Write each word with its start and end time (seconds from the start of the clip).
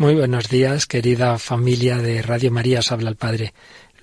Muy 0.00 0.14
buenos 0.14 0.48
días, 0.48 0.86
querida 0.86 1.38
familia 1.38 1.98
de 1.98 2.22
Radio 2.22 2.50
María. 2.50 2.78
Os 2.78 2.90
habla 2.90 3.10
el 3.10 3.16
Padre 3.16 3.52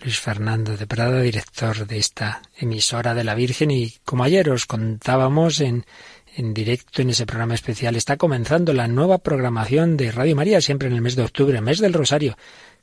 Luis 0.04 0.20
Fernando 0.20 0.78
de 0.78 0.86
Prada, 0.86 1.22
director 1.22 1.88
de 1.88 1.98
esta 1.98 2.44
emisora 2.56 3.16
de 3.16 3.24
la 3.24 3.34
Virgen. 3.34 3.72
Y 3.72 3.96
como 4.06 4.24
ayer 4.24 4.48
os 4.52 4.68
contábamos 4.68 5.60
en, 5.60 5.88
en 6.36 6.54
directo 6.54 7.02
en 7.02 7.10
ese 7.10 7.26
programa 7.26 7.56
especial, 7.56 7.96
está 7.96 8.16
comenzando 8.16 8.74
la 8.74 8.88
nueva 8.88 9.18
programación 9.18 9.98
de 9.98 10.12
Radio 10.12 10.36
María, 10.36 10.62
siempre 10.62 10.88
en 10.88 10.94
el 10.94 11.02
mes 11.02 11.16
de 11.16 11.24
octubre, 11.24 11.60
mes 11.62 11.80
del 11.80 11.94
Rosario 11.94 12.38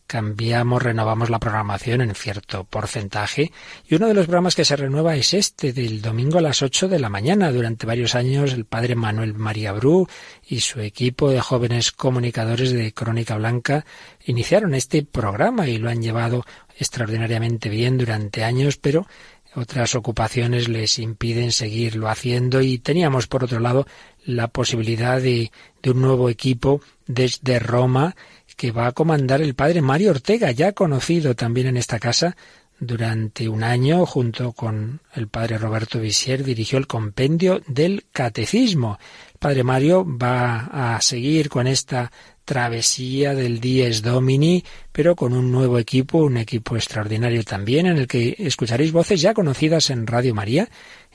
cambiamos, 0.06 0.83
renovamos 0.83 1.30
la 1.30 1.38
programación 1.38 2.00
en 2.02 2.14
cierto 2.14 2.64
porcentaje 2.64 3.52
y 3.88 3.94
uno 3.94 4.06
de 4.06 4.14
los 4.14 4.27
programas 4.27 4.55
que 4.55 4.64
se 4.64 4.77
renueva 4.77 5.16
es 5.16 5.34
este 5.34 5.72
del 5.72 6.02
domingo 6.02 6.38
a 6.38 6.42
las 6.42 6.62
8 6.62 6.88
de 6.88 6.98
la 6.98 7.08
mañana. 7.08 7.50
Durante 7.50 7.86
varios 7.86 8.14
años 8.14 8.52
el 8.52 8.64
padre 8.64 8.94
Manuel 8.94 9.34
María 9.34 9.72
Bru 9.72 10.06
y 10.46 10.61
su 10.61 10.80
equipo 10.80 11.30
de 11.30 11.41
jóvenes 11.41 11.92
comunicadores 11.92 12.72
de 12.72 12.92
Crónica 12.92 13.36
Blanca 13.36 13.84
iniciaron 14.24 14.74
este 14.74 15.02
programa 15.05 15.69
y 15.69 15.78
lo 15.78 15.91
han 15.91 16.02
llevado 16.02 16.44
extraordinariamente 16.78 17.68
bien 17.68 17.98
durante 17.98 18.44
años, 18.44 18.77
pero 18.77 19.06
otras 19.55 19.94
ocupaciones 19.94 20.68
les 20.68 20.98
impiden 20.98 21.52
seguirlo 21.52 22.08
haciendo 22.08 22.61
y 22.61 22.78
teníamos 22.78 23.28
por 23.28 23.44
otro 23.44 23.61
lado 23.61 23.86
la 24.24 24.48
posibilidad 24.48 25.20
de, 25.20 25.52
de 25.83 25.91
un 25.91 26.00
nuevo 26.00 26.28
equipo 26.28 26.80
desde 27.06 27.58
Roma 27.61 28.16
que 28.56 28.72
va 28.72 28.86
a 28.86 28.92
comandar 28.92 29.42
el 29.42 29.55
padre 29.55 29.83
Mario 29.83 30.10
Ortega, 30.10 30.50
ya 30.50 30.72
conocido 30.72 31.34
también 31.34 31.69
en 31.69 31.77
esta 31.77 31.98
casa 31.98 32.36
durante 32.80 33.48
un 33.48 33.62
año, 33.62 34.05
junto 34.05 34.52
con 34.52 35.00
el 35.14 35.28
padre 35.28 35.58
Roberto 35.58 36.00
Visier, 36.00 36.42
dirigió 36.44 36.78
el 36.78 36.86
compendio 36.86 37.62
del 37.66 38.05
catecismo. 38.12 38.98
El 39.33 39.38
padre 39.38 39.64
Mario 39.64 40.05
va 40.06 40.94
a 40.96 41.00
seguir 41.00 41.48
con 41.48 41.66
esta 41.66 42.11
travesía 42.44 43.34
del 43.34 43.61
Dies 43.61 44.02
Domini, 44.02 44.64
pero 44.92 45.16
con 45.16 45.33
un 45.33 45.50
nuevo 45.50 45.78
equipo, 45.78 46.18
un 46.18 46.36
equipo 46.36 46.77
extraordinario 46.77 47.42
también, 47.42 47.86
en 47.86 47.96
el 47.96 48.06
que 48.06 48.34
escucharéis 48.39 48.92
voces 48.92 49.20
ya 49.20 49.34
conocidas 49.34 49.91
en 49.91 50.06
Radio 50.06 50.34
María, 50.34 50.68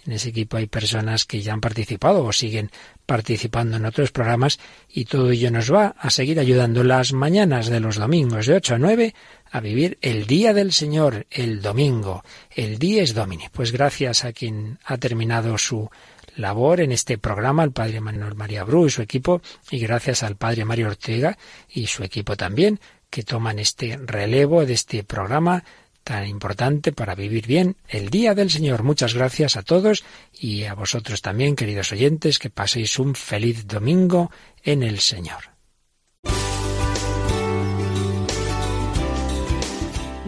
en 0.06 0.14
ese 0.14 0.30
equipo 0.30 0.58
hay 0.58 0.68
personas 0.68 1.26
que 1.26 1.42
ya 1.42 1.54
han 1.54 1.62
participado 1.62 2.24
o 2.24 2.32
siguen 2.32 2.72
participando 3.10 3.78
en 3.78 3.88
otros 3.88 4.12
programas 4.12 4.60
y 4.88 5.06
todo 5.06 5.32
ello 5.32 5.50
nos 5.50 5.74
va 5.74 5.96
a 5.98 6.12
seguir 6.12 6.40
ayudando 6.40 6.84
las 6.84 7.12
mañanas 7.12 7.68
de 7.68 7.80
los 7.80 7.96
domingos 7.96 8.46
de 8.46 8.54
8 8.54 8.76
a 8.76 8.78
9 8.78 9.16
a 9.50 9.60
vivir 9.62 9.98
el 10.04 10.28
día 10.28 10.54
del 10.54 10.72
Señor, 10.72 11.26
el 11.32 11.60
domingo, 11.60 12.24
el 12.52 12.78
día 12.78 13.02
es 13.02 13.16
Domini. 13.16 13.46
Pues 13.52 13.72
gracias 13.72 14.26
a 14.26 14.32
quien 14.32 14.78
ha 14.86 14.98
terminado 14.98 15.58
su 15.58 15.90
labor 16.36 16.82
en 16.82 16.92
este 16.92 17.18
programa, 17.18 17.64
al 17.64 17.72
padre 17.72 18.00
Manuel 18.00 18.36
María 18.36 18.64
Bru 18.64 18.86
y 18.86 18.92
su 18.92 19.02
equipo, 19.02 19.42
y 19.72 19.80
gracias 19.80 20.22
al 20.22 20.36
padre 20.36 20.64
Mario 20.64 20.90
Ortega 20.90 21.36
y 21.68 21.88
su 21.88 22.04
equipo 22.04 22.38
también, 22.38 22.80
que 23.10 23.24
toman 23.24 23.58
este 23.58 23.98
relevo 24.06 24.68
de 24.68 24.74
este 24.74 25.04
programa 25.04 25.64
tan 26.04 26.28
importante 26.28 26.92
para 26.92 27.16
vivir 27.16 27.48
bien 27.48 27.78
el 27.88 28.10
día 28.10 28.34
del 28.34 28.50
Señor. 28.50 28.84
Muchas 28.84 29.14
gracias 29.14 29.58
a 29.58 29.64
todos 29.64 30.04
y 30.34 30.64
a 30.64 30.74
vosotros 30.74 31.22
también, 31.22 31.56
queridos 31.56 31.92
oyentes, 31.92 32.40
que 32.40 32.50
paséis 32.50 33.00
un 33.00 33.16
feliz 33.16 33.68
domingo 33.68 34.32
en 34.64 34.84
el 34.84 35.00
Señor. 35.00 35.52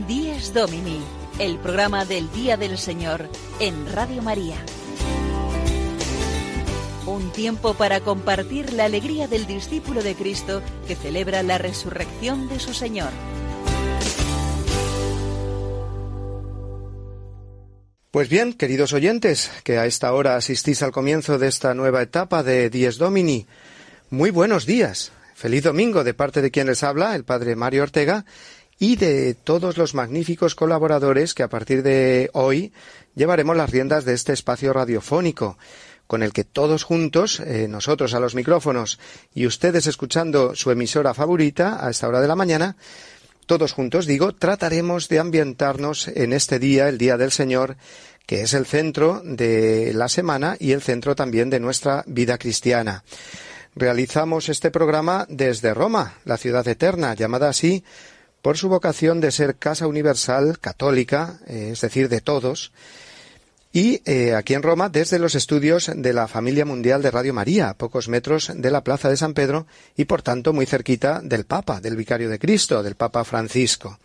Días 0.08 0.54
Domini, 0.54 1.02
el 1.40 1.58
programa 1.58 2.06
del 2.06 2.32
Día 2.32 2.58
del 2.58 2.78
Señor 2.78 3.30
en 3.60 3.92
Radio 3.92 4.22
María. 4.22 4.58
Un 7.06 7.32
tiempo 7.32 7.74
para 7.74 8.00
compartir 8.00 8.74
la 8.74 8.86
alegría 8.86 9.28
del 9.28 9.48
discípulo 9.48 10.04
de 10.04 10.16
Cristo 10.16 10.62
que 10.88 10.96
celebra 10.96 11.42
la 11.44 11.58
resurrección 11.58 12.48
de 12.48 12.60
su 12.60 12.74
Señor. 12.74 13.10
Pues 18.12 18.28
bien, 18.28 18.52
queridos 18.52 18.92
oyentes, 18.92 19.50
que 19.64 19.78
a 19.78 19.86
esta 19.86 20.12
hora 20.12 20.36
asistís 20.36 20.84
al 20.84 20.92
comienzo 20.92 21.40
de 21.40 21.48
esta 21.48 21.74
nueva 21.74 22.02
etapa 22.02 22.44
de 22.44 22.70
Dies 22.70 22.98
Domini, 22.98 23.48
muy 24.10 24.32
buenos 24.32 24.66
días. 24.66 25.14
Feliz 25.34 25.64
domingo 25.64 26.04
de 26.04 26.14
parte 26.14 26.42
de 26.42 26.52
quien 26.52 26.68
les 26.68 26.84
habla, 26.84 27.16
el 27.16 27.24
padre 27.24 27.56
Mario 27.56 27.84
Ortega, 27.84 28.26
y 28.78 28.98
de 28.98 29.34
todos 29.34 29.78
los 29.78 29.94
magníficos 29.94 30.56
colaboradores 30.56 31.34
que 31.34 31.44
a 31.44 31.48
partir 31.48 31.84
de 31.84 32.30
hoy 32.34 32.74
llevaremos 33.16 33.56
las 33.56 33.70
riendas 33.70 34.04
de 34.04 34.14
este 34.14 34.34
espacio 34.34 34.74
radiofónico, 34.74 35.58
con 36.06 36.22
el 36.22 36.34
que 36.34 36.44
todos 36.44 36.84
juntos, 36.84 37.40
eh, 37.40 37.70
nosotros 37.70 38.14
a 38.14 38.20
los 38.20 38.36
micrófonos 38.36 39.00
y 39.34 39.46
ustedes 39.46 39.88
escuchando 39.88 40.54
su 40.54 40.70
emisora 40.70 41.14
favorita 41.14 41.80
a 41.86 41.90
esta 41.90 42.10
hora 42.10 42.20
de 42.20 42.28
la 42.28 42.36
mañana, 42.36 42.76
todos 43.46 43.74
juntos, 43.74 44.06
digo, 44.06 44.34
trataremos 44.34 45.10
de 45.10 45.20
ambientarnos 45.20 46.08
en 46.08 46.34
este 46.34 46.60
día, 46.60 46.90
el 46.90 46.98
Día 46.98 47.18
del 47.18 47.32
Señor, 47.32 47.78
que 48.26 48.42
es 48.42 48.54
el 48.54 48.66
centro 48.66 49.22
de 49.24 49.94
la 49.94 50.08
semana 50.08 50.56
y 50.60 50.72
el 50.72 50.82
centro 50.82 51.16
también 51.16 51.50
de 51.50 51.60
nuestra 51.60 52.04
vida 52.08 52.38
cristiana. 52.38 53.04
Realizamos 53.76 54.50
este 54.50 54.72
programa 54.72 55.26
desde 55.30 55.74
Roma, 55.74 56.16
la 56.26 56.38
ciudad 56.38 56.68
eterna, 56.68 57.14
llamada 57.14 57.50
así 57.50 57.84
por 58.42 58.58
su 58.58 58.70
vocación 58.70 59.22
de 59.22 59.32
ser 59.32 59.56
casa 59.56 59.88
universal 59.88 60.60
católica, 60.60 61.40
eh, 61.48 61.70
es 61.74 61.82
decir, 61.82 62.10
de 62.10 62.22
todos, 62.22 62.72
y 63.74 64.02
eh, 64.06 64.36
aquí 64.36 64.54
en 64.54 64.64
Roma 64.64 64.90
desde 64.90 65.20
los 65.20 65.36
estudios 65.36 65.90
de 65.96 66.14
la 66.14 66.28
familia 66.28 66.66
mundial 66.66 67.02
de 67.02 67.12
Radio 67.12 67.34
María, 67.34 67.70
a 67.70 67.74
pocos 67.74 68.10
metros 68.10 68.52
de 68.54 68.72
la 68.72 68.84
Plaza 68.84 69.10
de 69.10 69.18
San 69.18 69.34
Pedro 69.34 69.66
y 69.96 70.06
por 70.06 70.22
tanto 70.22 70.52
muy 70.52 70.66
cerquita 70.66 71.22
del 71.22 71.46
Papa, 71.46 71.80
del 71.80 71.96
Vicario 71.96 72.30
de 72.30 72.40
Cristo, 72.40 72.84
del 72.84 72.96
Papa 72.96 73.24
Francisco. 73.24 74.00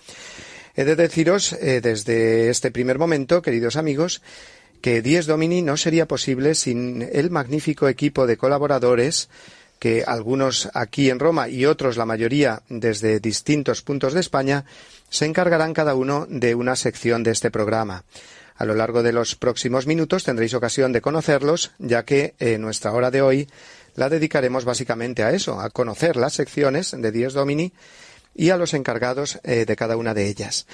He 0.76 0.84
de 0.84 0.94
deciros 0.94 1.52
eh, 1.54 1.80
desde 1.80 2.50
este 2.50 2.70
primer 2.70 2.98
momento, 2.98 3.42
queridos 3.42 3.76
amigos, 3.76 4.22
que 4.80 5.02
Dies 5.02 5.26
Domini 5.26 5.62
no 5.62 5.76
sería 5.76 6.06
posible 6.06 6.54
sin 6.54 7.02
el 7.02 7.30
magnífico 7.30 7.88
equipo 7.88 8.26
de 8.26 8.36
colaboradores 8.36 9.28
que 9.78 10.04
algunos 10.06 10.68
aquí 10.74 11.10
en 11.10 11.18
Roma 11.18 11.48
y 11.48 11.66
otros, 11.66 11.96
la 11.96 12.06
mayoría, 12.06 12.62
desde 12.68 13.20
distintos 13.20 13.82
puntos 13.82 14.14
de 14.14 14.20
España, 14.20 14.64
se 15.10 15.26
encargarán 15.26 15.74
cada 15.74 15.94
uno 15.94 16.26
de 16.28 16.54
una 16.54 16.76
sección 16.76 17.22
de 17.22 17.32
este 17.32 17.50
programa. 17.50 18.04
A 18.58 18.64
lo 18.64 18.74
largo 18.74 19.02
de 19.02 19.12
los 19.12 19.36
próximos 19.36 19.86
minutos 19.86 20.24
tendréis 20.24 20.54
ocasión 20.54 20.92
de 20.92 21.00
conocerlos, 21.00 21.72
ya 21.78 22.04
que 22.04 22.34
en 22.38 22.62
nuestra 22.62 22.92
hora 22.92 23.10
de 23.10 23.22
hoy 23.22 23.48
la 23.96 24.08
dedicaremos 24.08 24.64
básicamente 24.64 25.22
a 25.22 25.32
eso, 25.32 25.60
a 25.60 25.70
conocer 25.70 26.16
las 26.16 26.34
secciones 26.34 26.94
de 26.96 27.12
Dios 27.12 27.34
Domini 27.34 27.72
y 28.34 28.50
a 28.50 28.56
los 28.56 28.74
encargados 28.74 29.40
eh, 29.42 29.64
de 29.66 29.76
cada 29.76 29.96
una 29.96 30.14
de 30.14 30.28
ellas. 30.28 30.66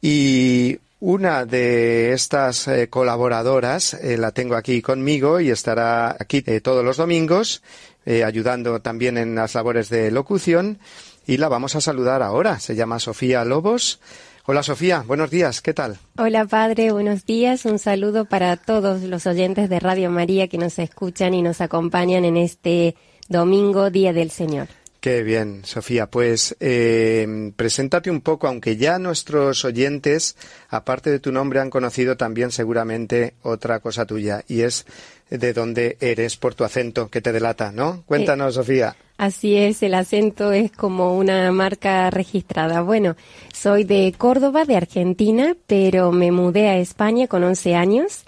Y 0.00 0.78
una 1.00 1.44
de 1.46 2.12
estas 2.12 2.68
eh, 2.68 2.88
colaboradoras 2.88 3.94
eh, 3.94 4.16
la 4.18 4.30
tengo 4.32 4.56
aquí 4.56 4.82
conmigo 4.82 5.40
y 5.40 5.50
estará 5.50 6.16
aquí 6.18 6.42
todos 6.62 6.84
los 6.84 6.96
domingos, 6.96 7.62
ayudando 8.04 8.80
también 8.80 9.16
en 9.16 9.36
las 9.36 9.54
labores 9.54 9.88
de 9.88 10.10
locución. 10.10 10.78
Y 11.24 11.36
la 11.36 11.48
vamos 11.48 11.76
a 11.76 11.80
saludar 11.80 12.20
ahora. 12.20 12.58
Se 12.58 12.74
llama 12.74 12.98
Sofía 12.98 13.44
Lobos. 13.44 14.00
Hola 14.44 14.64
Sofía, 14.64 15.04
buenos 15.06 15.30
días, 15.30 15.62
¿qué 15.62 15.72
tal? 15.72 15.98
Hola 16.18 16.44
padre, 16.46 16.90
buenos 16.90 17.24
días. 17.24 17.64
Un 17.64 17.78
saludo 17.78 18.24
para 18.24 18.56
todos 18.56 19.02
los 19.02 19.24
oyentes 19.28 19.70
de 19.70 19.78
Radio 19.78 20.10
María 20.10 20.48
que 20.48 20.58
nos 20.58 20.80
escuchan 20.80 21.32
y 21.32 21.42
nos 21.42 21.60
acompañan 21.60 22.24
en 22.24 22.36
este 22.36 22.96
domingo, 23.28 23.90
Día 23.90 24.12
del 24.12 24.32
Señor. 24.32 24.66
Qué 24.98 25.22
bien, 25.22 25.64
Sofía. 25.64 26.08
Pues 26.08 26.56
eh, 26.58 27.52
preséntate 27.54 28.10
un 28.10 28.20
poco, 28.20 28.48
aunque 28.48 28.76
ya 28.76 28.98
nuestros 28.98 29.64
oyentes, 29.64 30.36
aparte 30.68 31.10
de 31.10 31.20
tu 31.20 31.30
nombre, 31.30 31.60
han 31.60 31.70
conocido 31.70 32.16
también 32.16 32.50
seguramente 32.50 33.34
otra 33.42 33.78
cosa 33.78 34.06
tuya, 34.06 34.44
y 34.48 34.62
es 34.62 34.86
de 35.38 35.52
dónde 35.52 35.96
eres 36.00 36.36
por 36.36 36.54
tu 36.54 36.64
acento 36.64 37.08
que 37.08 37.20
te 37.20 37.32
delata, 37.32 37.72
¿no? 37.72 38.02
Cuéntanos, 38.06 38.54
Sofía. 38.54 38.96
Así 39.16 39.56
es, 39.56 39.82
el 39.82 39.94
acento 39.94 40.52
es 40.52 40.72
como 40.72 41.16
una 41.16 41.50
marca 41.52 42.10
registrada. 42.10 42.82
Bueno, 42.82 43.16
soy 43.52 43.84
de 43.84 44.12
Córdoba, 44.16 44.64
de 44.64 44.76
Argentina, 44.76 45.56
pero 45.66 46.12
me 46.12 46.32
mudé 46.32 46.68
a 46.68 46.78
España 46.78 47.28
con 47.28 47.44
11 47.44 47.74
años. 47.74 48.24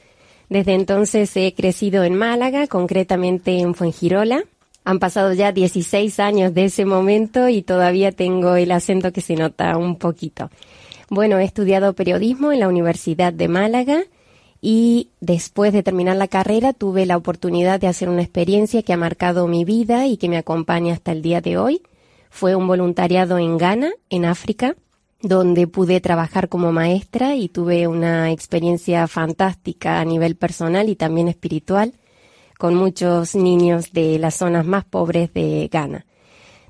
Desde 0.48 0.74
entonces 0.74 1.36
he 1.36 1.52
crecido 1.54 2.04
en 2.04 2.14
Málaga, 2.14 2.66
concretamente 2.68 3.58
en 3.58 3.74
Fuengirola. 3.74 4.44
Han 4.84 4.98
pasado 4.98 5.32
ya 5.32 5.50
16 5.50 6.20
años 6.20 6.54
de 6.54 6.66
ese 6.66 6.84
momento 6.84 7.48
y 7.48 7.62
todavía 7.62 8.12
tengo 8.12 8.54
el 8.54 8.70
acento 8.70 9.12
que 9.12 9.22
se 9.22 9.34
nota 9.34 9.76
un 9.76 9.96
poquito. 9.96 10.50
Bueno, 11.08 11.38
he 11.38 11.44
estudiado 11.44 11.94
periodismo 11.94 12.52
en 12.52 12.60
la 12.60 12.68
Universidad 12.68 13.32
de 13.32 13.48
Málaga 13.48 14.04
y 14.66 15.10
después 15.20 15.74
de 15.74 15.82
terminar 15.82 16.16
la 16.16 16.26
carrera 16.26 16.72
tuve 16.72 17.04
la 17.04 17.18
oportunidad 17.18 17.78
de 17.78 17.86
hacer 17.86 18.08
una 18.08 18.22
experiencia 18.22 18.82
que 18.82 18.94
ha 18.94 18.96
marcado 18.96 19.46
mi 19.46 19.62
vida 19.66 20.06
y 20.06 20.16
que 20.16 20.30
me 20.30 20.38
acompaña 20.38 20.94
hasta 20.94 21.12
el 21.12 21.20
día 21.20 21.42
de 21.42 21.58
hoy. 21.58 21.82
Fue 22.30 22.56
un 22.56 22.66
voluntariado 22.66 23.36
en 23.36 23.58
Ghana, 23.58 23.92
en 24.08 24.24
África, 24.24 24.74
donde 25.20 25.66
pude 25.66 26.00
trabajar 26.00 26.48
como 26.48 26.72
maestra 26.72 27.34
y 27.34 27.50
tuve 27.50 27.86
una 27.88 28.32
experiencia 28.32 29.06
fantástica 29.06 30.00
a 30.00 30.04
nivel 30.06 30.34
personal 30.34 30.88
y 30.88 30.96
también 30.96 31.28
espiritual 31.28 31.92
con 32.58 32.74
muchos 32.74 33.34
niños 33.34 33.92
de 33.92 34.18
las 34.18 34.36
zonas 34.36 34.64
más 34.64 34.86
pobres 34.86 35.30
de 35.34 35.68
Ghana. 35.70 36.06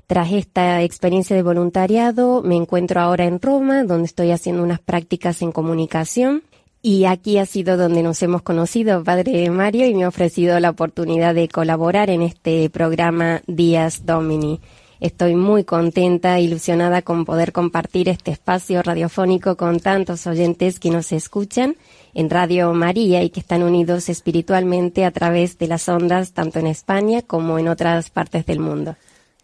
Tras 0.05 0.33
esta 0.33 0.81
experiencia 0.83 1.33
de 1.33 1.43
voluntariado, 1.43 2.43
me 2.43 2.57
encuentro 2.57 2.99
ahora 2.99 3.23
en 3.23 3.39
Roma, 3.39 3.85
donde 3.85 4.07
estoy 4.07 4.31
haciendo 4.31 4.63
unas 4.63 4.81
prácticas 4.81 5.41
en 5.41 5.53
comunicación. 5.53 6.43
Y 6.87 7.05
aquí 7.05 7.39
ha 7.39 7.47
sido 7.47 7.77
donde 7.77 8.03
nos 8.03 8.21
hemos 8.21 8.43
conocido, 8.43 9.03
Padre 9.03 9.49
Mario, 9.49 9.87
y 9.87 9.95
me 9.95 10.03
ha 10.03 10.07
ofrecido 10.07 10.59
la 10.59 10.69
oportunidad 10.69 11.33
de 11.33 11.47
colaborar 11.47 12.11
en 12.11 12.21
este 12.21 12.69
programa 12.69 13.41
Días 13.47 14.05
Domini. 14.05 14.59
Estoy 14.99 15.33
muy 15.33 15.63
contenta, 15.63 16.39
ilusionada 16.39 17.01
con 17.01 17.25
poder 17.25 17.53
compartir 17.53 18.07
este 18.07 18.29
espacio 18.29 18.83
radiofónico 18.83 19.57
con 19.57 19.79
tantos 19.79 20.27
oyentes 20.27 20.79
que 20.79 20.91
nos 20.91 21.11
escuchan 21.11 21.75
en 22.13 22.29
Radio 22.29 22.71
María 22.75 23.23
y 23.23 23.31
que 23.31 23.39
están 23.39 23.63
unidos 23.63 24.07
espiritualmente 24.07 25.05
a 25.05 25.11
través 25.11 25.57
de 25.57 25.67
las 25.67 25.89
ondas 25.89 26.33
tanto 26.33 26.59
en 26.59 26.67
España 26.67 27.23
como 27.23 27.57
en 27.57 27.67
otras 27.67 28.11
partes 28.11 28.45
del 28.45 28.59
mundo. 28.59 28.95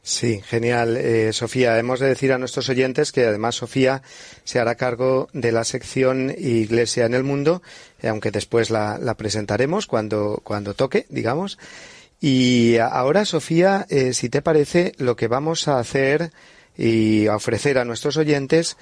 Sí, 0.04 0.42
genial, 0.44 0.98
eh, 0.98 1.32
Sofía. 1.32 1.78
Hemos 1.78 2.00
de 2.00 2.08
decir 2.08 2.34
a 2.34 2.40
nuestros 2.40 2.68
oyentes 2.70 3.12
que 3.12 3.26
además 3.26 3.56
Sofía 3.56 4.02
se 4.44 4.60
hará 4.60 4.74
cargo 4.74 5.30
de 5.32 5.52
la 5.52 5.64
sección 5.64 6.34
Iglesia 6.36 7.06
en 7.06 7.14
el 7.14 7.24
Mundo, 7.24 7.62
eh, 8.02 8.08
aunque 8.08 8.32
después 8.32 8.72
la, 8.72 8.98
presentaremos 9.16 9.86
cuando, 9.86 10.42
cuando 10.44 10.74
toque, 10.74 11.06
digamos. 11.10 11.60
Y 12.20 12.78
ahora, 12.78 13.26
Sofía, 13.26 13.86
eh, 13.90 14.14
si 14.14 14.30
te 14.30 14.42
parece, 14.42 14.94
lo 14.98 15.16
que 15.16 15.28
vamos 15.28 15.68
a 15.68 15.78
hacer 15.78 16.32
y 16.76 17.28
a 17.28 17.36
ofrecer 17.36 17.78
a 17.78 17.86
nuestros 17.86 18.18
oyentes 18.18 18.78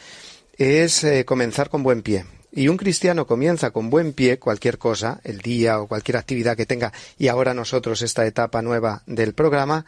es 0.57 1.03
eh, 1.03 1.25
comenzar 1.25 1.69
con 1.69 1.83
buen 1.83 2.01
pie. 2.01 2.25
Y 2.51 2.67
un 2.67 2.77
cristiano 2.77 3.27
comienza 3.27 3.71
con 3.71 3.89
buen 3.89 4.13
pie 4.13 4.39
cualquier 4.39 4.77
cosa, 4.77 5.21
el 5.23 5.39
día 5.39 5.79
o 5.79 5.87
cualquier 5.87 6.17
actividad 6.17 6.57
que 6.57 6.65
tenga, 6.65 6.91
y 7.17 7.27
ahora 7.27 7.53
nosotros 7.53 8.01
esta 8.01 8.25
etapa 8.25 8.61
nueva 8.61 9.03
del 9.05 9.33
programa, 9.33 9.85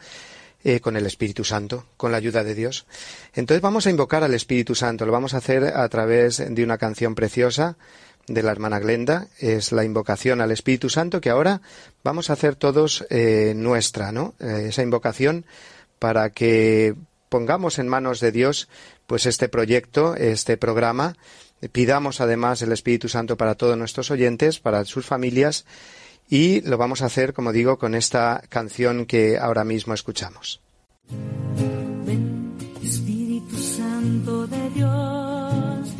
eh, 0.64 0.80
con 0.80 0.96
el 0.96 1.06
Espíritu 1.06 1.44
Santo, 1.44 1.86
con 1.96 2.12
la 2.12 2.18
ayuda 2.18 2.44
de 2.44 2.54
Dios. 2.54 2.86
Entonces 3.34 3.60
vamos 3.62 3.86
a 3.86 3.90
invocar 3.90 4.22
al 4.22 4.34
Espíritu 4.34 4.74
Santo, 4.74 5.06
lo 5.06 5.12
vamos 5.12 5.34
a 5.34 5.38
hacer 5.38 5.64
a 5.64 5.88
través 5.88 6.42
de 6.54 6.64
una 6.64 6.78
canción 6.78 7.14
preciosa 7.14 7.76
de 8.28 8.42
la 8.42 8.52
hermana 8.52 8.78
Glenda, 8.78 9.28
es 9.38 9.72
la 9.72 9.84
invocación 9.84 10.40
al 10.40 10.52
Espíritu 10.52 10.88
Santo 10.88 11.20
que 11.20 11.30
ahora 11.30 11.60
vamos 12.04 12.30
a 12.30 12.34
hacer 12.34 12.54
todos 12.54 13.04
eh, 13.10 13.52
nuestra, 13.56 14.12
¿no? 14.12 14.34
Eh, 14.38 14.66
esa 14.68 14.82
invocación 14.82 15.44
para 15.98 16.30
que 16.30 16.94
pongamos 17.28 17.78
en 17.78 17.88
manos 17.88 18.20
de 18.20 18.30
Dios 18.30 18.68
pues 19.06 19.26
este 19.26 19.48
proyecto, 19.48 20.14
este 20.14 20.56
programa, 20.56 21.16
pidamos 21.72 22.20
además 22.20 22.62
el 22.62 22.72
Espíritu 22.72 23.08
Santo 23.08 23.36
para 23.36 23.54
todos 23.54 23.76
nuestros 23.76 24.10
oyentes, 24.10 24.60
para 24.60 24.84
sus 24.84 25.06
familias 25.06 25.64
y 26.32 26.62
lo 26.62 26.78
vamos 26.78 27.02
a 27.02 27.06
hacer, 27.06 27.34
como 27.34 27.52
digo, 27.52 27.76
con 27.76 27.94
esta 27.94 28.42
canción 28.48 29.04
que 29.04 29.36
ahora 29.36 29.64
mismo 29.64 29.92
escuchamos. 29.92 30.62
Espíritu 32.82 33.58
Santo 33.58 34.46
de 34.46 34.70
Dios, 34.70 35.94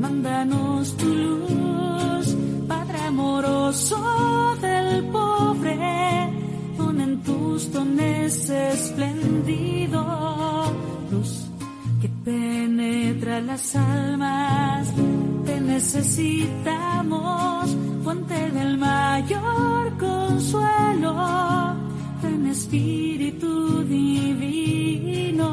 mándanos 0.00 0.96
tu 0.96 1.06
luz, 1.06 2.36
Padre 2.66 2.98
amoroso 2.98 4.56
del 4.60 5.04
pobre, 5.12 6.32
pon 6.76 7.00
en 7.00 7.22
tus 7.22 7.70
dones 7.72 8.50
esplendido, 8.50 10.02
penetra 12.26 13.40
las 13.40 13.74
almas, 13.76 14.92
te 15.44 15.60
necesitamos, 15.60 17.76
fuente 18.02 18.50
del 18.50 18.76
mayor 18.78 19.96
consuelo, 19.96 21.14
ven 22.20 22.48
Espíritu 22.48 23.84
divino, 23.84 25.48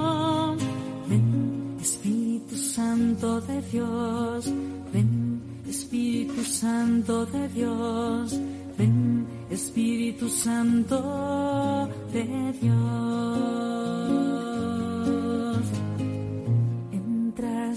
ven 1.08 1.78
Espíritu 1.80 2.56
Santo 2.56 3.40
de 3.42 3.62
Dios, 3.72 4.52
ven 4.92 5.42
Espíritu 5.70 6.44
Santo 6.44 7.28
de 7.28 7.50
Dios, 7.50 8.40
ven 8.80 9.28
Espíritu 9.52 10.28
Santo 10.28 11.88
de 12.12 12.54
Dios. 12.60 13.83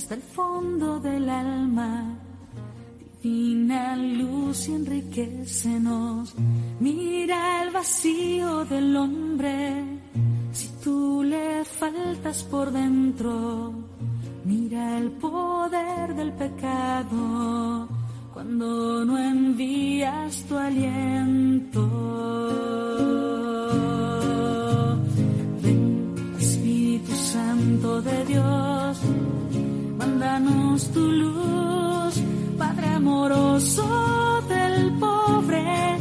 Entras 0.06 0.08
del 0.08 0.22
fondo 0.22 1.00
del 1.00 1.28
alma, 1.28 2.16
divina 3.22 3.96
luz 3.96 4.68
y 4.68 4.74
enriquecenos. 4.74 6.34
Mira 6.78 7.64
el 7.64 7.70
vacío 7.72 8.64
del 8.66 8.96
hombre, 8.96 9.84
si 10.52 10.68
tú 10.84 11.24
le 11.24 11.64
faltas 11.64 12.44
por 12.44 12.70
dentro. 12.70 13.72
Mira 14.44 14.98
el 14.98 15.10
poder 15.10 16.14
del 16.14 16.32
pecado 16.32 17.88
cuando 18.32 19.04
no 19.04 19.18
envías 19.18 20.44
tu 20.48 20.56
aliento. 20.56 21.82
Espíritu 26.38 27.12
Santo 27.12 28.02
de 28.02 28.24
Dios, 28.26 29.00
mándanos 30.38 30.92
tu 30.92 31.00
luz, 31.00 32.22
Padre 32.58 32.88
amoroso 32.88 34.42
del 34.48 34.92
pobre, 34.98 35.96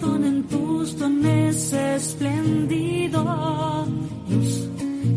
pon 0.00 0.24
en 0.24 0.42
tus 0.44 0.98
dones 0.98 1.72
esplendido, 1.72 3.86
luz 4.28 4.68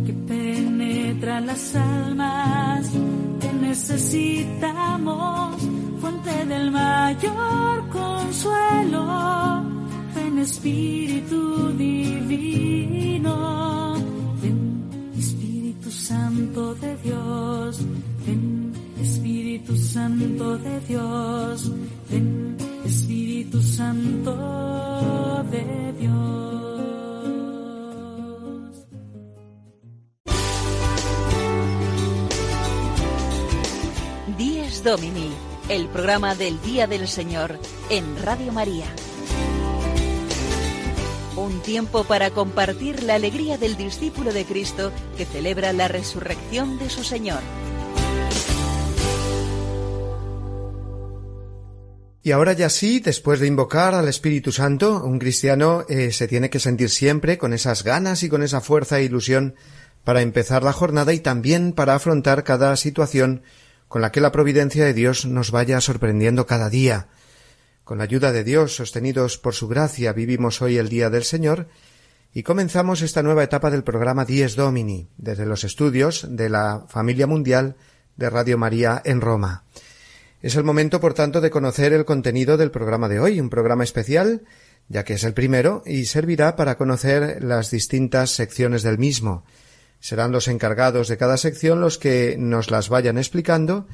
que 0.05 0.13
penetra 0.13 1.41
las 1.41 1.75
almas, 1.75 2.89
te 3.39 3.53
necesitamos, 3.53 5.55
fuente 6.01 6.45
del 6.45 6.71
mayor 6.71 7.89
consuelo, 7.89 9.63
ven 10.15 10.39
Espíritu 10.39 11.71
divino, 11.73 13.93
ven 14.41 15.13
Espíritu 15.17 15.91
Santo 15.91 16.73
de 16.75 16.97
Dios, 16.97 17.79
ven 18.27 18.73
Espíritu 19.01 19.77
Santo 19.77 20.57
de 20.57 20.79
Dios, 20.81 21.71
ven 22.09 22.57
Espíritu 22.85 23.61
Santo 23.61 24.35
de 25.49 25.93
Dios. 25.99 26.17
Días 34.37 34.83
Domini, 34.83 35.29
el 35.69 35.87
programa 35.87 36.35
del 36.35 36.61
Día 36.61 36.85
del 36.85 37.07
Señor 37.07 37.57
en 37.89 38.21
Radio 38.23 38.51
María. 38.51 38.87
Un 41.37 41.61
tiempo 41.61 42.03
para 42.03 42.31
compartir 42.31 43.03
la 43.03 43.15
alegría 43.15 43.57
del 43.57 43.77
discípulo 43.77 44.33
de 44.33 44.43
Cristo 44.43 44.91
que 45.15 45.25
celebra 45.25 45.71
la 45.71 45.87
resurrección 45.87 46.77
de 46.77 46.89
su 46.89 47.03
Señor. 47.03 47.41
Y 52.27 52.33
ahora 52.33 52.51
ya 52.51 52.69
sí, 52.69 52.99
después 52.99 53.39
de 53.39 53.47
invocar 53.47 53.95
al 53.95 54.09
Espíritu 54.09 54.51
Santo, 54.51 55.01
un 55.01 55.17
cristiano 55.17 55.85
eh, 55.87 56.11
se 56.11 56.27
tiene 56.27 56.49
que 56.49 56.59
sentir 56.59 56.89
siempre 56.89 57.37
con 57.37 57.53
esas 57.53 57.85
ganas 57.85 58.21
y 58.21 58.27
con 58.27 58.43
esa 58.43 58.59
fuerza 58.59 58.99
e 58.99 59.05
ilusión 59.05 59.55
para 60.03 60.21
empezar 60.21 60.61
la 60.61 60.73
jornada 60.73 61.13
y 61.13 61.21
también 61.21 61.71
para 61.71 61.95
afrontar 61.95 62.43
cada 62.43 62.75
situación 62.75 63.43
con 63.87 64.01
la 64.01 64.11
que 64.11 64.19
la 64.19 64.33
providencia 64.33 64.83
de 64.83 64.93
Dios 64.93 65.25
nos 65.25 65.51
vaya 65.51 65.79
sorprendiendo 65.79 66.45
cada 66.45 66.69
día. 66.69 67.07
Con 67.85 67.99
la 67.99 68.03
ayuda 68.03 68.33
de 68.33 68.43
Dios, 68.43 68.75
sostenidos 68.75 69.37
por 69.37 69.53
su 69.53 69.69
gracia, 69.69 70.11
vivimos 70.11 70.61
hoy 70.61 70.77
el 70.77 70.89
Día 70.89 71.09
del 71.09 71.23
Señor 71.23 71.69
y 72.33 72.43
comenzamos 72.43 73.03
esta 73.03 73.23
nueva 73.23 73.45
etapa 73.45 73.71
del 73.71 73.85
programa 73.85 74.25
Dies 74.25 74.57
Domini, 74.57 75.07
desde 75.15 75.45
los 75.45 75.63
estudios 75.63 76.27
de 76.29 76.49
la 76.49 76.87
familia 76.89 77.25
mundial 77.25 77.77
de 78.17 78.29
Radio 78.29 78.57
María 78.57 79.01
en 79.05 79.21
Roma. 79.21 79.63
Es 80.41 80.55
el 80.55 80.63
momento, 80.63 80.99
por 80.99 81.13
tanto, 81.13 81.41
de 81.41 81.49
conocer 81.49 81.93
el 81.93 82.05
contenido 82.05 82.57
del 82.57 82.71
programa 82.71 83.09
de 83.09 83.19
hoy, 83.19 83.39
un 83.39 83.49
programa 83.49 83.83
especial, 83.83 84.43
ya 84.87 85.03
que 85.03 85.13
es 85.15 85.23
el 85.23 85.33
primero, 85.33 85.81
y 85.85 86.05
servirá 86.05 86.55
para 86.55 86.77
conocer 86.77 87.43
las 87.43 87.71
distintas 87.71 88.31
secciones 88.31 88.83
del 88.83 88.99
mismo. 88.99 89.43
Serán 89.99 90.31
los 90.31 90.47
encargados 90.47 91.07
de 91.07 91.17
cada 91.17 91.37
sección 91.37 91.81
los 91.81 91.97
que 91.97 92.35
nos 92.37 92.69
las 92.69 92.89
vayan 92.89 93.17
explicando, 93.17 93.87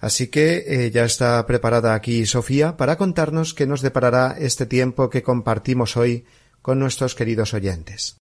así 0.00 0.28
que 0.28 0.64
eh, 0.66 0.90
ya 0.90 1.04
está 1.04 1.44
preparada 1.46 1.94
aquí 1.94 2.24
Sofía 2.24 2.78
para 2.78 2.96
contarnos 2.96 3.52
qué 3.52 3.66
nos 3.66 3.82
deparará 3.82 4.34
este 4.38 4.64
tiempo 4.64 5.10
que 5.10 5.22
compartimos 5.22 5.96
hoy 5.98 6.24
con 6.62 6.78
nuestros 6.78 7.14
queridos 7.14 7.52
oyentes. 7.52 8.16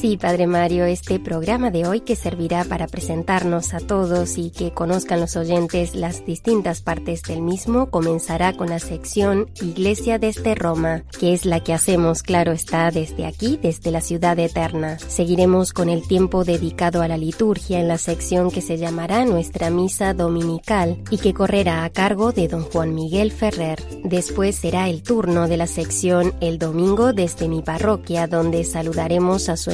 Sí, 0.00 0.16
Padre 0.16 0.46
Mario, 0.46 0.86
este 0.86 1.20
programa 1.20 1.70
de 1.70 1.86
hoy 1.86 2.00
que 2.00 2.16
servirá 2.16 2.64
para 2.64 2.86
presentarnos 2.86 3.74
a 3.74 3.80
todos 3.80 4.38
y 4.38 4.50
que 4.50 4.72
conozcan 4.72 5.20
los 5.20 5.36
oyentes 5.36 5.94
las 5.94 6.24
distintas 6.24 6.80
partes 6.80 7.20
del 7.20 7.42
mismo 7.42 7.90
comenzará 7.90 8.54
con 8.54 8.70
la 8.70 8.78
sección 8.78 9.50
Iglesia 9.60 10.18
desde 10.18 10.54
Roma, 10.54 11.02
que 11.18 11.34
es 11.34 11.44
la 11.44 11.60
que 11.60 11.74
hacemos, 11.74 12.22
claro 12.22 12.52
está, 12.52 12.90
desde 12.90 13.26
aquí, 13.26 13.58
desde 13.62 13.90
la 13.90 14.00
ciudad 14.00 14.38
eterna. 14.38 14.98
Seguiremos 14.98 15.74
con 15.74 15.90
el 15.90 16.08
tiempo 16.08 16.44
dedicado 16.44 17.02
a 17.02 17.08
la 17.08 17.18
liturgia 17.18 17.78
en 17.78 17.86
la 17.86 17.98
sección 17.98 18.50
que 18.50 18.62
se 18.62 18.78
llamará 18.78 19.26
Nuestra 19.26 19.68
Misa 19.68 20.14
Dominical 20.14 20.96
y 21.10 21.18
que 21.18 21.34
correrá 21.34 21.84
a 21.84 21.90
cargo 21.90 22.32
de 22.32 22.48
don 22.48 22.62
Juan 22.62 22.94
Miguel 22.94 23.32
Ferrer. 23.32 23.82
Después 24.02 24.56
será 24.56 24.88
el 24.88 25.02
turno 25.02 25.46
de 25.46 25.58
la 25.58 25.66
sección 25.66 26.32
El 26.40 26.58
Domingo 26.58 27.12
desde 27.12 27.48
mi 27.48 27.60
parroquia, 27.60 28.26
donde 28.26 28.64
saludaremos 28.64 29.50
a 29.50 29.58
su 29.58 29.70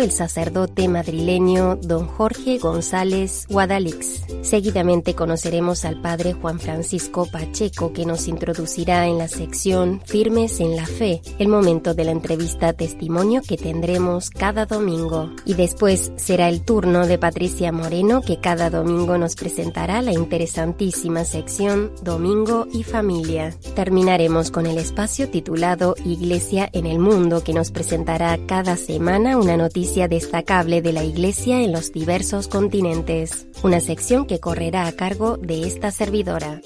el 0.00 0.10
sacerdote 0.10 0.88
madrileño 0.88 1.76
don 1.76 2.06
Jorge 2.06 2.58
González 2.58 3.46
Guadalix. 3.48 4.22
Seguidamente 4.40 5.14
conoceremos 5.14 5.84
al 5.84 6.00
padre 6.00 6.32
Juan 6.32 6.58
Francisco 6.58 7.26
Pacheco 7.30 7.92
que 7.92 8.06
nos 8.06 8.26
introducirá 8.26 9.06
en 9.06 9.18
la 9.18 9.28
sección 9.28 10.00
Firmes 10.06 10.60
en 10.60 10.76
la 10.76 10.86
Fe, 10.86 11.20
el 11.38 11.48
momento 11.48 11.92
de 11.92 12.04
la 12.04 12.12
entrevista 12.12 12.72
testimonio 12.72 13.42
que 13.46 13.58
tendremos 13.58 14.30
cada 14.30 14.64
domingo. 14.64 15.30
Y 15.44 15.54
después 15.54 16.12
será 16.16 16.48
el 16.48 16.62
turno 16.62 17.06
de 17.06 17.18
Patricia 17.18 17.70
Moreno 17.70 18.22
que 18.22 18.40
cada 18.40 18.70
domingo 18.70 19.18
nos 19.18 19.36
presentará 19.36 20.00
la 20.00 20.12
interesantísima 20.12 21.24
sección 21.24 21.92
Domingo 22.02 22.66
y 22.72 22.82
Familia. 22.82 23.54
Terminaremos 23.74 24.50
con 24.50 24.64
el 24.66 24.78
espacio 24.78 25.28
titulado 25.28 25.96
Iglesia 26.04 26.70
en 26.72 26.86
el 26.86 26.98
Mundo 26.98 27.44
que 27.44 27.52
nos 27.52 27.70
presentará 27.70 28.38
cada 28.46 28.76
semana 28.76 29.33
una 29.38 29.56
noticia 29.56 30.08
destacable 30.08 30.82
de 30.82 30.92
la 30.92 31.04
Iglesia 31.04 31.62
en 31.62 31.72
los 31.72 31.92
diversos 31.92 32.48
continentes, 32.48 33.46
una 33.62 33.80
sección 33.80 34.26
que 34.26 34.40
correrá 34.40 34.86
a 34.86 34.92
cargo 34.92 35.36
de 35.36 35.66
esta 35.66 35.90
servidora. 35.90 36.60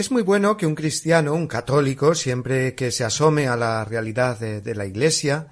Es 0.00 0.10
muy 0.10 0.22
bueno 0.22 0.56
que 0.56 0.64
un 0.64 0.74
cristiano, 0.74 1.34
un 1.34 1.46
católico, 1.46 2.14
siempre 2.14 2.74
que 2.74 2.90
se 2.90 3.04
asome 3.04 3.48
a 3.48 3.56
la 3.56 3.84
realidad 3.84 4.38
de, 4.38 4.74
la 4.74 4.86
Iglesia, 4.86 5.48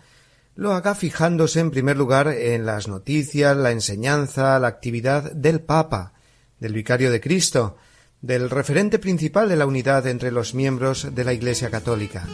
lo 0.58 0.72
haga 0.72 0.96
fijándose 0.96 1.60
en 1.60 1.70
primer 1.70 1.96
lugar 1.96 2.26
en 2.26 2.66
las 2.66 2.88
noticias, 2.88 3.56
la 3.56 3.70
enseñanza, 3.70 4.58
la 4.58 4.66
actividad 4.66 5.30
del 5.30 5.60
Papa, 5.60 6.14
del 6.58 6.72
Vicario 6.72 7.12
de 7.12 7.20
Cristo, 7.20 7.76
del 8.22 8.50
referente 8.50 8.98
principal 8.98 9.48
de 9.48 9.54
la 9.54 9.66
unidad 9.66 10.08
entre 10.08 10.32
los 10.32 10.54
miembros 10.54 11.14
de 11.14 11.22
la 11.22 11.32
Iglesia 11.32 11.70
Católica. 11.70 12.26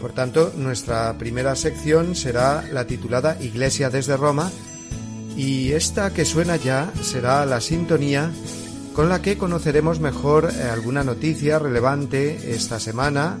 Por 0.00 0.12
tanto, 0.12 0.52
nuestra 0.56 1.12
primera 1.18 1.56
sección 1.56 2.14
será 2.14 2.62
la 2.72 2.86
titulada 2.86 3.36
Iglesia 3.40 3.90
desde 3.90 4.16
Roma 4.16 4.52
y 5.36 5.72
esta 5.72 6.14
que 6.14 6.24
suena 6.24 6.54
ya 6.54 6.92
será 7.02 7.44
la 7.46 7.60
sintonía 7.60 8.30
con 8.92 9.08
la 9.08 9.22
que 9.22 9.36
conoceremos 9.36 9.98
mejor 9.98 10.52
eh, 10.54 10.62
alguna 10.70 11.02
noticia 11.02 11.58
relevante 11.58 12.54
esta 12.54 12.78
semana, 12.78 13.40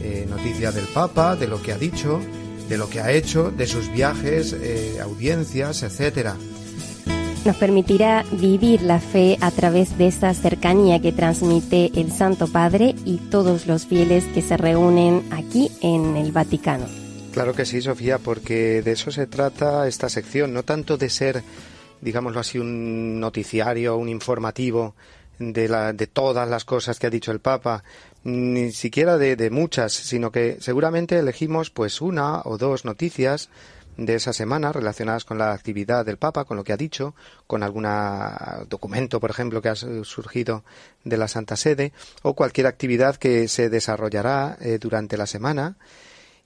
eh, 0.00 0.26
noticia 0.30 0.70
del 0.70 0.86
Papa, 0.86 1.34
de 1.34 1.48
lo 1.48 1.60
que 1.60 1.72
ha 1.72 1.78
dicho, 1.78 2.20
de 2.68 2.78
lo 2.78 2.88
que 2.88 3.00
ha 3.00 3.12
hecho, 3.12 3.50
de 3.50 3.66
sus 3.66 3.90
viajes, 3.90 4.52
eh, 4.52 4.98
audiencias, 5.00 5.82
etcétera. 5.82 6.36
Nos 7.44 7.56
permitirá 7.56 8.24
vivir 8.32 8.82
la 8.82 8.98
fe 8.98 9.38
a 9.40 9.52
través 9.52 9.96
de 9.98 10.08
esa 10.08 10.34
cercanía 10.34 11.00
que 11.00 11.12
transmite 11.12 11.92
el 11.94 12.10
Santo 12.10 12.48
Padre 12.48 12.96
y 13.04 13.18
todos 13.18 13.68
los 13.68 13.86
fieles 13.86 14.24
que 14.34 14.42
se 14.42 14.56
reúnen 14.56 15.22
aquí 15.30 15.70
en 15.80 16.16
el 16.16 16.32
Vaticano. 16.32 16.86
Claro 17.32 17.54
que 17.54 17.64
sí, 17.64 17.80
Sofía, 17.82 18.18
porque 18.18 18.82
de 18.82 18.92
eso 18.92 19.12
se 19.12 19.28
trata 19.28 19.86
esta 19.86 20.08
sección, 20.08 20.52
no 20.54 20.64
tanto 20.64 20.96
de 20.96 21.08
ser, 21.08 21.44
digámoslo 22.00 22.40
así, 22.40 22.58
un 22.58 23.20
noticiario, 23.20 23.96
un 23.96 24.08
informativo 24.08 24.96
de, 25.38 25.68
la, 25.68 25.92
de 25.92 26.06
todas 26.06 26.48
las 26.48 26.64
cosas 26.64 26.98
que 26.98 27.06
ha 27.06 27.10
dicho 27.10 27.30
el 27.30 27.40
Papa, 27.40 27.84
ni 28.26 28.72
siquiera 28.72 29.18
de, 29.18 29.50
muchas, 29.50 29.92
sino 29.92 30.32
que 30.32 30.56
seguramente 30.60 31.16
elegimos 31.16 31.70
pues 31.70 32.00
una 32.00 32.42
o 32.44 32.58
dos 32.58 32.84
noticias 32.84 33.50
de 33.96 34.16
esa 34.16 34.32
semana 34.32 34.72
relacionadas 34.72 35.24
con 35.24 35.38
la 35.38 35.52
actividad 35.52 36.04
del 36.04 36.16
Papa, 36.16 36.44
con 36.44 36.56
lo 36.56 36.64
que 36.64 36.72
ha 36.72 36.76
dicho, 36.76 37.14
con 37.46 37.62
algún 37.62 37.86
documento, 38.68 39.20
por 39.20 39.30
ejemplo, 39.30 39.62
que 39.62 39.68
ha 39.68 39.76
surgido 39.76 40.64
de 41.04 41.16
la 41.16 41.28
Santa 41.28 41.54
Sede, 41.54 41.92
o 42.22 42.34
cualquier 42.34 42.66
actividad 42.66 43.14
que 43.14 43.46
se 43.46 43.70
desarrollará 43.70 44.58
eh, 44.60 44.78
durante 44.80 45.16
la 45.16 45.26
semana, 45.26 45.76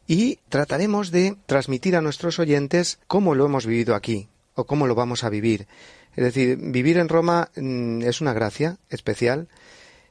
y 0.07 0.39
trataremos 0.51 1.11
de 1.11 1.37
transmitir 1.47 1.97
a 1.97 2.03
nuestros 2.03 2.39
oyentes 2.39 2.99
cómo 3.07 3.35
lo 3.35 3.47
hemos 3.47 3.65
vivido 3.65 3.95
aquí, 3.95 4.29
o 4.55 4.65
cómo 4.65 4.87
lo 4.87 4.95
vamos 4.95 5.25
a 5.25 5.31
vivir. 5.31 5.67
Es 6.15 6.25
decir, 6.25 6.59
vivir 6.61 6.99
en 6.99 7.09
Roma 7.09 7.49
mm, 7.57 8.03
es 8.03 8.21
una 8.21 8.35
gracia 8.35 8.77
especial, 8.91 9.49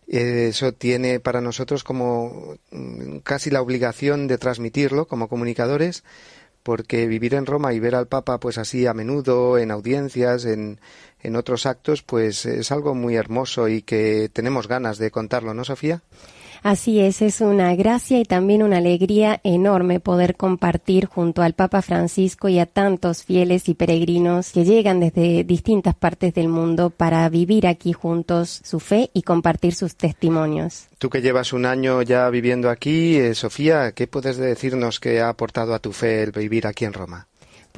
eso 0.09 0.73
tiene 0.73 1.19
para 1.19 1.39
nosotros 1.39 1.83
como 1.83 2.57
mm, 2.71 3.19
casi 3.19 3.51
la 3.51 3.61
obligación 3.61 4.27
de 4.27 4.39
transmitirlo 4.39 5.07
como 5.07 5.27
comunicadores, 5.27 6.03
porque 6.63 7.07
vivir 7.07 7.35
en 7.35 7.45
Roma 7.45 7.73
y 7.73 7.79
ver 7.79 7.95
al 7.95 8.07
Papa 8.07 8.39
pues 8.39 8.57
así 8.57 8.87
a 8.87 8.93
menudo 8.93 9.57
en 9.57 9.71
audiencias, 9.71 10.45
en, 10.45 10.79
en 11.21 11.35
otros 11.35 11.65
actos, 11.65 12.01
pues 12.01 12.45
es 12.45 12.71
algo 12.71 12.95
muy 12.95 13.15
hermoso 13.15 13.67
y 13.67 13.83
que 13.83 14.29
tenemos 14.33 14.67
ganas 14.67 14.97
de 14.97 15.11
contarlo, 15.11 15.53
¿no, 15.53 15.63
Sofía? 15.63 16.01
Así 16.61 16.99
es, 16.99 17.21
es 17.21 17.41
una 17.41 17.73
gracia 17.75 18.19
y 18.19 18.25
también 18.25 18.63
una 18.63 18.77
alegría 18.77 19.39
enorme 19.43 19.99
poder 19.99 20.35
compartir 20.35 21.05
junto 21.05 21.41
al 21.41 21.53
Papa 21.53 21.81
Francisco 21.81 22.49
y 22.49 22.59
a 22.59 22.65
tantos 22.65 23.23
fieles 23.23 23.69
y 23.69 23.75
peregrinos 23.75 24.51
que 24.51 24.65
llegan 24.65 24.99
desde 24.99 25.43
distintas 25.43 25.95
partes 25.95 26.33
del 26.33 26.49
mundo 26.49 26.89
para 26.89 27.27
vivir 27.29 27.65
aquí 27.65 27.93
juntos 27.93 28.61
su 28.63 28.79
fe 28.79 29.09
y 29.13 29.21
compartir 29.21 29.73
sus 29.73 29.95
testimonios. 29.95 30.87
Tú 30.97 31.09
que 31.09 31.21
llevas 31.21 31.53
un 31.53 31.65
año 31.65 32.01
ya 32.01 32.29
viviendo 32.29 32.69
aquí, 32.69 33.15
eh, 33.15 33.35
Sofía, 33.35 33.93
¿qué 33.93 34.07
puedes 34.07 34.37
decirnos 34.37 34.99
que 34.99 35.21
ha 35.21 35.29
aportado 35.29 35.73
a 35.73 35.79
tu 35.79 35.93
fe 35.93 36.23
el 36.23 36.31
vivir 36.31 36.67
aquí 36.67 36.83
en 36.83 36.93
Roma? 36.93 37.28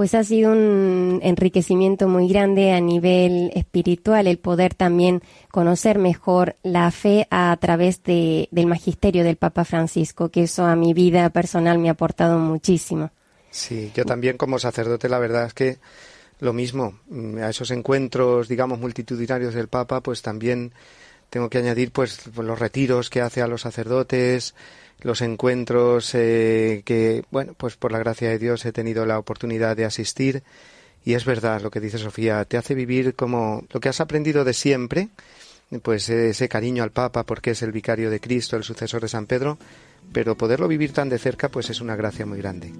Pues 0.02 0.16
ha 0.16 0.24
sido 0.24 0.52
un 0.52 1.20
enriquecimiento 1.22 2.08
muy 2.08 2.28
grande 2.28 2.72
a 2.72 2.80
nivel 2.80 3.52
espiritual, 3.54 4.26
el 4.26 4.40
poder 4.40 4.74
también 4.74 5.22
conocer 5.52 6.00
mejor 6.00 6.56
la 6.64 6.90
fe 6.90 7.28
a 7.30 7.56
través 7.62 8.02
de, 8.02 8.48
del 8.50 8.66
magisterio 8.66 9.24
del 9.24 9.36
Papa 9.36 9.64
Francisco, 9.64 10.30
que 10.30 10.42
eso 10.42 10.66
a 10.66 10.76
mi 10.76 10.96
vida 10.96 11.30
personal 11.30 11.78
me 11.78 11.90
ha 11.90 11.92
aportado 11.92 12.40
muchísimo. 12.40 13.12
Sí, 13.52 13.92
yo 13.94 14.04
también 14.04 14.38
como 14.38 14.58
sacerdote 14.58 15.08
la 15.08 15.20
verdad 15.20 15.46
es 15.46 15.54
que 15.54 15.78
lo 16.40 16.52
mismo, 16.52 16.96
mm, 17.08 17.38
a 17.38 17.52
esos 17.52 17.70
encuentros, 17.70 18.48
digamos, 18.48 18.80
multitudinarios 18.80 19.54
del 19.54 19.68
Papa, 19.68 20.02
pues 20.02 20.24
también 20.24 20.74
tengo 21.30 21.48
que 21.48 21.60
añadir 21.60 21.92
pues 21.92 22.26
los 22.38 22.58
retiros 22.58 23.12
que 23.12 23.22
hace 23.22 23.44
a 23.44 23.48
los 23.48 23.62
sacerdotes, 23.62 24.56
los 25.02 25.22
encuentros 25.22 26.14
eh, 26.14 26.84
que, 26.86 27.24
bueno, 27.32 27.54
pues 27.58 27.76
por 27.76 27.92
la 27.92 28.00
gracia 28.00 28.30
de 28.30 28.40
Dios 28.40 28.66
he 28.66 28.72
tenido 28.72 29.06
la 29.06 29.20
oportunidad 29.20 29.76
de 29.76 29.86
asistir 29.86 30.44
y 31.04 31.14
es 31.14 31.26
verdad 31.26 31.62
lo 31.62 31.72
que 31.72 31.80
dice 31.80 31.98
Sofía, 31.98 32.46
te 32.46 32.58
hace 32.58 32.76
vivir 32.76 33.16
como 33.16 33.64
lo 33.72 33.80
que 33.80 33.90
has 33.90 34.02
aprendido 34.02 34.44
de 34.44 34.54
siempre, 34.54 35.10
pues 35.82 36.10
ese 36.10 36.48
cariño 36.50 36.84
al 36.84 36.92
Papa 36.92 37.26
porque 37.26 37.52
es 37.52 37.62
el 37.64 37.72
vicario 37.72 38.10
de 38.10 38.20
Cristo, 38.20 38.56
el 38.56 38.64
sucesor 38.64 39.02
de 39.02 39.08
San 39.08 39.26
Pedro, 39.26 39.58
pero 40.14 40.38
poderlo 40.38 40.68
vivir 40.68 40.94
tan 40.94 41.10
de 41.10 41.18
cerca 41.18 41.50
pues 41.50 41.70
es 41.70 41.82
una 41.82 41.96
gracia 41.96 42.26
muy 42.26 42.38
grande. 42.38 42.72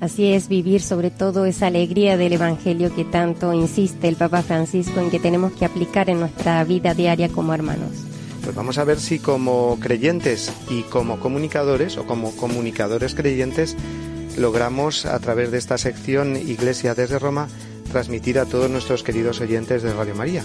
Así 0.00 0.32
es, 0.34 0.48
vivir 0.48 0.82
sobre 0.82 1.10
todo 1.10 1.46
esa 1.46 1.68
alegría 1.68 2.18
del 2.18 2.34
Evangelio 2.34 2.94
que 2.94 3.04
tanto 3.04 3.54
insiste 3.54 4.08
el 4.08 4.16
Papa 4.16 4.42
Francisco 4.42 5.00
en 5.00 5.10
que 5.10 5.18
tenemos 5.18 5.52
que 5.52 5.64
aplicar 5.64 6.10
en 6.10 6.20
nuestra 6.20 6.62
vida 6.64 6.92
diaria 6.92 7.30
como 7.30 7.54
hermanos. 7.54 8.15
Pues 8.46 8.54
vamos 8.54 8.78
a 8.78 8.84
ver 8.84 9.00
si 9.00 9.18
como 9.18 9.76
creyentes 9.80 10.52
y 10.70 10.82
como 10.82 11.18
comunicadores 11.18 11.98
o 11.98 12.06
como 12.06 12.30
comunicadores 12.36 13.16
creyentes 13.16 13.76
logramos 14.38 15.04
a 15.04 15.18
través 15.18 15.50
de 15.50 15.58
esta 15.58 15.76
sección 15.78 16.36
Iglesia 16.36 16.94
desde 16.94 17.18
Roma 17.18 17.48
transmitir 17.90 18.38
a 18.38 18.44
todos 18.44 18.70
nuestros 18.70 19.02
queridos 19.02 19.40
oyentes 19.40 19.82
de 19.82 19.92
Radio 19.92 20.14
María. 20.14 20.44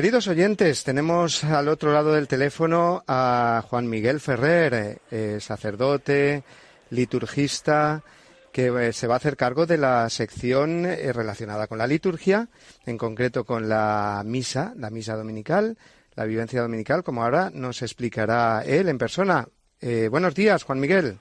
Queridos 0.00 0.28
oyentes, 0.28 0.82
tenemos 0.82 1.44
al 1.44 1.68
otro 1.68 1.92
lado 1.92 2.14
del 2.14 2.26
teléfono 2.26 3.02
a 3.06 3.62
Juan 3.68 3.86
Miguel 3.86 4.18
Ferrer, 4.18 4.96
eh, 5.10 5.36
sacerdote, 5.40 6.42
liturgista, 6.88 8.00
que 8.50 8.68
eh, 8.68 8.94
se 8.94 9.06
va 9.06 9.12
a 9.12 9.16
hacer 9.18 9.36
cargo 9.36 9.66
de 9.66 9.76
la 9.76 10.08
sección 10.08 10.86
eh, 10.86 11.12
relacionada 11.12 11.66
con 11.66 11.76
la 11.76 11.86
liturgia, 11.86 12.48
en 12.86 12.96
concreto 12.96 13.44
con 13.44 13.68
la 13.68 14.22
misa, 14.24 14.72
la 14.74 14.88
misa 14.88 15.16
dominical, 15.16 15.76
la 16.16 16.24
vivencia 16.24 16.62
dominical, 16.62 17.02
como 17.02 17.22
ahora 17.22 17.50
nos 17.52 17.82
explicará 17.82 18.62
él 18.64 18.88
en 18.88 18.96
persona. 18.96 19.48
buenos 20.10 20.34
días, 20.34 20.64
Juan 20.64 20.80
Miguel. 20.80 21.18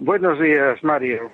Buenos 0.00 0.40
días, 0.40 0.82
Mario. 0.82 1.30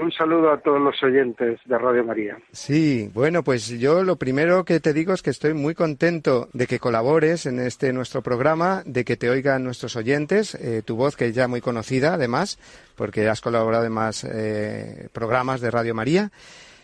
Un 0.00 0.10
saludo 0.12 0.50
a 0.50 0.58
todos 0.58 0.80
los 0.80 1.02
oyentes 1.02 1.60
de 1.66 1.76
Radio 1.78 2.02
María. 2.02 2.38
Sí, 2.52 3.10
bueno, 3.12 3.44
pues 3.44 3.68
yo 3.68 4.02
lo 4.02 4.16
primero 4.16 4.64
que 4.64 4.80
te 4.80 4.94
digo 4.94 5.12
es 5.12 5.20
que 5.20 5.28
estoy 5.28 5.52
muy 5.52 5.74
contento 5.74 6.48
de 6.54 6.66
que 6.66 6.78
colabores 6.78 7.44
en 7.44 7.60
este 7.60 7.92
nuestro 7.92 8.22
programa, 8.22 8.82
de 8.86 9.04
que 9.04 9.18
te 9.18 9.28
oigan 9.28 9.62
nuestros 9.62 9.96
oyentes, 9.96 10.54
eh, 10.54 10.80
tu 10.82 10.96
voz 10.96 11.16
que 11.16 11.26
es 11.26 11.34
ya 11.34 11.48
muy 11.48 11.60
conocida 11.60 12.14
además, 12.14 12.58
porque 12.96 13.28
has 13.28 13.42
colaborado 13.42 13.84
en 13.84 13.92
más 13.92 14.24
eh, 14.24 15.08
programas 15.12 15.60
de 15.60 15.70
Radio 15.70 15.94
María 15.94 16.30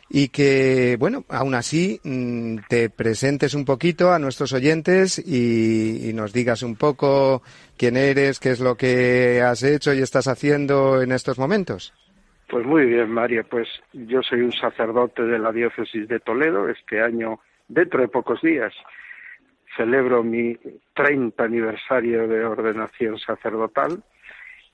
y 0.08 0.28
que, 0.28 0.96
bueno, 0.98 1.24
aún 1.28 1.54
así 1.54 2.00
mm, 2.04 2.58
te 2.68 2.90
presentes 2.90 3.54
un 3.54 3.64
poquito 3.64 4.12
a 4.12 4.18
nuestros 4.18 4.52
oyentes 4.52 5.18
y, 5.18 6.12
nos 6.14 6.32
digas 6.32 6.62
un 6.62 6.76
poco 6.76 7.42
quién 7.76 7.96
eres, 7.96 8.40
qué 8.40 8.50
es 8.50 8.60
lo 8.60 8.76
que 8.76 9.42
has 9.42 9.62
hecho 9.62 9.92
y 9.92 10.00
estás 10.00 10.28
haciendo 10.28 11.02
en 11.02 11.12
estos 11.12 11.38
momentos. 11.38 11.92
Pues 12.48 12.64
muy 12.64 12.86
bien, 12.86 13.10
María. 13.10 13.42
Pues 13.42 13.68
yo 13.92 14.22
soy 14.22 14.42
un 14.42 14.52
sacerdote 14.52 15.22
de 15.22 15.38
la 15.38 15.50
diócesis 15.50 16.06
de 16.06 16.20
Toledo. 16.20 16.68
Este 16.68 17.02
año, 17.02 17.40
dentro 17.66 18.00
de 18.00 18.08
pocos 18.08 18.40
días, 18.40 18.72
celebro 19.76 20.22
mi 20.22 20.56
30 20.94 21.42
aniversario 21.42 22.28
de 22.28 22.44
ordenación 22.44 23.18
sacerdotal. 23.18 24.02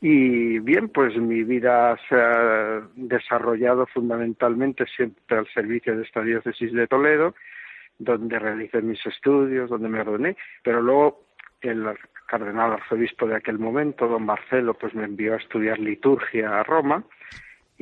Y 0.03 0.59
bien, 0.59 0.89
pues 0.89 1.17
mi 1.17 1.45
vida 1.45 1.97
se 2.09 2.17
ha 2.17 2.83
desarrollado 2.95 3.87
fundamentalmente 3.87 4.85
siempre 4.95 5.39
al 5.39 5.47
servicio 5.55 5.97
de 5.97 6.03
esta 6.03 6.21
diócesis 6.23 6.73
de 6.73 6.89
Toledo, 6.89 7.35
donde 7.99 8.39
realicé 8.39 8.83
mis 8.83 9.05
estudios, 9.07 9.71
donde 9.71 9.89
me 9.89 10.01
ordené, 10.01 10.37
pero 10.63 10.83
luego 10.83 11.25
el 11.61 11.87
cardenal 12.27 12.73
arzobispo 12.73 13.29
de 13.29 13.37
aquel 13.37 13.61
momento, 13.61 14.09
don 14.09 14.27
Marcelo, 14.27 14.75
pues 14.75 14.93
me 14.95 15.05
envió 15.05 15.35
a 15.35 15.37
estudiar 15.37 15.79
liturgia 15.79 16.59
a 16.59 16.65
Roma 16.65 17.05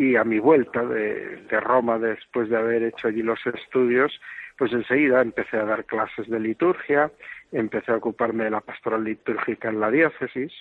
y 0.00 0.16
a 0.16 0.24
mi 0.24 0.38
vuelta 0.38 0.82
de, 0.82 1.60
Roma 1.60 1.98
después 1.98 2.48
de 2.48 2.56
haber 2.56 2.82
hecho 2.84 3.08
allí 3.08 3.22
los 3.22 3.38
estudios, 3.44 4.18
pues 4.56 4.72
enseguida 4.72 5.20
empecé 5.20 5.58
a 5.58 5.66
dar 5.66 5.84
clases 5.84 6.26
de 6.26 6.40
liturgia, 6.40 7.10
empecé 7.52 7.92
a 7.92 7.96
ocuparme 7.96 8.44
de 8.44 8.50
la 8.50 8.62
pastoral 8.62 9.04
litúrgica 9.04 9.68
en 9.68 9.78
la 9.78 9.90
diócesis 9.90 10.54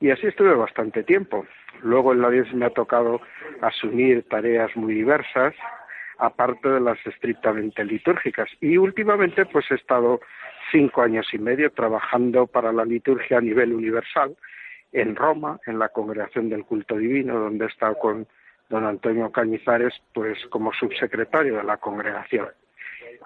y 0.00 0.10
así 0.10 0.26
estuve 0.26 0.54
bastante 0.54 1.04
tiempo. 1.04 1.46
Luego 1.84 2.12
en 2.12 2.20
la 2.20 2.30
diócesis 2.30 2.58
me 2.58 2.66
ha 2.66 2.70
tocado 2.70 3.20
asumir 3.60 4.24
tareas 4.28 4.74
muy 4.74 4.94
diversas, 4.94 5.54
aparte 6.18 6.68
de 6.68 6.80
las 6.80 6.98
estrictamente 7.06 7.84
litúrgicas. 7.84 8.50
Y 8.60 8.76
últimamente 8.76 9.46
pues 9.46 9.70
he 9.70 9.76
estado 9.76 10.20
cinco 10.72 11.02
años 11.02 11.32
y 11.32 11.38
medio 11.38 11.70
trabajando 11.70 12.48
para 12.48 12.72
la 12.72 12.84
liturgia 12.84 13.38
a 13.38 13.40
nivel 13.40 13.72
universal 13.72 14.34
en 14.90 15.14
Roma, 15.14 15.60
en 15.66 15.78
la 15.78 15.90
Congregación 15.90 16.48
del 16.48 16.64
Culto 16.64 16.96
Divino, 16.96 17.38
donde 17.38 17.66
he 17.66 17.68
estado 17.68 17.96
con 17.96 18.26
don 18.70 18.86
Antonio 18.86 19.30
Cañizares, 19.30 19.92
pues 20.14 20.38
como 20.48 20.72
subsecretario 20.72 21.56
de 21.56 21.64
la 21.64 21.76
congregación. 21.76 22.48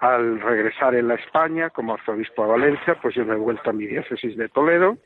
Al 0.01 0.41
regresar 0.41 0.95
en 0.95 1.07
la 1.07 1.15
España 1.15 1.69
como 1.69 1.93
arzobispo 1.93 2.43
de 2.43 2.51
Valencia, 2.51 2.97
pues 3.01 3.15
yo 3.15 3.23
me 3.23 3.35
he 3.35 3.37
vuelto 3.37 3.69
a 3.69 3.73
mi 3.73 3.85
diócesis 3.85 4.35
de 4.35 4.49
Toledo, 4.49 4.97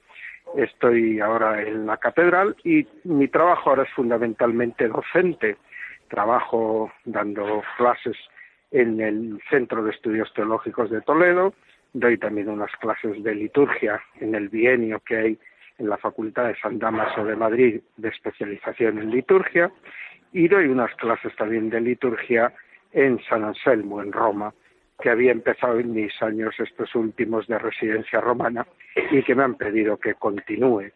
estoy 0.56 1.20
ahora 1.20 1.62
en 1.62 1.86
la 1.86 1.98
catedral 1.98 2.56
y 2.64 2.88
mi 3.04 3.28
trabajo 3.28 3.70
ahora 3.70 3.84
es 3.84 3.92
fundamentalmente 3.92 4.88
docente. 4.88 5.58
Trabajo 6.08 6.92
dando 7.06 7.62
clases 7.78 8.18
en 8.72 9.00
el 9.02 9.40
Centro 9.50 9.84
de 9.84 9.92
Estudios 9.92 10.34
Teológicos 10.34 10.90
de 10.90 11.02
Toledo, 11.02 11.54
doy 11.94 12.18
también 12.18 12.50
unas 12.50 12.72
clases 12.78 13.22
de 13.22 13.36
liturgia 13.36 14.02
en 14.20 14.34
el 14.36 14.50
bienio 14.50 15.02
que 15.02 15.18
hay 15.18 15.40
en 15.78 15.90
la 15.90 15.98
Facultad 15.98 16.48
de 16.48 16.60
San 16.60 16.80
Damaso 16.80 17.24
de 17.26 17.36
Madrid 17.36 17.82
de 17.98 18.10
especialización 18.10 19.00
en 19.00 19.12
liturgia 19.12 19.72
y 20.34 20.48
doy 20.48 20.68
unas 20.68 20.94
clases 20.96 21.36
también 21.36 21.70
de 21.70 21.82
liturgia 21.82 22.54
en 22.92 23.20
San 23.24 23.44
Anselmo, 23.44 24.02
en 24.02 24.12
Roma, 24.12 24.54
que 25.02 25.10
había 25.10 25.32
empezado 25.32 25.80
en 25.80 25.94
mis 25.94 26.22
años 26.22 26.54
estos 26.60 26.94
últimos 26.96 27.48
de 27.48 27.58
residencia 27.58 28.20
romana 28.20 28.66
y 29.12 29.24
que 29.24 29.36
me 29.36 29.44
han 29.44 29.56
pedido 29.56 29.98
que 29.98 30.16
continúe. 30.16 30.92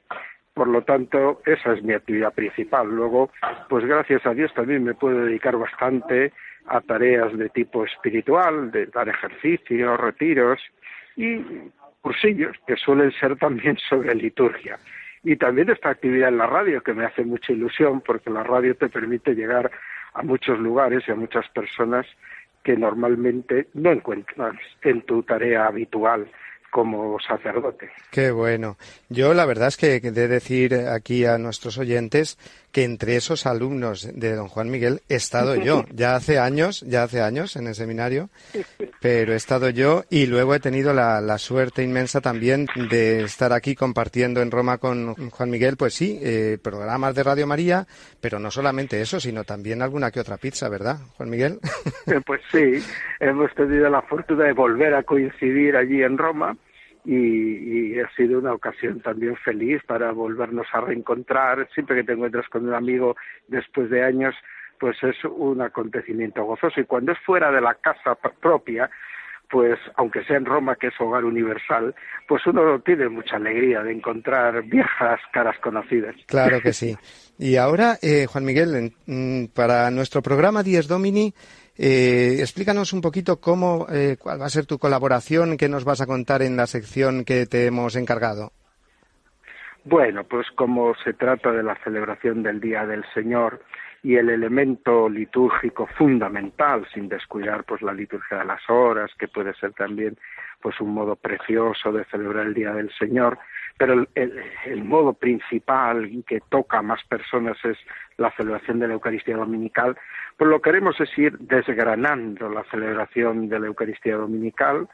Por 0.54 0.67
lo 0.67 0.84
tanto, 0.84 1.41
esa 1.46 1.74
es 1.74 1.84
mi 1.84 1.93
actividad 1.93 2.34
principal. 2.34 2.88
Luego, 2.88 3.32
pues 3.69 3.86
gracias 3.86 4.26
a 4.26 4.34
Dios 4.34 4.54
también 4.54 4.84
me 4.84 4.93
puedo 4.93 5.26
dedicar 5.26 5.58
bastante 5.58 6.32
a 6.67 6.82
tareas 6.82 7.36
de 7.38 7.50
tipo 7.50 7.86
espiritual, 7.86 8.72
de 8.72 8.86
dar 8.88 9.10
ejercicios, 9.10 10.00
retiros 10.00 10.60
y 11.15 11.41
cursillos 12.02 12.56
que 12.67 12.76
suelen 12.76 13.12
ser 13.13 13.38
también 13.38 13.78
sobre 13.89 14.13
liturgia 14.13 14.78
y 15.24 15.38
también 15.38 15.70
esta 15.70 15.90
actividad 15.90 16.30
en 16.30 16.38
la 16.38 16.48
radio 16.48 16.82
que 16.82 16.94
me 16.94 17.06
hace 17.06 17.24
mucha 17.24 17.54
ilusión 17.54 18.02
porque 18.02 18.30
la 18.30 18.44
radio 18.44 18.76
te 18.76 18.90
permite 18.90 19.34
llegar 19.34 19.72
a 20.14 20.22
muchos 20.22 20.60
lugares 20.60 21.04
y 21.08 21.12
a 21.12 21.16
muchas 21.16 21.48
personas 21.50 22.06
que 22.64 22.78
normalmente 22.78 23.68
no 23.74 23.92
encuentras 23.92 24.56
en 24.82 25.02
tu 25.02 25.24
tarea 25.24 25.68
habitual 25.68 26.30
como 26.72 27.20
sacerdote. 27.20 27.92
Qué 28.10 28.32
bueno. 28.32 28.78
Yo 29.08 29.34
la 29.34 29.46
verdad 29.46 29.68
es 29.68 29.78
que 29.78 30.00
de 30.00 30.28
decir 30.28 30.74
aquí 30.74 31.26
a 31.26 31.38
nuestros 31.38 31.78
oyentes 31.78 32.38
que 32.74 32.84
entre 32.84 33.16
esos 33.16 33.46
alumnos 33.46 34.10
de 34.14 34.36
don 34.36 34.48
Juan 34.48 34.70
Miguel 34.70 35.02
he 35.08 35.16
estado 35.16 35.56
yo. 35.56 35.86
Ya 35.94 36.16
hace 36.16 36.40
años, 36.40 36.82
ya 36.82 37.04
hace 37.04 37.22
años 37.22 37.56
en 37.56 37.68
el 37.68 37.76
seminario, 37.76 38.30
pero 39.02 39.34
he 39.34 39.36
estado 39.36 39.70
yo 39.70 40.04
y 40.10 40.26
luego 40.26 40.56
he 40.56 40.60
tenido 40.60 40.92
la, 40.92 41.38
suerte 41.38 41.84
inmensa 41.84 42.20
también 42.20 42.68
de 42.90 43.24
estar 43.24 43.54
aquí 43.54 43.76
compartiendo 43.76 44.42
en 44.42 44.50
Roma 44.50 44.80
con 44.80 45.14
Juan 45.14 45.50
Miguel, 45.52 45.78
pues 45.78 45.94
sí, 45.94 46.20
eh, 46.22 46.58
programas 46.62 47.14
de 47.14 47.24
Radio 47.24 47.46
María, 47.46 47.86
pero 48.20 48.40
no 48.40 48.50
solamente 48.50 49.02
eso, 49.02 49.20
sino 49.20 49.44
también 49.44 49.82
alguna 49.82 50.10
que 50.10 50.20
otra 50.20 50.38
pizza, 50.38 50.68
¿verdad, 50.68 50.98
Juan 51.18 51.30
Miguel? 51.30 51.60
Eh, 52.08 52.20
pues 52.26 52.42
sí, 52.52 52.84
hemos 53.20 53.54
tenido 53.54 53.90
la 53.90 54.02
fortuna 54.02 54.46
de 54.46 54.54
volver 54.54 54.96
a 54.96 55.04
coincidir 55.04 55.76
allí 55.76 56.02
en 56.02 56.18
Roma 56.18 56.58
y, 57.06 58.00
ha 58.00 58.10
sido 58.16 58.39
una 58.39 58.54
ocasión 58.54 59.00
también 59.02 59.36
feliz 59.38 59.82
para 59.86 60.12
volvernos 60.12 60.68
a 60.74 60.82
reencontrar. 60.82 61.68
Siempre 61.74 61.98
que 61.98 62.04
te 62.04 62.13
encuentras 62.13 62.48
con 62.50 62.68
un 62.68 62.74
amigo 62.74 63.16
después 63.48 63.89
de 63.89 64.04
años, 64.04 64.36
pues 64.80 64.98
es 65.04 65.16
un 65.26 65.62
acontecimiento 65.62 66.44
gozoso. 66.44 66.80
Y 66.82 66.86
cuando 66.86 67.12
es 67.12 67.20
fuera 67.20 67.52
de 67.52 67.62
la 67.62 67.76
casa 67.76 68.16
propia, 68.16 68.89
pues 69.50 69.78
aunque 69.98 70.24
sea 70.24 70.38
en 70.38 70.46
Roma, 70.46 70.76
que 70.76 70.88
es 70.88 70.94
hogar 71.00 71.26
universal, 71.26 71.94
pues 72.28 72.46
uno 72.48 72.80
tiene 72.80 73.08
mucha 73.10 73.36
alegría 73.36 73.84
de 73.84 73.92
encontrar 73.92 74.63
viejas 74.63 75.20
caras 75.32 75.58
conocidas. 75.60 76.16
Claro 76.26 76.60
que 76.60 76.74
sí. 76.74 76.98
Y 77.38 77.58
ahora, 77.58 77.98
eh, 78.02 78.26
Juan 78.26 78.46
Miguel, 78.46 78.94
para 79.54 79.92
nuestro 79.92 80.22
programa 80.22 80.63
Dies 80.63 80.88
Domini, 80.88 81.34
eh, 81.78 82.38
explícanos 82.40 82.94
un 82.94 83.02
poquito 83.02 83.40
cómo, 83.40 83.88
eh, 83.92 84.18
cuál 84.20 84.42
va 84.42 84.46
a 84.46 84.50
ser 84.50 84.66
tu 84.66 84.78
colaboración, 84.78 85.58
qué 85.58 85.70
nos 85.70 85.86
vas 85.86 86.02
a 86.02 86.06
contar 86.06 86.42
en 86.42 86.56
la 86.56 86.68
sección 86.68 87.26
que 87.26 87.46
te 87.46 87.66
hemos 87.66 87.96
encargado. 87.96 88.52
Bueno, 89.86 90.24
pues 90.24 90.48
como 90.56 90.96
se 91.04 91.14
trata 91.14 91.52
de 91.52 91.64
la 91.64 91.76
celebración 91.84 92.42
del 92.42 92.62
Día 92.62 92.86
del 92.86 93.04
Señor 93.14 93.62
y 94.02 94.16
el 94.16 94.30
elemento 94.30 95.10
litúrgico 95.10 95.88
fundamental, 95.98 96.88
sin 96.94 97.10
descuidar 97.10 97.64
pues 97.64 97.82
la 97.82 97.94
liturgia 97.94 98.40
de 98.40 98.46
las 98.46 98.62
horas, 98.70 99.12
que 99.18 99.28
puede 99.28 99.54
ser 99.56 99.74
también 99.74 100.18
pues 100.62 100.80
un 100.80 100.94
modo 100.94 101.16
precioso 101.16 101.92
de 101.92 102.06
celebrar 102.06 102.48
el 102.48 102.54
Día 102.54 102.72
del 102.72 102.92
Señor, 102.98 103.40
pero 103.78 104.06
el, 104.16 104.84
modo 104.84 105.14
principal 105.14 106.10
que 106.28 106.42
toca 106.50 106.80
a 106.80 106.82
más 106.82 107.04
personas 107.06 107.58
es 107.66 107.78
la 108.18 108.32
celebración 108.32 108.80
de 108.80 108.88
la 108.88 108.94
Eucaristía 108.94 109.36
Dominical, 109.36 109.98
pues 110.38 110.50
lo 110.50 110.62
queremos 110.62 111.00
es 111.00 111.18
ir 111.18 111.38
desgranando 111.40 112.50
la 112.50 112.64
celebración 112.66 113.50
de 113.50 113.60
la 113.60 113.68
Eucaristía 113.68 114.16
Dominical, 114.16 114.88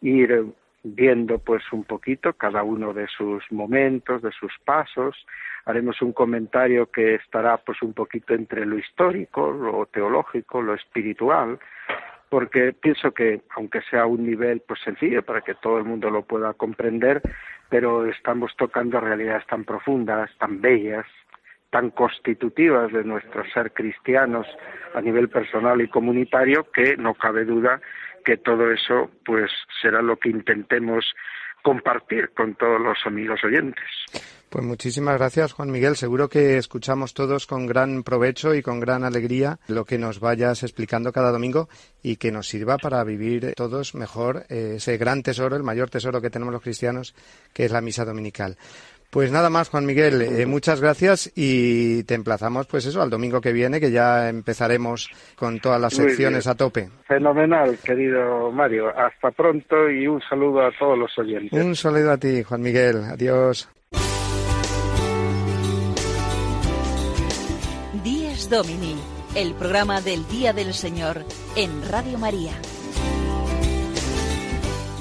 ir 0.00 0.46
viendo 0.82 1.38
pues 1.38 1.62
un 1.72 1.84
poquito 1.84 2.32
cada 2.32 2.62
uno 2.62 2.92
de 2.92 3.06
sus 3.06 3.44
momentos, 3.52 4.22
de 4.22 4.32
sus 4.32 4.52
pasos, 4.64 5.16
haremos 5.64 6.00
un 6.02 6.12
comentario 6.12 6.90
que 6.90 7.14
estará 7.16 7.58
pues 7.58 7.80
un 7.82 7.92
poquito 7.92 8.34
entre 8.34 8.66
lo 8.66 8.78
histórico, 8.78 9.52
lo 9.52 9.86
teológico, 9.86 10.60
lo 10.60 10.74
espiritual, 10.74 11.58
porque 12.28 12.72
pienso 12.72 13.12
que 13.12 13.42
aunque 13.54 13.82
sea 13.82 14.06
un 14.06 14.26
nivel 14.26 14.62
pues 14.66 14.80
sencillo 14.80 15.22
para 15.22 15.42
que 15.42 15.54
todo 15.54 15.78
el 15.78 15.84
mundo 15.84 16.10
lo 16.10 16.22
pueda 16.22 16.54
comprender, 16.54 17.22
pero 17.72 18.04
estamos 18.04 18.54
tocando 18.58 19.00
realidades 19.00 19.46
tan 19.46 19.64
profundas, 19.64 20.30
tan 20.36 20.60
bellas, 20.60 21.06
tan 21.70 21.88
constitutivas 21.88 22.92
de 22.92 23.02
nuestro 23.02 23.46
ser 23.46 23.72
cristianos 23.72 24.46
a 24.92 25.00
nivel 25.00 25.30
personal 25.30 25.80
y 25.80 25.88
comunitario 25.88 26.70
que 26.70 26.98
no 26.98 27.14
cabe 27.14 27.46
duda 27.46 27.80
que 28.26 28.36
todo 28.36 28.70
eso 28.70 29.10
pues 29.24 29.50
será 29.80 30.02
lo 30.02 30.18
que 30.18 30.28
intentemos 30.28 31.14
compartir 31.62 32.30
con 32.36 32.54
todos 32.54 32.80
los 32.80 32.98
amigos 33.06 33.40
oyentes. 33.44 33.84
Pues 34.52 34.66
muchísimas 34.66 35.16
gracias, 35.16 35.54
Juan 35.54 35.70
Miguel. 35.70 35.96
Seguro 35.96 36.28
que 36.28 36.58
escuchamos 36.58 37.14
todos 37.14 37.46
con 37.46 37.66
gran 37.66 38.02
provecho 38.02 38.54
y 38.54 38.60
con 38.60 38.80
gran 38.80 39.02
alegría 39.02 39.58
lo 39.66 39.86
que 39.86 39.96
nos 39.96 40.20
vayas 40.20 40.62
explicando 40.62 41.10
cada 41.10 41.32
domingo 41.32 41.70
y 42.02 42.16
que 42.16 42.30
nos 42.30 42.48
sirva 42.48 42.76
para 42.76 43.02
vivir 43.02 43.54
todos 43.56 43.94
mejor 43.94 44.44
eh, 44.50 44.74
ese 44.76 44.98
gran 44.98 45.22
tesoro, 45.22 45.56
el 45.56 45.62
mayor 45.62 45.88
tesoro 45.88 46.20
que 46.20 46.28
tenemos 46.28 46.52
los 46.52 46.62
cristianos, 46.62 47.14
que 47.54 47.64
es 47.64 47.72
la 47.72 47.80
misa 47.80 48.04
dominical. 48.04 48.58
Pues 49.12 49.30
nada 49.30 49.50
más, 49.50 49.68
Juan 49.68 49.84
Miguel, 49.84 50.22
eh, 50.22 50.46
muchas 50.46 50.80
gracias 50.80 51.30
y 51.36 52.02
te 52.04 52.14
emplazamos, 52.14 52.66
pues 52.66 52.86
eso, 52.86 53.02
al 53.02 53.10
domingo 53.10 53.42
que 53.42 53.52
viene, 53.52 53.78
que 53.78 53.90
ya 53.90 54.30
empezaremos 54.30 55.10
con 55.36 55.60
todas 55.60 55.80
las 55.80 55.92
secciones 55.92 56.46
a 56.46 56.54
tope. 56.54 56.88
Fenomenal, 57.06 57.78
querido 57.84 58.50
Mario. 58.50 58.88
Hasta 58.88 59.30
pronto 59.30 59.90
y 59.90 60.06
un 60.06 60.20
saludo 60.22 60.62
a 60.62 60.70
todos 60.78 60.98
los 60.98 61.18
oyentes. 61.18 61.52
Un 61.52 61.76
saludo 61.76 62.12
a 62.12 62.16
ti, 62.16 62.42
Juan 62.42 62.62
Miguel. 62.62 63.04
Adiós. 63.04 63.68
Domini, 68.52 68.96
el 69.34 69.54
programa 69.54 70.02
del 70.02 70.28
Día 70.28 70.52
del 70.52 70.74
Señor 70.74 71.24
en 71.56 71.70
Radio 71.88 72.18
María. 72.18 72.52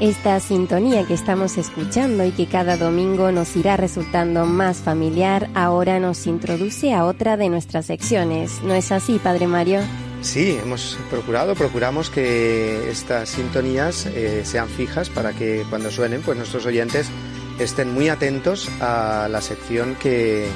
Esta 0.00 0.40
sintonía 0.40 1.06
que 1.06 1.12
estamos 1.12 1.58
escuchando 1.58 2.24
y 2.24 2.30
que 2.30 2.46
cada 2.46 2.78
domingo 2.78 3.30
nos 3.32 3.54
irá 3.54 3.76
resultando 3.76 4.46
más 4.46 4.78
familiar, 4.78 5.50
ahora 5.54 6.00
nos 6.00 6.26
introduce 6.26 6.94
a 6.94 7.04
otra 7.04 7.36
de 7.36 7.50
nuestras 7.50 7.84
secciones. 7.84 8.62
¿No 8.62 8.72
es 8.72 8.92
así, 8.92 9.20
Padre 9.22 9.46
Mario? 9.46 9.80
Sí, 10.22 10.58
hemos 10.62 10.98
procurado, 11.10 11.54
procuramos 11.54 12.08
que 12.08 12.90
estas 12.90 13.28
sintonías 13.28 14.06
eh, 14.06 14.40
sean 14.46 14.68
fijas 14.68 15.10
para 15.10 15.34
que 15.34 15.66
cuando 15.68 15.90
suenen, 15.90 16.22
pues 16.22 16.38
nuestros 16.38 16.64
oyentes 16.64 17.10
estén 17.58 17.92
muy 17.92 18.08
atentos 18.08 18.70
a 18.80 19.28
la 19.30 19.42
sección 19.42 19.96
que, 19.96 20.46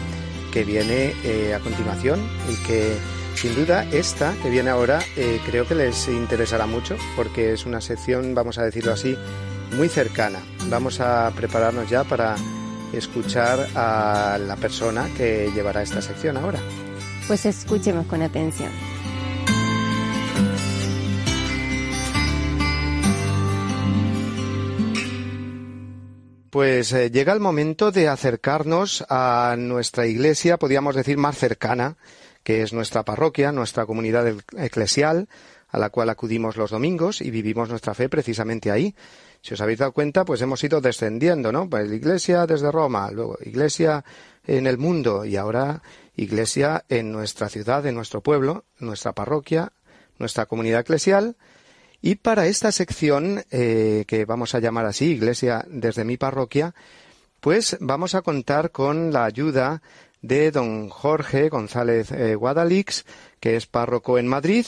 que 0.55 0.65
viene 0.65 1.13
eh, 1.23 1.53
a 1.55 1.61
continuación 1.61 2.19
y 2.51 2.67
que 2.67 2.97
sin 3.35 3.55
duda 3.55 3.85
esta 3.93 4.35
que 4.43 4.51
viene 4.51 4.71
ahora 4.71 5.01
eh, 5.17 5.41
creo 5.45 5.67
que 5.67 5.75
les 5.75 6.09
interesará 6.09 6.67
mucho 6.67 6.97
porque 7.17 7.53
es 7.53 7.67
una 7.67 7.81
sección, 7.81 8.35
vamos 8.35 8.59
a 8.59 8.65
decirlo 8.65 8.93
así, 8.93 9.17
muy 9.73 9.89
cercana. 9.89 10.41
Vamos 10.69 11.01
a 11.01 11.31
prepararnos 11.35 11.89
ya 11.91 12.05
para 12.05 12.37
escuchar 12.93 13.67
a 13.75 14.39
la 14.39 14.57
persona 14.57 15.09
que 15.17 15.51
llevará 15.55 15.83
esta 15.83 16.01
sección 16.01 16.37
ahora. 16.37 16.61
Pues 17.27 17.47
escuchemos 17.47 18.07
con 18.07 18.23
atención. 18.23 18.71
Pues 26.51 26.93
eh, 26.93 27.11
llega 27.11 27.33
el 27.33 27.41
momento 27.41 27.91
de 27.91 28.07
acercarnos 28.07 29.05
a 29.09 29.57
nuestra 29.59 30.07
iglesia, 30.07 30.57
podríamos 30.57 30.95
decir, 30.95 31.19
más 31.19 31.37
cercana, 31.37 31.97
que 32.45 32.63
es 32.63 32.73
nuestra 32.73 33.03
parroquia, 33.03 33.51
nuestra 33.51 33.87
comunidad 33.87 34.33
eclesial, 34.57 35.29
a 35.69 35.79
la 35.79 35.91
cual 35.91 36.11
acudimos 36.11 36.57
los 36.57 36.71
domingos 36.71 37.21
y 37.21 37.31
vivimos 37.31 37.69
nuestra 37.69 37.95
fe 37.95 38.09
precisamente 38.09 38.71
ahí. 38.71 38.95
Si 39.43 39.55
os 39.55 39.61
habéis 39.61 39.81
dado 39.81 39.93
cuenta, 39.93 40.25
pues 40.25 40.41
hemos 40.41 40.63
ido 40.63 40.81
descendiendo, 40.81 41.51
¿no? 41.51 41.69
Pues 41.69 41.91
iglesia 41.91 42.47
desde 42.47 42.71
Roma, 42.71 43.11
luego 43.11 43.37
iglesia 43.45 44.05
en 44.47 44.67
el 44.67 44.79
mundo 44.79 45.25
y 45.25 45.37
ahora 45.37 45.83
iglesia 46.17 46.85
en 46.89 47.11
nuestra 47.11 47.49
ciudad, 47.49 47.85
en 47.87 47.95
nuestro 47.97 48.21
pueblo, 48.21 48.65
nuestra 48.79 49.13
parroquia, 49.13 49.73
nuestra 50.19 50.47
comunidad 50.47 50.81
eclesial. 50.81 51.37
Y 52.01 52.17
para 52.17 52.47
esta 52.47 52.71
sección, 52.71 53.45
eh, 53.51 54.05
que 54.07 54.27
vamos 54.27 54.55
a 54.55 54.61
llamar 54.61 54.87
así, 54.87 55.07
Iglesia 55.07 55.65
desde 55.69 56.05
mi 56.05 56.19
parroquia, 56.19 56.75
pues 57.41 57.77
vamos 57.81 58.15
a 58.15 58.23
contar 58.23 58.71
con 58.71 59.13
la 59.13 59.25
ayuda 59.25 59.83
de 60.25 60.51
don 60.51 60.89
Jorge 60.89 61.51
González 61.51 62.11
eh, 62.11 62.35
Guadalix, 62.35 63.05
que 63.41 63.57
es 63.57 63.67
párroco 63.67 64.19
en 64.19 64.27
Madrid, 64.27 64.65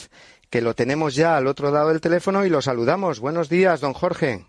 que 0.51 0.61
lo 0.61 0.75
tenemos 0.75 1.15
ya 1.15 1.35
al 1.35 1.47
otro 1.47 1.71
lado 1.71 1.89
del 1.89 1.99
teléfono 1.99 2.45
y 2.45 2.49
lo 2.49 2.61
saludamos. 2.61 3.19
Buenos 3.19 3.49
días, 3.49 3.81
don 3.81 3.93
Jorge. 3.93 4.45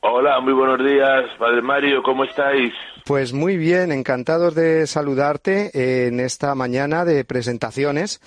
Hola, 0.00 0.40
muy 0.40 0.54
buenos 0.54 0.78
días, 0.78 1.24
Padre 1.38 1.60
Mario, 1.60 2.02
¿cómo 2.02 2.24
estáis? 2.24 2.72
Pues 3.04 3.32
muy 3.34 3.58
bien, 3.58 3.92
encantados 3.92 4.54
de 4.54 4.86
saludarte 4.86 6.06
en 6.06 6.20
esta 6.20 6.54
mañana 6.54 7.04
de 7.04 7.24
presentaciones 7.24 8.20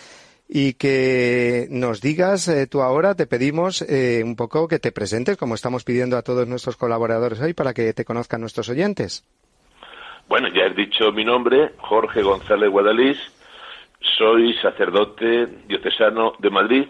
y 0.47 0.73
que 0.73 1.67
nos 1.71 2.01
digas 2.01 2.47
eh, 2.47 2.67
tú 2.67 2.81
ahora, 2.81 3.15
te 3.15 3.25
pedimos 3.25 3.81
eh, 3.81 4.21
un 4.23 4.35
poco 4.35 4.67
que 4.67 4.79
te 4.79 4.91
presentes, 4.91 5.37
como 5.37 5.55
estamos 5.55 5.83
pidiendo 5.83 6.17
a 6.17 6.21
todos 6.21 6.47
nuestros 6.47 6.77
colaboradores 6.77 7.39
hoy, 7.39 7.53
para 7.53 7.73
que 7.73 7.93
te 7.93 8.05
conozcan 8.05 8.41
nuestros 8.41 8.69
oyentes. 8.69 9.23
Bueno, 10.29 10.47
ya 10.49 10.65
he 10.65 10.69
dicho 10.75 11.11
mi 11.11 11.25
nombre, 11.25 11.71
Jorge 11.79 12.21
González 12.21 12.69
Guadalís. 12.69 13.17
Soy 14.15 14.53
sacerdote 14.61 15.47
diocesano 15.65 16.33
de 16.37 16.51
Madrid, 16.51 16.87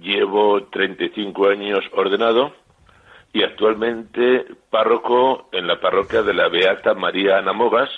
llevo 0.00 0.62
35 0.62 1.48
años 1.48 1.80
ordenado 1.90 2.52
y 3.32 3.42
actualmente 3.42 4.46
párroco 4.70 5.48
en 5.50 5.66
la 5.66 5.80
parroquia 5.80 6.22
de 6.22 6.34
la 6.34 6.48
Beata 6.48 6.94
María 6.94 7.38
Anamogas, 7.38 7.90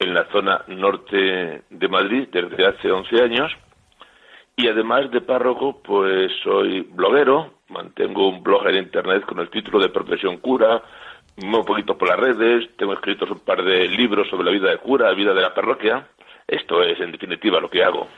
en 0.00 0.14
la 0.14 0.24
zona 0.32 0.64
norte 0.66 1.62
de 1.70 1.88
Madrid 1.88 2.26
desde 2.32 2.66
hace 2.66 2.90
11 2.90 3.22
años. 3.22 3.52
Y 4.56 4.66
además 4.66 5.12
de 5.12 5.20
párroco, 5.20 5.80
pues 5.80 6.32
soy 6.42 6.80
bloguero, 6.80 7.54
mantengo 7.68 8.28
un 8.28 8.42
blog 8.42 8.66
en 8.66 8.78
internet 8.78 9.24
con 9.24 9.38
el 9.38 9.48
título 9.48 9.78
de 9.78 9.90
Profesión 9.90 10.38
Cura, 10.38 10.82
un 11.36 11.64
poquito 11.64 11.96
por 11.96 12.08
las 12.08 12.18
redes, 12.18 12.68
tengo 12.76 12.92
escritos 12.92 13.30
un 13.30 13.40
par 13.40 13.62
de 13.64 13.88
libros 13.88 14.28
sobre 14.28 14.44
la 14.44 14.50
vida 14.50 14.70
de 14.70 14.78
cura, 14.78 15.08
la 15.08 15.14
vida 15.14 15.34
de 15.34 15.40
la 15.40 15.54
parroquia. 15.54 16.08
Esto 16.46 16.82
es, 16.82 17.00
en 17.00 17.12
definitiva, 17.12 17.60
lo 17.60 17.70
que 17.70 17.82
hago. 17.82 18.08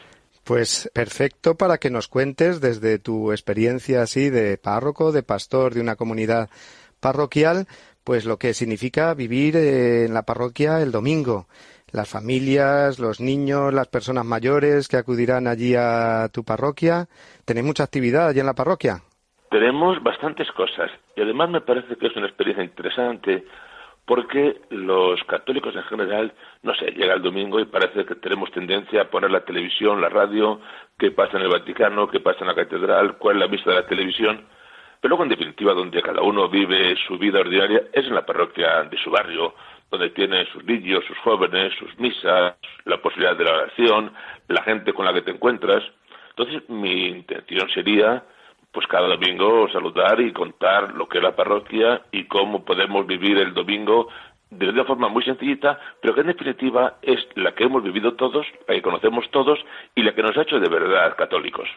Pues 0.44 0.90
perfecto 0.92 1.55
para 1.57 1.79
que 1.79 1.90
nos 1.90 2.09
cuentes 2.09 2.61
desde 2.61 2.98
tu 2.98 3.33
experiencia 3.33 4.03
así 4.03 4.29
de 4.29 4.59
párroco, 4.59 5.11
de 5.11 5.22
pastor 5.22 5.72
de 5.72 5.81
una 5.81 5.96
comunidad 5.96 6.50
parroquial, 7.00 7.66
pues 8.05 8.27
lo 8.27 8.38
que 8.38 8.53
significa 8.53 9.14
vivir 9.14 9.57
en 9.57 10.12
la 10.12 10.24
parroquia 10.24 10.83
el 10.83 10.92
domingo. 10.92 11.46
Las 11.92 12.09
familias, 12.09 12.98
los 12.98 13.20
niños, 13.20 13.72
las 13.72 13.87
personas 13.88 14.27
mayores 14.27 14.88
que 14.88 14.96
acudirán 14.96 15.46
allí 15.46 15.74
a 15.77 16.29
tu 16.33 16.44
parroquia. 16.44 17.09
¿Tenéis 17.44 17.64
mucha 17.64 17.85
actividad 17.85 18.29
allí 18.29 18.40
en 18.40 18.46
la 18.46 18.55
parroquia? 18.55 19.03
Tenemos 19.55 20.03
bastantes 20.03 20.51
cosas 20.51 20.90
y 21.14 21.21
además 21.21 21.49
me 21.49 21.61
parece 21.61 21.95
que 21.95 22.09
es 22.09 22.17
una 22.17 22.27
experiencia 22.27 22.64
interesante 22.64 23.45
porque 24.05 24.57
los 24.71 25.23
católicos 25.29 25.77
en 25.77 25.85
general, 25.85 26.33
no 26.64 26.75
sé, 26.75 26.87
llega 26.90 27.14
el 27.14 27.23
domingo 27.23 27.61
y 27.61 27.64
parece 27.64 28.05
que 28.05 28.17
tenemos 28.17 28.51
tendencia 28.51 29.03
a 29.03 29.11
poner 29.11 29.31
la 29.31 29.45
televisión, 29.45 30.01
la 30.01 30.09
radio, 30.09 30.61
qué 30.99 31.12
pasa 31.12 31.37
en 31.37 31.45
el 31.45 31.51
Vaticano, 31.51 32.09
qué 32.09 32.19
pasa 32.19 32.40
en 32.40 32.49
la 32.49 32.57
catedral, 32.57 33.17
cuál 33.17 33.37
es 33.37 33.40
la 33.43 33.47
vista 33.47 33.71
de 33.71 33.77
la 33.77 33.87
televisión. 33.87 34.45
Pero 35.01 35.11
luego, 35.11 35.23
en 35.23 35.29
definitiva, 35.29 35.73
donde 35.73 36.03
cada 36.03 36.23
uno 36.23 36.49
vive 36.49 36.97
su 37.07 37.17
vida 37.17 37.38
ordinaria 37.38 37.81
es 37.93 38.07
en 38.07 38.14
la 38.17 38.27
parroquia 38.27 38.83
de 38.83 38.99
su 38.99 39.09
barrio, 39.12 39.55
donde 39.88 40.11
tiene 40.11 40.47
sus 40.47 40.64
niños, 40.64 41.05
sus 41.07 41.19
jóvenes, 41.19 41.73
sus 41.79 41.97
misas, 42.01 42.57
la 42.87 42.97
posibilidad 43.01 43.37
de 43.37 43.45
la 43.45 43.53
oración, 43.53 44.12
la 44.49 44.64
gente 44.64 44.93
con 44.93 45.05
la 45.05 45.14
que 45.14 45.23
te 45.23 45.31
encuentras. 45.31 45.85
Entonces, 46.31 46.69
mi 46.69 47.07
intención 47.07 47.71
sería 47.71 48.25
pues 48.75 48.87
cada 48.89 49.07
domingo 49.07 49.69
saludar 49.73 50.21
y 50.21 50.33
contar 50.33 50.93
lo 50.95 51.09
que 51.09 51.19
es 51.19 51.25
la 51.25 51.37
parroquia 51.37 52.03
y 52.11 52.27
cómo 52.27 52.65
podemos 52.65 53.07
vivir 53.07 53.39
el 53.39 53.55
domingo 53.55 54.09
de 54.51 54.69
una 54.69 54.85
forma 54.85 55.09
muy 55.09 55.25
sencillita, 55.25 55.79
pero 56.03 56.15
que 56.15 56.21
en 56.21 56.29
definitiva 56.29 56.99
es 57.03 57.19
la 57.37 57.55
que 57.55 57.65
hemos 57.65 57.83
vivido 57.83 58.15
todos, 58.15 58.47
la 58.69 58.75
que 58.75 58.83
conocemos 58.83 59.25
todos 59.31 59.59
y 59.95 60.03
la 60.03 60.15
que 60.15 60.23
nos 60.23 60.37
ha 60.37 60.43
hecho 60.43 60.59
de 60.59 60.69
verdad 60.69 61.17
católicos. 61.17 61.69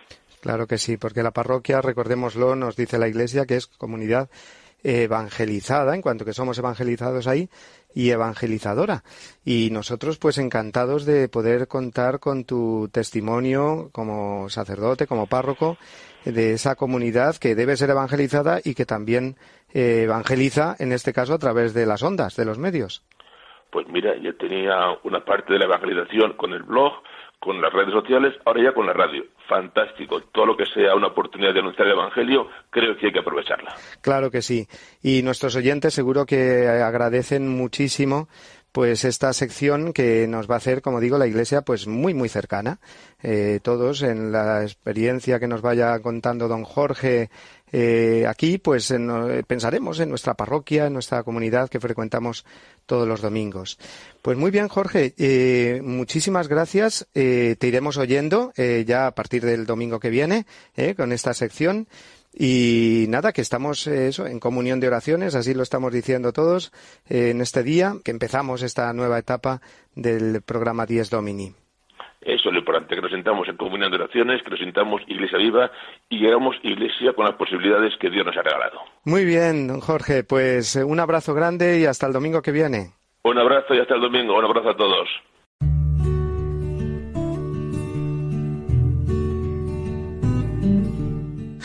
Claro 0.42 0.68
que 0.68 0.78
sí, 0.78 0.98
porque 0.98 1.24
la 1.24 1.32
parroquia, 1.32 1.82
recordémoslo, 1.82 2.56
nos 2.56 2.76
dice 2.76 3.00
la 3.00 3.08
Iglesia 3.08 3.46
que 3.46 3.56
es 3.56 3.68
comunidad 3.68 4.30
evangelizada, 4.84 5.96
en 5.96 6.02
cuanto 6.02 6.26
que 6.26 6.34
somos 6.34 6.58
evangelizados 6.60 7.28
ahí, 7.28 7.50
y 7.94 8.12
evangelizadora. 8.12 9.04
Y 9.44 9.70
nosotros, 9.72 10.20
pues 10.20 10.38
encantados 10.38 11.06
de 11.06 11.30
poder 11.30 11.68
contar 11.68 12.20
con 12.20 12.46
tu 12.46 12.90
testimonio 12.92 13.90
como 13.92 14.50
sacerdote, 14.50 15.08
como 15.08 15.26
párroco, 15.26 15.78
de 16.26 16.54
esa 16.54 16.76
comunidad 16.76 17.36
que 17.38 17.56
debe 17.56 17.78
ser 17.78 17.90
evangelizada 17.90 18.60
y 18.64 18.76
que 18.76 18.86
también 18.86 19.36
eh, 19.74 20.04
evangeliza, 20.04 20.76
en 20.80 20.92
este 20.92 21.14
caso, 21.14 21.34
a 21.34 21.40
través 21.40 21.74
de 21.74 21.86
las 21.86 22.04
ondas, 22.04 22.36
de 22.36 22.46
los 22.46 22.58
medios. 22.58 23.04
Pues 23.72 23.88
mira, 23.88 24.16
yo 24.18 24.36
tenía 24.36 24.98
una 25.04 25.24
parte 25.24 25.54
de 25.54 25.60
la 25.60 25.66
evangelización 25.66 26.34
con 26.34 26.54
el 26.54 26.64
blog, 26.64 26.94
con 27.40 27.62
las 27.62 27.72
redes 27.72 27.94
sociales, 27.94 28.34
ahora 28.46 28.64
ya 28.64 28.74
con 28.74 28.86
la 28.86 28.94
radio. 28.94 29.24
Fantástico. 29.48 30.22
Todo 30.32 30.46
lo 30.46 30.58
que 30.58 30.66
sea 30.66 30.96
una 30.96 31.08
oportunidad 31.08 31.54
de 31.54 31.60
anunciar 31.60 31.88
el 31.88 31.94
Evangelio, 31.94 32.50
creo 32.70 32.98
que 32.98 33.08
hay 33.08 33.14
que 33.14 33.20
aprovecharla. 33.20 33.76
Claro 34.02 34.30
que 34.32 34.42
sí. 34.42 34.68
Y 35.02 35.22
nuestros 35.22 35.56
oyentes 35.56 35.94
seguro 35.94 36.26
que 36.26 36.68
agradecen 36.68 37.48
muchísimo 37.48 38.28
pues 38.72 39.06
esta 39.06 39.34
sección 39.34 39.94
que 39.94 40.28
nos 40.28 40.50
va 40.50 40.56
a 40.56 40.58
hacer, 40.58 40.82
como 40.82 41.00
digo, 41.00 41.18
la 41.18 41.28
Iglesia 41.28 41.62
pues 41.62 41.88
muy 41.88 42.14
muy 42.14 42.30
cercana. 42.30 42.80
Eh, 43.24 43.60
todos 43.64 44.04
en 44.04 44.32
la 44.32 44.62
experiencia 44.62 45.40
que 45.40 45.48
nos 45.48 45.62
vaya 45.62 45.98
contando 46.00 46.48
don 46.48 46.64
Jorge 46.64 47.30
eh, 47.72 48.26
aquí, 48.28 48.60
pues 48.60 48.94
pensaremos 49.48 50.00
en 50.00 50.10
nuestra 50.10 50.36
parroquia, 50.36 50.86
en 50.86 50.94
nuestra 50.94 51.24
comunidad 51.24 51.70
que 51.70 51.80
frecuentamos 51.80 52.46
todos 52.86 53.08
los 53.08 53.22
domingos. 53.22 53.78
Pues 54.22 54.38
muy 54.38 54.52
bien, 54.52 54.68
Jorge, 54.68 55.14
eh, 55.18 55.82
muchísimas 55.84 56.48
gracias. 56.48 57.08
te 57.14 57.58
iremos 57.62 57.98
oyendo 57.98 58.54
ya 58.56 59.08
a 59.08 59.16
partir 59.16 59.44
del 59.44 59.66
domingo 59.66 60.00
que 60.00 60.10
viene 60.10 60.46
con 60.96 61.12
esta 61.12 61.34
sección. 61.34 61.88
Y 62.40 63.06
nada, 63.10 63.34
que 63.34 63.42
estamos 63.42 63.88
eh, 63.88 64.10
eso, 64.10 64.28
en 64.28 64.40
comunión 64.40 64.80
de 64.80 64.88
oraciones, 64.88 65.34
así 65.34 65.56
lo 65.56 65.64
estamos 65.64 65.92
diciendo 65.92 66.34
todos 66.34 66.72
eh, 67.10 67.32
en 67.32 67.42
este 67.42 67.64
día, 67.64 67.94
que 68.06 68.12
empezamos 68.12 68.62
esta 68.62 68.94
nueva 68.94 69.18
etapa 69.18 69.60
del 69.96 70.44
programa 70.44 70.86
Dies 70.86 71.10
Domini. 71.10 71.56
Eso 72.22 72.50
es 72.50 72.54
lo 72.54 72.60
importante, 72.60 72.94
que 72.94 73.02
nos 73.02 73.12
sintamos 73.12 73.48
en 73.48 73.58
comunión 73.58 73.90
de 73.90 73.98
oraciones, 73.98 74.44
que 74.44 74.52
nos 74.52 74.60
sintamos 74.60 75.02
iglesia 75.08 75.40
viva 75.40 75.72
y 76.10 76.20
llegamos 76.20 76.56
iglesia 76.62 77.14
con 77.14 77.26
las 77.26 77.36
posibilidades 77.36 77.96
que 78.00 78.12
Dios 78.12 78.24
nos 78.24 78.38
ha 78.38 78.44
regalado. 78.44 78.82
Muy 79.04 79.26
bien, 79.26 79.68
don 79.68 79.80
Jorge, 79.80 80.24
pues 80.24 80.76
eh, 80.76 80.84
un 80.84 81.00
abrazo 81.00 81.34
grande 81.34 81.80
y 81.80 81.86
hasta 81.86 82.06
el 82.06 82.14
domingo 82.14 82.44
que 82.44 82.52
viene. 82.52 82.92
Un 83.24 83.40
abrazo 83.40 83.74
y 83.74 83.80
hasta 83.80 83.96
el 83.96 84.02
domingo, 84.02 84.38
un 84.38 84.46
abrazo 84.46 84.70
a 84.70 84.78
todos. 84.78 85.10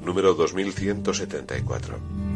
número 0.00 0.34
2174. 0.34 2.27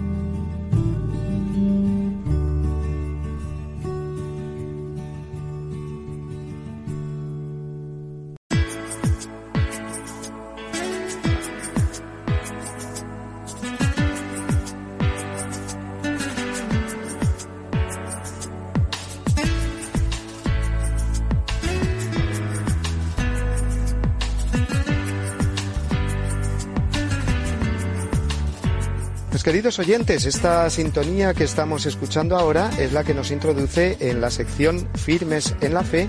Queridos 29.53 29.79
oyentes, 29.81 30.25
esta 30.25 30.71
sintonía 30.71 31.35
que 31.35 31.45
estamos 31.45 31.85
escuchando 31.85 32.39
ahora 32.39 32.71
es 32.79 32.95
la 32.95 33.05
que 33.05 33.13
nos 33.13 33.31
introduce 33.31 33.99
en 34.01 34.23
la 34.23 34.31
sección 34.31 34.89
Firmes 34.95 35.55
en 35.61 35.75
la 35.75 35.83
Fe, 35.83 36.09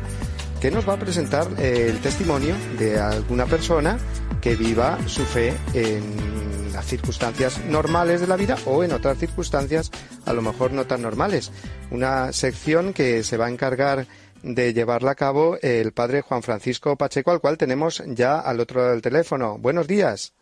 que 0.61 0.71
nos 0.71 0.87
va 0.87 0.93
a 0.93 0.97
presentar 0.97 1.45
eh, 1.59 1.87
el 1.89 1.99
testimonio 1.99 2.55
de 2.79 3.01
alguna 3.01 3.45
persona 3.45 3.99
que 4.39 4.55
viva 4.55 4.97
su 5.07 5.25
fe 5.25 5.53
en 5.73 6.71
las 6.71 6.85
circunstancias 6.85 7.59
normales 7.65 8.21
de 8.21 8.27
la 8.27 8.37
vida 8.37 8.55
o 8.65 8.81
en 8.81 8.93
otras 8.93 9.17
circunstancias 9.17 9.91
a 10.25 10.31
lo 10.31 10.41
mejor 10.41 10.71
no 10.71 10.87
tan 10.87 11.01
normales. 11.01 11.51
Una 11.91 12.31
sección 12.31 12.93
que 12.93 13.25
se 13.25 13.35
va 13.35 13.47
a 13.47 13.51
encargar 13.51 14.07
de 14.41 14.73
llevarla 14.73 15.11
a 15.11 15.15
cabo 15.15 15.57
el 15.61 15.91
padre 15.91 16.21
Juan 16.21 16.43
Francisco 16.43 16.95
Pacheco, 16.95 17.31
al 17.31 17.41
cual 17.41 17.57
tenemos 17.57 18.03
ya 18.07 18.39
al 18.39 18.61
otro 18.61 18.79
lado 18.79 18.91
del 18.93 19.01
teléfono. 19.01 19.57
Buenos 19.57 19.85
días. 19.85 20.33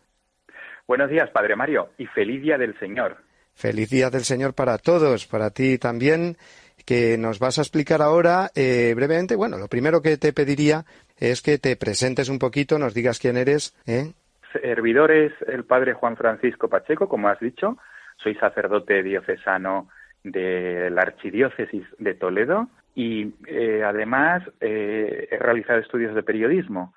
Buenos 0.92 1.08
días, 1.08 1.30
Padre 1.30 1.56
Mario, 1.56 1.88
y 1.96 2.04
feliz 2.04 2.42
día 2.42 2.58
del 2.58 2.78
Señor. 2.78 3.16
Feliz 3.54 3.88
día 3.88 4.10
del 4.10 4.24
Señor 4.24 4.52
para 4.52 4.76
todos, 4.76 5.26
para 5.26 5.48
ti 5.48 5.78
también, 5.78 6.36
que 6.84 7.16
nos 7.16 7.38
vas 7.38 7.56
a 7.56 7.62
explicar 7.62 8.02
ahora 8.02 8.50
eh, 8.54 8.92
brevemente. 8.94 9.34
Bueno, 9.34 9.56
lo 9.56 9.68
primero 9.68 10.02
que 10.02 10.18
te 10.18 10.34
pediría 10.34 10.84
es 11.18 11.40
que 11.40 11.56
te 11.56 11.76
presentes 11.76 12.28
un 12.28 12.38
poquito, 12.38 12.78
nos 12.78 12.92
digas 12.92 13.18
quién 13.18 13.38
eres. 13.38 13.74
¿eh? 13.86 14.12
Servidor 14.52 15.12
es 15.12 15.32
el 15.48 15.64
Padre 15.64 15.94
Juan 15.94 16.14
Francisco 16.14 16.68
Pacheco, 16.68 17.08
como 17.08 17.28
has 17.28 17.40
dicho. 17.40 17.78
Soy 18.18 18.34
sacerdote 18.34 19.02
diocesano 19.02 19.88
de 20.22 20.90
la 20.90 21.00
Archidiócesis 21.00 21.86
de 22.00 22.12
Toledo 22.12 22.68
y 22.94 23.32
eh, 23.46 23.82
además 23.82 24.42
he 24.60 25.38
realizado 25.40 25.78
estudios 25.78 26.14
de 26.14 26.22
periodismo 26.22 26.92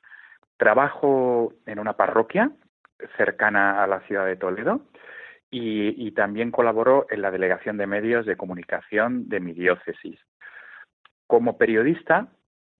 Trabajo 0.57 1.53
en 1.65 1.79
una 1.79 1.93
parroquia 1.93 2.51
cercana 3.17 3.83
a 3.83 3.87
la 3.87 4.01
ciudad 4.01 4.25
de 4.25 4.35
Toledo 4.35 4.81
y, 5.51 6.11
también 6.11 6.51
colaboro 6.51 7.07
en 7.09 7.21
la 7.21 7.31
Delegación 7.31 7.77
de 7.77 7.87
Medios 7.87 8.25
de 8.25 8.35
Comunicación 8.35 9.29
de 9.29 9.39
mi 9.39 9.53
diócesis. 9.53 10.19
Como 11.27 11.57
periodista, 11.57 12.27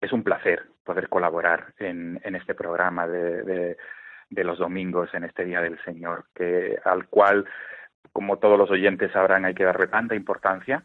es 0.02 0.12
un 0.12 0.24
placer 0.24 0.64
poder 0.84 1.08
colaborar 1.08 1.74
en, 1.80 2.20
este 2.24 2.54
programa 2.54 3.08
de, 3.08 3.78
los 4.30 4.58
domingos, 4.58 5.14
en 5.14 5.24
este 5.24 5.46
Día 5.46 5.62
del 5.62 5.82
Señor, 5.84 6.26
que, 6.36 6.78
al 6.84 7.08
cual, 7.08 7.46
como 8.12 8.38
todos 8.40 8.58
los 8.58 8.70
oyentes 8.70 9.12
sabrán, 9.12 9.46
hay 9.46 9.54
que 9.54 9.64
darle 9.64 9.88
tanta 9.88 10.16
importancia. 10.16 10.84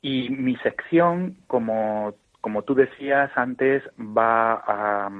Y 0.00 0.30
mi 0.30 0.56
sección, 0.58 1.38
como, 1.48 2.14
como 2.48 2.62
tú 2.62 2.74
decías 2.74 3.30
antes, 3.36 3.82
va 3.98 4.54
a, 4.54 5.10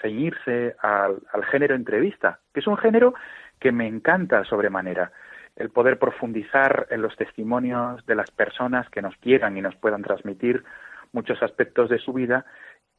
ceñirse 0.00 0.76
al, 0.80 1.20
al 1.32 1.44
género 1.46 1.74
entrevista, 1.74 2.38
que 2.54 2.60
es 2.60 2.66
un 2.68 2.76
género 2.76 3.12
que 3.58 3.72
me 3.72 3.88
encanta 3.88 4.44
sobremanera 4.44 5.10
el 5.56 5.70
poder 5.70 5.98
profundizar 5.98 6.86
en 6.90 7.02
los 7.02 7.16
testimonios 7.16 8.06
de 8.06 8.14
las 8.14 8.30
personas 8.30 8.88
que 8.90 9.02
nos 9.02 9.16
quieran 9.16 9.56
y 9.56 9.62
nos 9.62 9.74
puedan 9.74 10.02
transmitir 10.02 10.62
muchos 11.10 11.42
aspectos 11.42 11.90
de 11.90 11.98
su 11.98 12.12
vida 12.12 12.46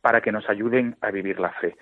para 0.01 0.19
que 0.19 0.33
nos 0.33 0.49
ayuden 0.49 0.97
a 0.99 1.09
vivir 1.09 1.39
la 1.39 1.51
fe. 1.51 1.77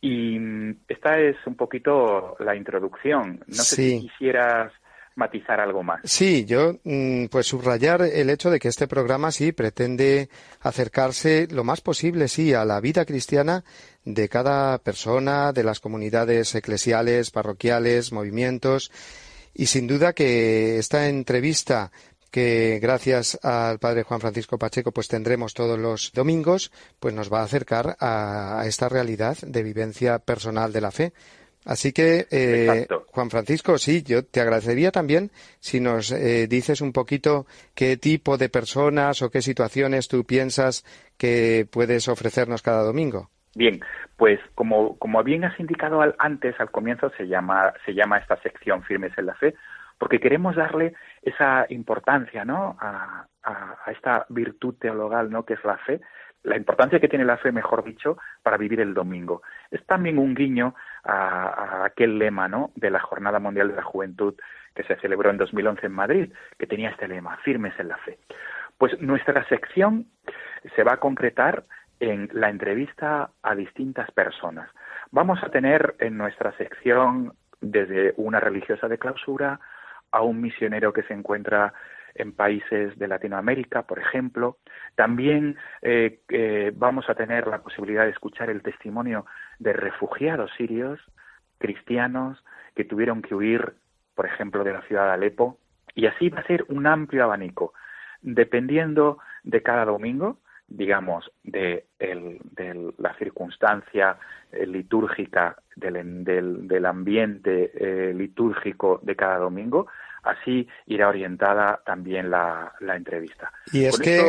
Y 0.00 0.38
mm, 0.38 0.76
esta 0.86 1.18
es 1.18 1.44
un 1.44 1.56
poquito 1.56 2.36
la 2.38 2.54
introducción. 2.54 3.40
No 3.48 3.54
sé 3.54 3.82
si 3.82 4.00
quisieras 4.02 4.72
matizar 5.20 5.60
algo 5.60 5.84
más. 5.84 6.00
Sí, 6.04 6.44
yo 6.44 6.78
mm, 6.82 7.26
pues 7.26 7.46
subrayar 7.46 8.02
el 8.02 8.30
hecho 8.30 8.50
de 8.50 8.58
que 8.58 8.68
este 8.68 8.88
programa 8.88 9.30
sí 9.30 9.52
pretende 9.52 10.28
acercarse 10.60 11.46
lo 11.50 11.62
más 11.62 11.80
posible 11.80 12.26
sí 12.26 12.54
a 12.54 12.64
la 12.64 12.80
vida 12.80 13.04
cristiana 13.04 13.62
de 14.04 14.28
cada 14.28 14.78
persona, 14.78 15.52
de 15.52 15.62
las 15.62 15.78
comunidades 15.78 16.54
eclesiales, 16.54 17.30
parroquiales, 17.30 18.12
movimientos 18.12 18.90
y 19.54 19.66
sin 19.66 19.86
duda 19.86 20.14
que 20.14 20.78
esta 20.78 21.08
entrevista 21.08 21.92
que 22.30 22.78
gracias 22.80 23.38
al 23.42 23.78
padre 23.78 24.04
Juan 24.04 24.20
Francisco 24.20 24.58
Pacheco 24.58 24.92
pues 24.92 25.08
tendremos 25.08 25.52
todos 25.52 25.78
los 25.78 26.12
domingos, 26.12 26.70
pues 26.98 27.14
nos 27.14 27.32
va 27.32 27.40
a 27.40 27.44
acercar 27.44 27.96
a, 28.00 28.62
esta 28.66 28.88
realidad 28.88 29.36
de 29.42 29.62
vivencia 29.62 30.18
personal 30.18 30.72
de 30.72 30.80
la 30.80 30.90
fe. 30.90 31.12
Así 31.66 31.92
que, 31.92 32.26
eh, 32.30 32.86
Juan 33.08 33.30
Francisco, 33.30 33.76
sí, 33.76 34.02
yo 34.02 34.24
te 34.24 34.40
agradecería 34.40 34.90
también 34.90 35.30
si 35.60 35.80
nos 35.80 36.10
eh, 36.10 36.46
dices 36.48 36.80
un 36.80 36.92
poquito 36.92 37.46
qué 37.74 37.96
tipo 37.96 38.38
de 38.38 38.48
personas 38.48 39.20
o 39.22 39.30
qué 39.30 39.42
situaciones 39.42 40.08
tú 40.08 40.24
piensas 40.24 40.84
que 41.18 41.66
puedes 41.70 42.08
ofrecernos 42.08 42.62
cada 42.62 42.82
domingo. 42.82 43.28
Bien, 43.54 43.80
pues 44.16 44.40
como, 44.54 44.96
como 44.98 45.22
bien 45.22 45.44
has 45.44 45.58
indicado 45.58 46.00
antes, 46.18 46.58
al 46.60 46.70
comienzo 46.70 47.10
se 47.16 47.26
llama, 47.26 47.74
se 47.84 47.94
llama 47.94 48.18
esta 48.18 48.40
sección 48.42 48.82
Firmes 48.84 49.12
en 49.18 49.26
la 49.26 49.34
Fe, 49.34 49.54
porque 50.00 50.18
queremos 50.18 50.56
darle 50.56 50.94
esa 51.22 51.66
importancia 51.68 52.44
¿no? 52.44 52.76
a, 52.80 53.26
esta 53.88 54.24
virtud 54.30 54.74
teologal 54.80 55.30
¿no? 55.30 55.44
que 55.44 55.54
es 55.54 55.64
la 55.64 55.76
fe, 55.78 56.00
la 56.42 56.56
importancia 56.56 57.00
que 57.00 57.08
tiene 57.08 57.24
la 57.24 57.36
fe, 57.36 57.52
mejor 57.52 57.84
dicho, 57.84 58.18
para 58.42 58.56
vivir 58.56 58.80
el 58.80 58.94
domingo. 58.94 59.42
Es 59.70 59.84
también 59.86 60.18
un 60.18 60.34
guiño 60.34 60.74
a, 61.04 61.84
aquel 61.84 62.18
lema 62.18 62.48
¿no? 62.48 62.70
de 62.76 62.90
la 62.90 63.00
Jornada 63.00 63.38
Mundial 63.38 63.68
de 63.68 63.76
la 63.76 63.82
Juventud 63.82 64.34
que 64.74 64.84
se 64.84 64.96
celebró 64.96 65.30
en 65.30 65.36
2011 65.36 65.86
en 65.86 65.92
Madrid, 65.92 66.32
que 66.58 66.66
tenía 66.66 66.90
este 66.90 67.08
lema, 67.08 67.36
firmes 67.38 67.78
en 67.78 67.88
la 67.88 67.96
fe. 67.98 68.18
Pues 68.78 68.98
nuestra 69.00 69.46
sección 69.48 70.06
se 70.74 70.84
va 70.84 70.94
a 70.94 71.00
concretar 71.00 71.64
en 71.98 72.30
la 72.32 72.48
entrevista 72.48 73.30
a 73.42 73.54
distintas 73.54 74.10
personas. 74.12 74.70
Vamos 75.10 75.42
a 75.42 75.50
tener 75.50 75.96
en 75.98 76.16
nuestra 76.16 76.52
sección 76.56 77.34
desde 77.60 78.14
una 78.16 78.40
religiosa 78.40 78.88
de 78.88 78.98
clausura 78.98 79.60
a 80.12 80.22
un 80.22 80.40
misionero 80.40 80.92
que 80.92 81.02
se 81.02 81.12
encuentra 81.12 81.74
en 82.14 82.32
países 82.32 82.98
de 82.98 83.08
Latinoamérica, 83.08 83.82
por 83.82 83.98
ejemplo. 83.98 84.58
También 84.94 85.56
eh, 85.82 86.20
eh, 86.28 86.72
vamos 86.74 87.08
a 87.08 87.14
tener 87.14 87.46
la 87.46 87.62
posibilidad 87.62 88.04
de 88.04 88.10
escuchar 88.10 88.50
el 88.50 88.62
testimonio 88.62 89.26
de 89.58 89.72
refugiados 89.72 90.50
sirios, 90.56 91.00
cristianos, 91.58 92.42
que 92.74 92.84
tuvieron 92.84 93.22
que 93.22 93.34
huir, 93.34 93.74
por 94.14 94.26
ejemplo, 94.26 94.64
de 94.64 94.72
la 94.72 94.82
ciudad 94.82 95.06
de 95.06 95.12
Alepo. 95.12 95.58
Y 95.94 96.06
así 96.06 96.28
va 96.28 96.40
a 96.40 96.46
ser 96.46 96.64
un 96.68 96.86
amplio 96.86 97.24
abanico. 97.24 97.74
Dependiendo 98.22 99.18
de 99.42 99.62
cada 99.62 99.84
domingo, 99.84 100.38
digamos, 100.70 101.30
de, 101.42 101.86
la 102.98 103.14
circunstancia 103.14 104.16
eh, 104.52 104.66
litúrgica 104.66 105.56
del, 105.76 106.24
del, 106.24 106.86
ambiente 106.86 107.72
eh, 107.74 108.14
litúrgico 108.14 109.00
de 109.02 109.16
cada 109.16 109.38
domingo, 109.38 109.88
así 110.22 110.68
irá 110.86 111.08
orientada 111.08 111.80
también 111.84 112.30
la, 112.30 112.72
entrevista. 112.80 113.52
Y 113.72 113.84
es 113.84 113.98
que, 113.98 114.20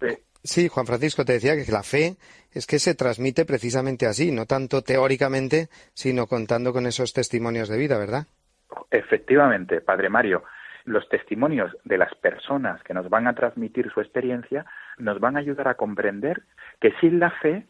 eh, 0.00 0.18
sí, 0.42 0.68
Juan 0.68 0.86
Francisco 0.86 1.24
te 1.24 1.34
decía 1.34 1.56
que 1.56 1.70
la 1.70 1.82
fe 1.82 2.16
es 2.52 2.66
que 2.66 2.78
se 2.78 2.94
transmite 2.94 3.44
precisamente 3.44 4.06
así, 4.06 4.32
no 4.32 4.46
tanto 4.46 4.82
teóricamente, 4.82 5.68
sino 5.94 6.26
contando 6.26 6.72
con 6.72 6.86
esos 6.86 7.12
testimonios 7.12 7.68
de 7.68 7.78
vida, 7.78 7.98
¿verdad? 7.98 8.26
Efectivamente, 8.90 9.80
Padre 9.80 10.08
Mario 10.08 10.42
los 10.88 11.08
testimonios 11.08 11.76
de 11.84 11.98
las 11.98 12.14
personas 12.14 12.82
que 12.82 12.94
nos 12.94 13.08
van 13.08 13.26
a 13.26 13.34
transmitir 13.34 13.90
su 13.92 14.00
experiencia 14.00 14.64
nos 14.96 15.20
van 15.20 15.36
a 15.36 15.40
ayudar 15.40 15.68
a 15.68 15.74
comprender 15.74 16.42
que 16.80 16.92
sin 17.00 17.20
la 17.20 17.30
fe, 17.30 17.66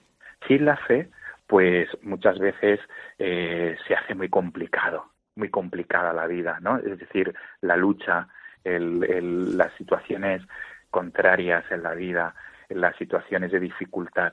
sin 0.46 0.64
la 0.64 0.76
fe, 0.76 1.11
pues 1.46 1.88
muchas 2.02 2.38
veces 2.38 2.81
eh, 3.18 3.76
se 3.87 3.94
hace 3.94 4.14
muy 4.14 4.28
complicado, 4.28 5.07
muy 5.38 5.48
complicada 5.48 6.12
la 6.12 6.27
vida, 6.27 6.59
¿no? 6.61 6.79
Es 6.79 6.98
decir, 6.98 7.35
la 7.61 7.77
lucha, 7.77 8.29
las 8.64 9.72
situaciones 9.79 10.42
contrarias 10.90 11.64
en 11.70 11.83
la 11.83 11.94
vida, 11.94 12.35
las 12.68 12.96
situaciones 12.96 13.53
de 13.53 13.61
dificultad. 13.61 14.33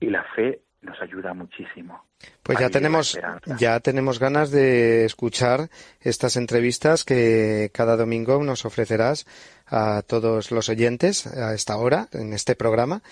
Y 0.00 0.10
la 0.10 0.24
fe 0.34 0.60
nos 0.82 1.00
ayuda 1.00 1.34
muchísimo. 1.34 2.04
Pues 2.42 2.58
ya 2.58 2.70
tenemos, 2.70 3.18
ya 3.58 3.80
tenemos 3.80 4.18
ganas 4.18 4.50
de 4.50 5.04
escuchar 5.04 5.68
estas 6.00 6.36
entrevistas 6.36 7.04
que 7.04 7.70
cada 7.72 7.96
domingo 7.96 8.42
nos 8.42 8.64
ofrecerás 8.64 9.26
a 9.66 10.02
todos 10.02 10.50
los 10.50 10.68
oyentes 10.68 11.26
a 11.26 11.54
esta 11.54 11.76
hora, 11.76 12.08
en 12.12 12.32
este 12.32 12.54
programa, 12.54 13.02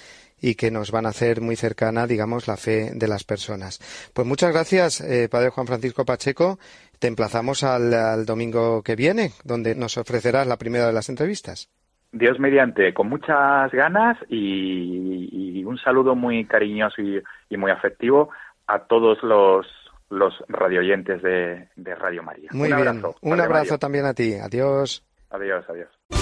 y 0.43 0.57
que 0.57 0.71
nos 0.71 0.91
van 0.91 1.07
a 1.07 1.11
hacer 1.11 1.41
muy 1.41 1.57
cercana, 1.57 2.07
digamos, 2.07 2.49
la 2.49 2.57
fe 2.57 2.91
de 2.93 3.09
las 3.09 3.25
personas. 3.25 3.79
Pues 4.13 4.27
muchas 4.27 4.53
gracias, 4.53 5.01
eh, 5.01 5.29
Padre 5.31 5.51
Juan 5.51 5.67
Francisco 5.67 6.05
Pacheco. 6.05 6.59
Te 6.99 7.07
emplazamos 7.07 7.65
al 7.65 8.27
domingo 8.27 8.83
que 8.83 8.97
viene, 8.97 9.31
donde 9.45 9.75
nos 9.75 9.97
ofrecerás 9.97 10.47
la 10.47 10.59
primera 10.59 10.87
de 10.87 10.93
las 10.93 11.09
entrevistas. 11.09 11.71
Dios 12.13 12.39
mediante, 12.39 12.93
con 12.93 13.09
muchas 13.09 13.73
ganas 13.73 14.19
y, 14.29 15.65
un 15.65 15.79
saludo 15.79 16.15
muy 16.15 16.45
cariñoso 16.45 17.01
y, 17.01 17.57
muy 17.57 17.71
afectivo 17.71 18.29
a 18.67 18.81
todos 18.81 19.23
los, 19.23 19.67
los 20.11 20.35
radioyentes 20.49 21.23
de, 21.23 21.69
de 21.77 21.95
Radio 21.95 22.23
María. 22.23 22.51
Muy 22.53 22.71
un 22.71 22.77
bien, 22.77 23.03
un 23.23 23.41
abrazo 23.41 23.79
también 23.79 24.05
a 24.05 24.13
ti. 24.13 24.35
Adiós. 24.35 25.03
Adiós, 25.31 25.65
adiós. 25.69 26.22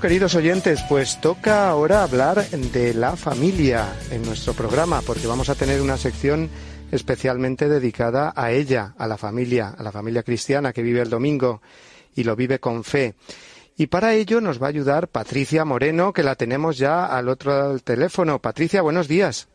Queridos 0.00 0.34
oyentes, 0.34 0.82
pues 0.88 1.20
toca 1.20 1.68
ahora 1.68 2.02
hablar 2.02 2.36
de 2.38 2.94
la 2.94 3.16
familia 3.16 3.84
en 4.10 4.22
nuestro 4.22 4.54
programa, 4.54 5.02
porque 5.06 5.26
vamos 5.26 5.50
a 5.50 5.54
tener 5.54 5.82
una 5.82 5.98
sección 5.98 6.48
especialmente 6.90 7.68
dedicada 7.68 8.32
a 8.34 8.50
ella, 8.50 8.94
a 8.96 9.06
la 9.06 9.18
familia, 9.18 9.74
a 9.76 9.82
la 9.82 9.92
familia 9.92 10.22
cristiana 10.22 10.72
que 10.72 10.82
vive 10.82 11.02
el 11.02 11.10
domingo 11.10 11.60
y 12.16 12.24
lo 12.24 12.34
vive 12.34 12.60
con 12.60 12.82
fe. 12.82 13.12
Y 13.76 13.88
para 13.88 14.14
ello 14.14 14.40
nos 14.40 14.60
va 14.60 14.66
a 14.66 14.70
ayudar 14.70 15.08
Patricia 15.08 15.66
Moreno, 15.66 16.14
que 16.14 16.22
la 16.22 16.34
tenemos 16.34 16.78
ya 16.78 17.04
al 17.04 17.28
otro 17.28 17.78
teléfono. 17.80 18.38
Patricia, 18.38 18.80
buenos 18.80 19.06
días. 19.06 19.50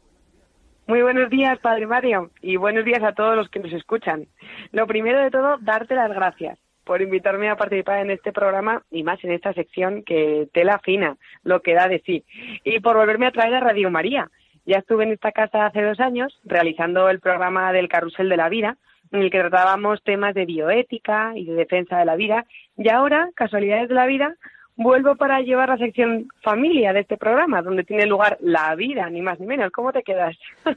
Muy 0.85 1.01
buenos 1.01 1.31
días, 1.31 1.57
Padre 1.57 1.87
Mario, 1.87 2.29
y 2.43 2.57
buenos 2.57 2.85
días 2.85 3.01
a 3.01 3.13
todos 3.13 3.35
los 3.35 3.49
que 3.49 3.61
nos 3.61 3.73
escuchan. 3.73 4.27
Lo 4.71 4.85
primero 4.85 5.23
de 5.23 5.31
todo, 5.31 5.57
darte 5.59 5.95
las 5.95 6.11
gracias 6.11 6.59
por 6.86 7.01
invitarme 7.01 7.49
a 7.49 7.57
participar 7.57 7.99
en 7.99 8.11
este 8.11 8.31
programa 8.31 8.83
y 8.91 9.03
más 9.03 9.21
en 9.23 9.31
esta 9.31 9.53
sección 9.53 10.03
que 10.03 10.47
tela 10.53 10.79
fina, 10.79 11.17
lo 11.43 11.61
que 11.61 11.73
da 11.73 11.88
de 11.88 12.01
sí. 12.05 12.23
Y 12.63 12.79
por 12.79 12.95
volverme 12.95 13.27
a 13.27 13.31
traer 13.31 13.55
a 13.55 13.59
Radio 13.59 13.89
María. 13.89 14.29
Ya 14.65 14.77
estuve 14.77 15.03
en 15.03 15.11
esta 15.11 15.31
casa 15.31 15.67
hace 15.67 15.81
dos 15.81 15.99
años 15.99 16.39
realizando 16.43 17.09
el 17.09 17.19
programa 17.19 17.71
del 17.71 17.88
Carrusel 17.88 18.29
de 18.29 18.38
la 18.38 18.49
Vida, 18.49 18.77
en 19.11 19.21
el 19.21 19.29
que 19.29 19.39
tratábamos 19.39 20.01
temas 20.03 20.33
de 20.33 20.45
bioética 20.45 21.33
y 21.36 21.45
de 21.45 21.53
defensa 21.53 21.97
de 21.97 22.05
la 22.05 22.15
vida. 22.15 22.45
Y 22.77 22.89
ahora, 22.89 23.29
casualidades 23.36 23.89
de 23.89 23.95
la 23.95 24.07
vida, 24.07 24.36
vuelvo 24.75 25.15
para 25.15 25.41
llevar 25.41 25.69
la 25.69 25.77
sección 25.77 26.27
familia 26.41 26.93
de 26.93 27.01
este 27.01 27.17
programa, 27.17 27.61
donde 27.61 27.83
tiene 27.83 28.05
lugar 28.05 28.38
la 28.41 28.73
vida, 28.75 29.09
ni 29.09 29.21
más 29.21 29.39
ni 29.39 29.45
menos. 29.45 29.71
¿Cómo 29.71 29.91
te 29.91 30.03
quedas? 30.03 30.36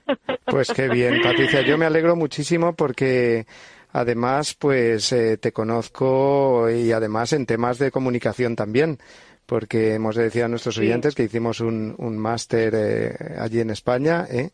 Pues 0.51 0.73
qué 0.73 0.89
bien, 0.89 1.21
Patricia. 1.23 1.61
Yo 1.61 1.77
me 1.77 1.85
alegro 1.85 2.17
muchísimo 2.17 2.75
porque 2.75 3.45
Además, 3.93 4.55
pues 4.55 5.13
eh, 5.13 5.39
te 5.39 5.53
conozco 5.53 6.69
y 6.71 6.93
además 6.93 7.33
en 7.33 7.47
temas 7.47 7.79
de 7.79 7.91
comunicación 7.91 8.55
también, 8.55 8.99
porque 9.47 9.95
hemos 9.95 10.17
de 10.17 10.25
decir 10.25 10.45
a 10.45 10.49
nuestros 10.49 10.77
oyentes 10.79 11.15
que 11.15 11.25
hicimos 11.25 11.61
un, 11.61 11.95
un 11.99 12.19
máster 12.19 12.75
eh, 12.77 13.17
allí 13.39 13.61
en 13.61 13.71
España, 13.71 14.27
¿eh? 14.31 14.51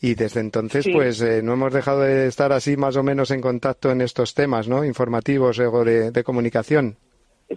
y 0.00 0.14
desde 0.14 0.40
entonces, 0.40 0.86
pues 0.92 1.22
no 1.42 1.54
hemos 1.54 1.72
dejado 1.72 2.00
de 2.00 2.26
estar 2.26 2.52
así 2.52 2.76
más 2.76 2.96
o 2.96 3.02
menos 3.02 3.30
en 3.30 3.40
contacto 3.40 3.90
en 3.90 4.02
estos 4.02 4.34
temas, 4.34 4.68
¿no? 4.68 4.84
Informativos 4.84 5.58
o 5.58 5.84
de 5.84 6.24
comunicación. 6.24 6.98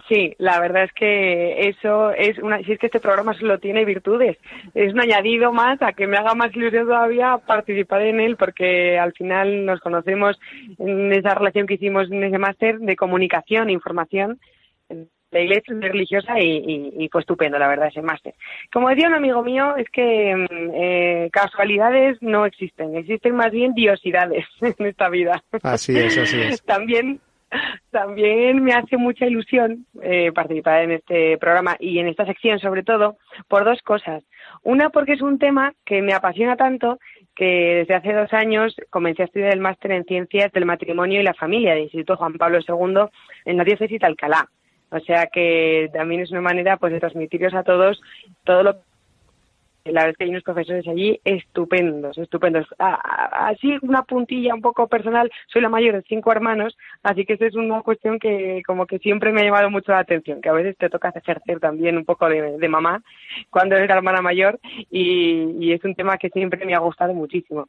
Sí, 0.08 0.34
la 0.38 0.60
verdad 0.60 0.84
es 0.84 0.92
que 0.92 1.68
eso 1.68 2.10
es 2.10 2.38
una, 2.38 2.58
si 2.58 2.72
es 2.72 2.78
que 2.78 2.86
este 2.86 3.00
programa 3.00 3.32
solo 3.34 3.58
tiene 3.58 3.84
virtudes, 3.84 4.36
es 4.74 4.92
un 4.92 5.00
añadido 5.00 5.52
más 5.52 5.80
a 5.80 5.92
que 5.92 6.06
me 6.06 6.18
haga 6.18 6.34
más 6.34 6.54
ilusión 6.54 6.86
todavía 6.86 7.38
participar 7.38 8.02
en 8.02 8.20
él 8.20 8.36
porque 8.36 8.98
al 8.98 9.12
final 9.12 9.64
nos 9.64 9.80
conocemos 9.80 10.38
en 10.78 11.12
esa 11.12 11.34
relación 11.34 11.66
que 11.66 11.74
hicimos 11.74 12.10
en 12.10 12.22
ese 12.22 12.38
máster 12.38 12.78
de 12.78 12.96
comunicación 12.96 13.68
e 13.68 13.72
información 13.72 14.38
de 15.30 15.44
iglesia 15.44 15.74
religiosa 15.78 16.40
y, 16.40 17.08
fue 17.10 17.20
estupendo, 17.20 17.58
la 17.58 17.68
verdad, 17.68 17.88
ese 17.88 18.02
máster. 18.02 18.34
Como 18.72 18.88
decía 18.88 19.08
un 19.08 19.14
amigo 19.14 19.42
mío, 19.42 19.76
es 19.76 19.88
que 19.90 20.34
mm, 20.34 20.70
eh, 20.74 21.28
casualidades 21.32 22.16
no 22.22 22.46
existen, 22.46 22.96
existen 22.96 23.34
más 23.34 23.50
bien 23.50 23.74
diosidades 23.74 24.46
en 24.60 24.86
esta 24.86 25.08
vida. 25.08 25.42
Así 25.62 25.98
es, 25.98 26.16
así 26.16 26.40
es. 26.40 26.62
También 26.62 27.20
también 27.90 28.62
me 28.62 28.72
hace 28.72 28.96
mucha 28.96 29.26
ilusión 29.26 29.86
eh, 30.02 30.32
participar 30.32 30.82
en 30.82 30.92
este 30.92 31.38
programa 31.38 31.76
y 31.78 31.98
en 31.98 32.08
esta 32.08 32.26
sección 32.26 32.58
sobre 32.58 32.82
todo 32.82 33.16
por 33.48 33.64
dos 33.64 33.80
cosas. 33.82 34.24
Una 34.62 34.90
porque 34.90 35.12
es 35.12 35.22
un 35.22 35.38
tema 35.38 35.72
que 35.84 36.02
me 36.02 36.14
apasiona 36.14 36.56
tanto 36.56 36.98
que 37.34 37.76
desde 37.86 37.94
hace 37.94 38.12
dos 38.12 38.32
años 38.32 38.74
comencé 38.90 39.22
a 39.22 39.26
estudiar 39.26 39.52
el 39.52 39.60
máster 39.60 39.92
en 39.92 40.04
Ciencias 40.04 40.52
del 40.52 40.64
Matrimonio 40.64 41.20
y 41.20 41.24
la 41.24 41.34
Familia 41.34 41.72
del 41.72 41.84
Instituto 41.84 42.16
Juan 42.16 42.34
Pablo 42.34 42.58
II 42.58 43.08
en 43.44 43.56
la 43.56 43.64
diócesis 43.64 44.00
de 44.00 44.06
Alcalá. 44.06 44.48
O 44.90 45.00
sea 45.00 45.26
que 45.26 45.90
también 45.92 46.22
es 46.22 46.30
una 46.30 46.40
manera 46.40 46.78
pues 46.78 46.92
de 46.92 47.00
transmitiros 47.00 47.54
a 47.54 47.62
todos 47.62 48.00
todo 48.44 48.62
lo 48.62 48.76
la 49.92 50.00
verdad 50.00 50.10
es 50.10 50.16
que 50.16 50.24
hay 50.24 50.30
unos 50.30 50.42
profesores 50.42 50.86
allí 50.88 51.20
estupendos, 51.24 52.16
estupendos. 52.18 52.66
Así 52.78 53.76
una 53.82 54.02
puntilla 54.02 54.54
un 54.54 54.62
poco 54.62 54.88
personal, 54.88 55.30
soy 55.46 55.62
la 55.62 55.68
mayor 55.68 55.94
de 55.94 56.02
cinco 56.02 56.32
hermanos, 56.32 56.76
así 57.02 57.24
que 57.24 57.34
esa 57.34 57.46
es 57.46 57.54
una 57.54 57.82
cuestión 57.82 58.18
que 58.18 58.62
como 58.66 58.86
que 58.86 58.98
siempre 58.98 59.32
me 59.32 59.40
ha 59.40 59.44
llamado 59.44 59.70
mucho 59.70 59.92
la 59.92 60.00
atención, 60.00 60.40
que 60.40 60.48
a 60.48 60.52
veces 60.52 60.76
te 60.76 60.90
toca 60.90 61.12
ejercer 61.14 61.60
también 61.60 61.96
un 61.96 62.04
poco 62.04 62.28
de, 62.28 62.68
mamá 62.68 63.02
cuando 63.50 63.76
eres 63.76 63.88
la 63.88 63.96
hermana 63.96 64.20
mayor 64.20 64.58
y, 64.90 65.72
es 65.72 65.84
un 65.84 65.94
tema 65.94 66.16
que 66.16 66.30
siempre 66.30 66.64
me 66.64 66.74
ha 66.74 66.78
gustado 66.78 67.14
muchísimo. 67.14 67.68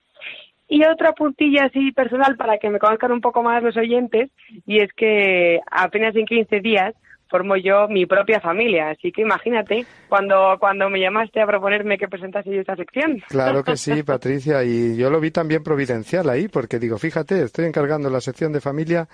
Y 0.68 0.84
otra 0.86 1.14
puntilla 1.14 1.66
así 1.66 1.92
personal 1.92 2.38
para 2.38 2.58
que 2.60 2.70
me 2.70 2.80
conozcan 2.80 3.12
un 3.12 3.22
poco 3.22 3.42
más 3.44 3.64
los 3.64 3.76
oyentes, 3.76 4.30
y 4.66 4.80
es 4.80 4.94
que 4.94 5.60
apenas 5.70 6.16
en 6.16 6.26
15 6.26 6.60
días 6.62 6.96
formo 7.30 7.56
yo 7.56 7.88
mi 7.88 8.06
propia 8.06 8.40
familia. 8.40 8.90
Así 8.90 9.12
que 9.12 9.22
imagínate 9.22 9.86
cuando, 10.08 10.58
cuando 10.60 10.90
me 10.90 11.00
llamaste 11.00 11.42
a 11.42 11.48
proponerme 11.48 11.98
que 11.98 12.08
presentase 12.08 12.54
yo 12.54 12.62
esta 12.62 12.76
sección. 12.76 13.22
Claro 13.30 13.64
que 13.64 13.78
sí, 13.78 14.04
Patricia, 14.04 14.64
y 14.64 14.98
yo 14.98 15.10
lo 15.10 15.20
vi 15.20 15.32
también 15.32 15.64
providencial 15.64 16.30
ahí, 16.30 16.48
porque 16.48 16.80
digo, 16.80 16.98
fíjate, 16.98 17.42
estoy 17.44 17.66
encargando 17.66 18.10
la 18.10 18.22
sección 18.22 18.52
de 18.52 18.62
familia 18.62 19.08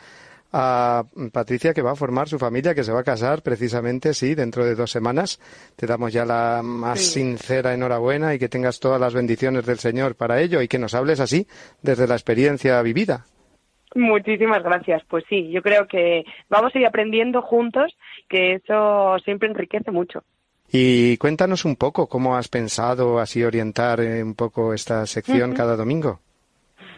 a 0.58 1.04
Patricia 1.34 1.74
que 1.74 1.82
va 1.82 1.92
a 1.92 1.96
formar 1.96 2.30
su 2.30 2.40
familia, 2.40 2.74
que 2.74 2.86
se 2.86 2.94
va 2.94 3.02
a 3.02 3.04
casar 3.04 3.42
precisamente, 3.42 4.14
sí, 4.14 4.36
dentro 4.36 4.64
de 4.64 4.76
dos 4.76 4.90
semanas. 4.90 5.40
Te 5.76 5.86
damos 5.86 6.14
ya 6.14 6.24
la 6.24 6.62
más 6.64 7.02
sincera 7.02 7.74
enhorabuena 7.74 8.34
y 8.34 8.40
que 8.40 8.48
tengas 8.48 8.80
todas 8.80 9.02
las 9.02 9.14
bendiciones 9.14 9.66
del 9.66 9.80
Señor 9.80 10.16
para 10.16 10.40
ello 10.40 10.62
y 10.62 10.70
que 10.70 10.80
nos 10.80 10.94
hables 10.94 11.20
así 11.20 11.46
desde 11.82 12.08
la 12.08 12.16
experiencia 12.16 12.82
vivida. 12.82 13.26
Muchísimas 13.96 14.62
gracias. 14.62 15.04
Pues 15.08 15.24
sí, 15.30 15.50
yo 15.50 15.62
creo 15.62 15.88
que 15.88 16.26
vamos 16.50 16.76
a 16.76 16.80
ir 16.80 16.86
aprendiendo 16.86 17.42
juntos, 17.42 17.98
que 18.28 18.56
eso 18.56 19.18
siempre 19.24 19.48
enriquece 19.48 19.90
mucho. 19.90 20.24
Y 20.72 21.16
cuéntanos 21.18 21.64
un 21.64 21.78
poco 21.78 22.08
cómo 22.08 22.36
has 22.36 22.50
pensado 22.50 23.20
así 23.20 23.44
orientar 23.44 24.02
eh, 24.02 24.22
un 24.22 24.36
poco 24.36 24.74
esta 24.74 25.06
sección 25.06 25.54
cada 25.54 25.78
domingo. 25.78 26.20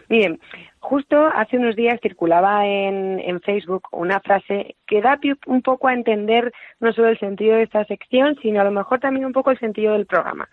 Bien, 0.08 0.40
justo 0.80 1.26
hace 1.26 1.58
unos 1.58 1.76
días 1.76 2.00
circulaba 2.02 2.66
en, 2.66 3.20
en, 3.20 3.40
Facebook 3.42 3.88
una 3.92 4.18
frase 4.20 4.74
que 4.86 5.00
da 5.00 5.20
un 5.46 5.62
poco 5.62 5.86
a 5.86 5.94
entender 5.94 6.52
no 6.80 6.92
solo 6.92 7.08
el 7.08 7.18
sentido 7.20 7.56
de 7.56 7.64
esta 7.64 7.84
sección, 7.84 8.36
sino 8.42 8.60
a 8.60 8.64
lo 8.64 8.72
mejor 8.72 8.98
también 8.98 9.26
un 9.26 9.32
poco 9.32 9.50
el 9.52 9.60
sentido 9.60 9.92
del 9.92 10.06
programa. 10.06 10.48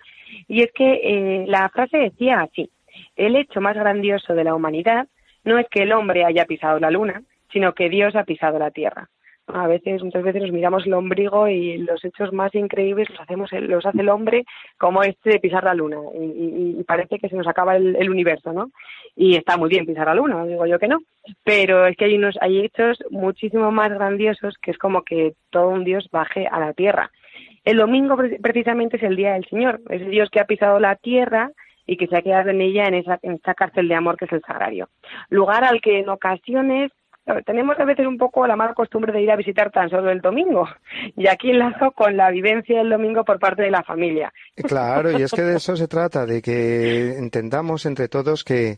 Y 0.47 0.61
es 0.61 0.71
que 0.73 0.93
eh, 1.03 1.45
la 1.47 1.69
frase 1.69 1.97
decía 1.97 2.41
así, 2.41 2.69
el 3.15 3.35
hecho 3.35 3.61
más 3.61 3.75
grandioso 3.75 4.35
de 4.35 4.43
la 4.43 4.53
humanidad 4.53 5.07
no 5.45 5.57
es 5.57 5.67
que 5.69 5.83
el 5.83 5.93
hombre 5.93 6.25
haya 6.25 6.45
pisado 6.45 6.79
la 6.79 6.91
luna, 6.91 7.21
sino 7.51 7.73
que 7.73 7.89
Dios 7.89 8.15
ha 8.15 8.23
pisado 8.23 8.59
la 8.59 8.71
tierra. 8.71 9.09
A 9.47 9.67
veces, 9.67 10.01
muchas 10.03 10.23
veces 10.23 10.41
nos 10.41 10.51
miramos 10.51 10.87
el 10.87 10.93
ombligo 10.93 11.47
y 11.47 11.77
los 11.77 12.03
hechos 12.03 12.33
más 12.33 12.53
increíbles 12.55 13.09
los 13.11 13.19
hacemos, 13.19 13.51
los 13.51 13.85
hace 13.85 14.01
el 14.01 14.09
hombre, 14.09 14.43
como 14.79 15.03
este 15.03 15.29
de 15.29 15.39
pisar 15.39 15.63
la 15.63 15.75
luna. 15.75 15.97
Y, 16.15 16.83
parece 16.83 17.19
que 17.19 17.29
se 17.29 17.35
nos 17.35 17.47
acaba 17.47 17.75
el, 17.75 18.09
universo, 18.09 18.53
¿no? 18.53 18.71
Y 19.15 19.35
está 19.35 19.55
muy 19.55 19.69
bien 19.69 19.85
pisar 19.85 20.07
la 20.07 20.15
luna, 20.15 20.45
digo 20.45 20.65
yo 20.65 20.79
que 20.79 20.87
no. 20.87 20.99
Pero 21.43 21.85
es 21.85 21.95
que 21.95 22.05
hay 22.05 22.15
unos, 22.15 22.37
hay 22.41 22.59
hechos 22.59 23.03
muchísimo 23.11 23.71
más 23.71 23.91
grandiosos 23.91 24.55
que 24.59 24.71
es 24.71 24.77
como 24.79 25.03
que 25.03 25.33
todo 25.51 25.69
un 25.69 25.83
Dios 25.83 26.09
baje 26.11 26.47
a 26.47 26.59
la 26.59 26.73
tierra. 26.73 27.11
El 27.63 27.77
domingo 27.77 28.17
precisamente 28.41 28.97
es 28.97 29.03
el 29.03 29.15
día 29.15 29.33
del 29.33 29.45
Señor, 29.45 29.79
es 29.89 30.01
el 30.01 30.09
Dios 30.09 30.29
que 30.31 30.39
ha 30.39 30.45
pisado 30.45 30.79
la 30.79 30.95
tierra 30.95 31.51
y 31.85 31.97
que 31.97 32.07
se 32.07 32.17
ha 32.17 32.21
quedado 32.21 32.49
en 32.49 32.61
ella 32.61 32.87
en 32.87 32.95
esa, 32.95 33.19
en 33.21 33.33
esa 33.33 33.53
cárcel 33.53 33.87
de 33.87 33.95
amor 33.95 34.17
que 34.17 34.25
es 34.25 34.31
el 34.31 34.41
sagrario. 34.41 34.89
Lugar 35.29 35.63
al 35.63 35.81
que 35.81 35.99
en 35.99 36.09
ocasiones 36.09 36.91
tenemos 37.45 37.79
a 37.79 37.85
veces 37.85 38.05
un 38.05 38.17
poco 38.17 38.45
la 38.45 38.55
mala 38.55 38.73
costumbre 38.73 39.11
de 39.11 39.21
ir 39.21 39.31
a 39.31 39.35
visitar 39.35 39.71
tan 39.71 39.89
solo 39.89 40.11
el 40.11 40.21
domingo. 40.21 40.67
Y 41.17 41.27
aquí 41.27 41.51
enlazo 41.51 41.91
con 41.91 42.17
la 42.17 42.29
vivencia 42.29 42.79
del 42.79 42.89
domingo 42.89 43.23
por 43.23 43.39
parte 43.39 43.63
de 43.63 43.71
la 43.71 43.83
familia. 43.83 44.33
Claro, 44.55 45.11
y 45.11 45.21
es 45.21 45.31
que 45.31 45.43
de 45.43 45.55
eso 45.57 45.75
se 45.75 45.87
trata, 45.87 46.25
de 46.25 46.41
que 46.41 47.17
entendamos 47.17 47.85
entre 47.85 48.09
todos 48.09 48.43
que 48.43 48.77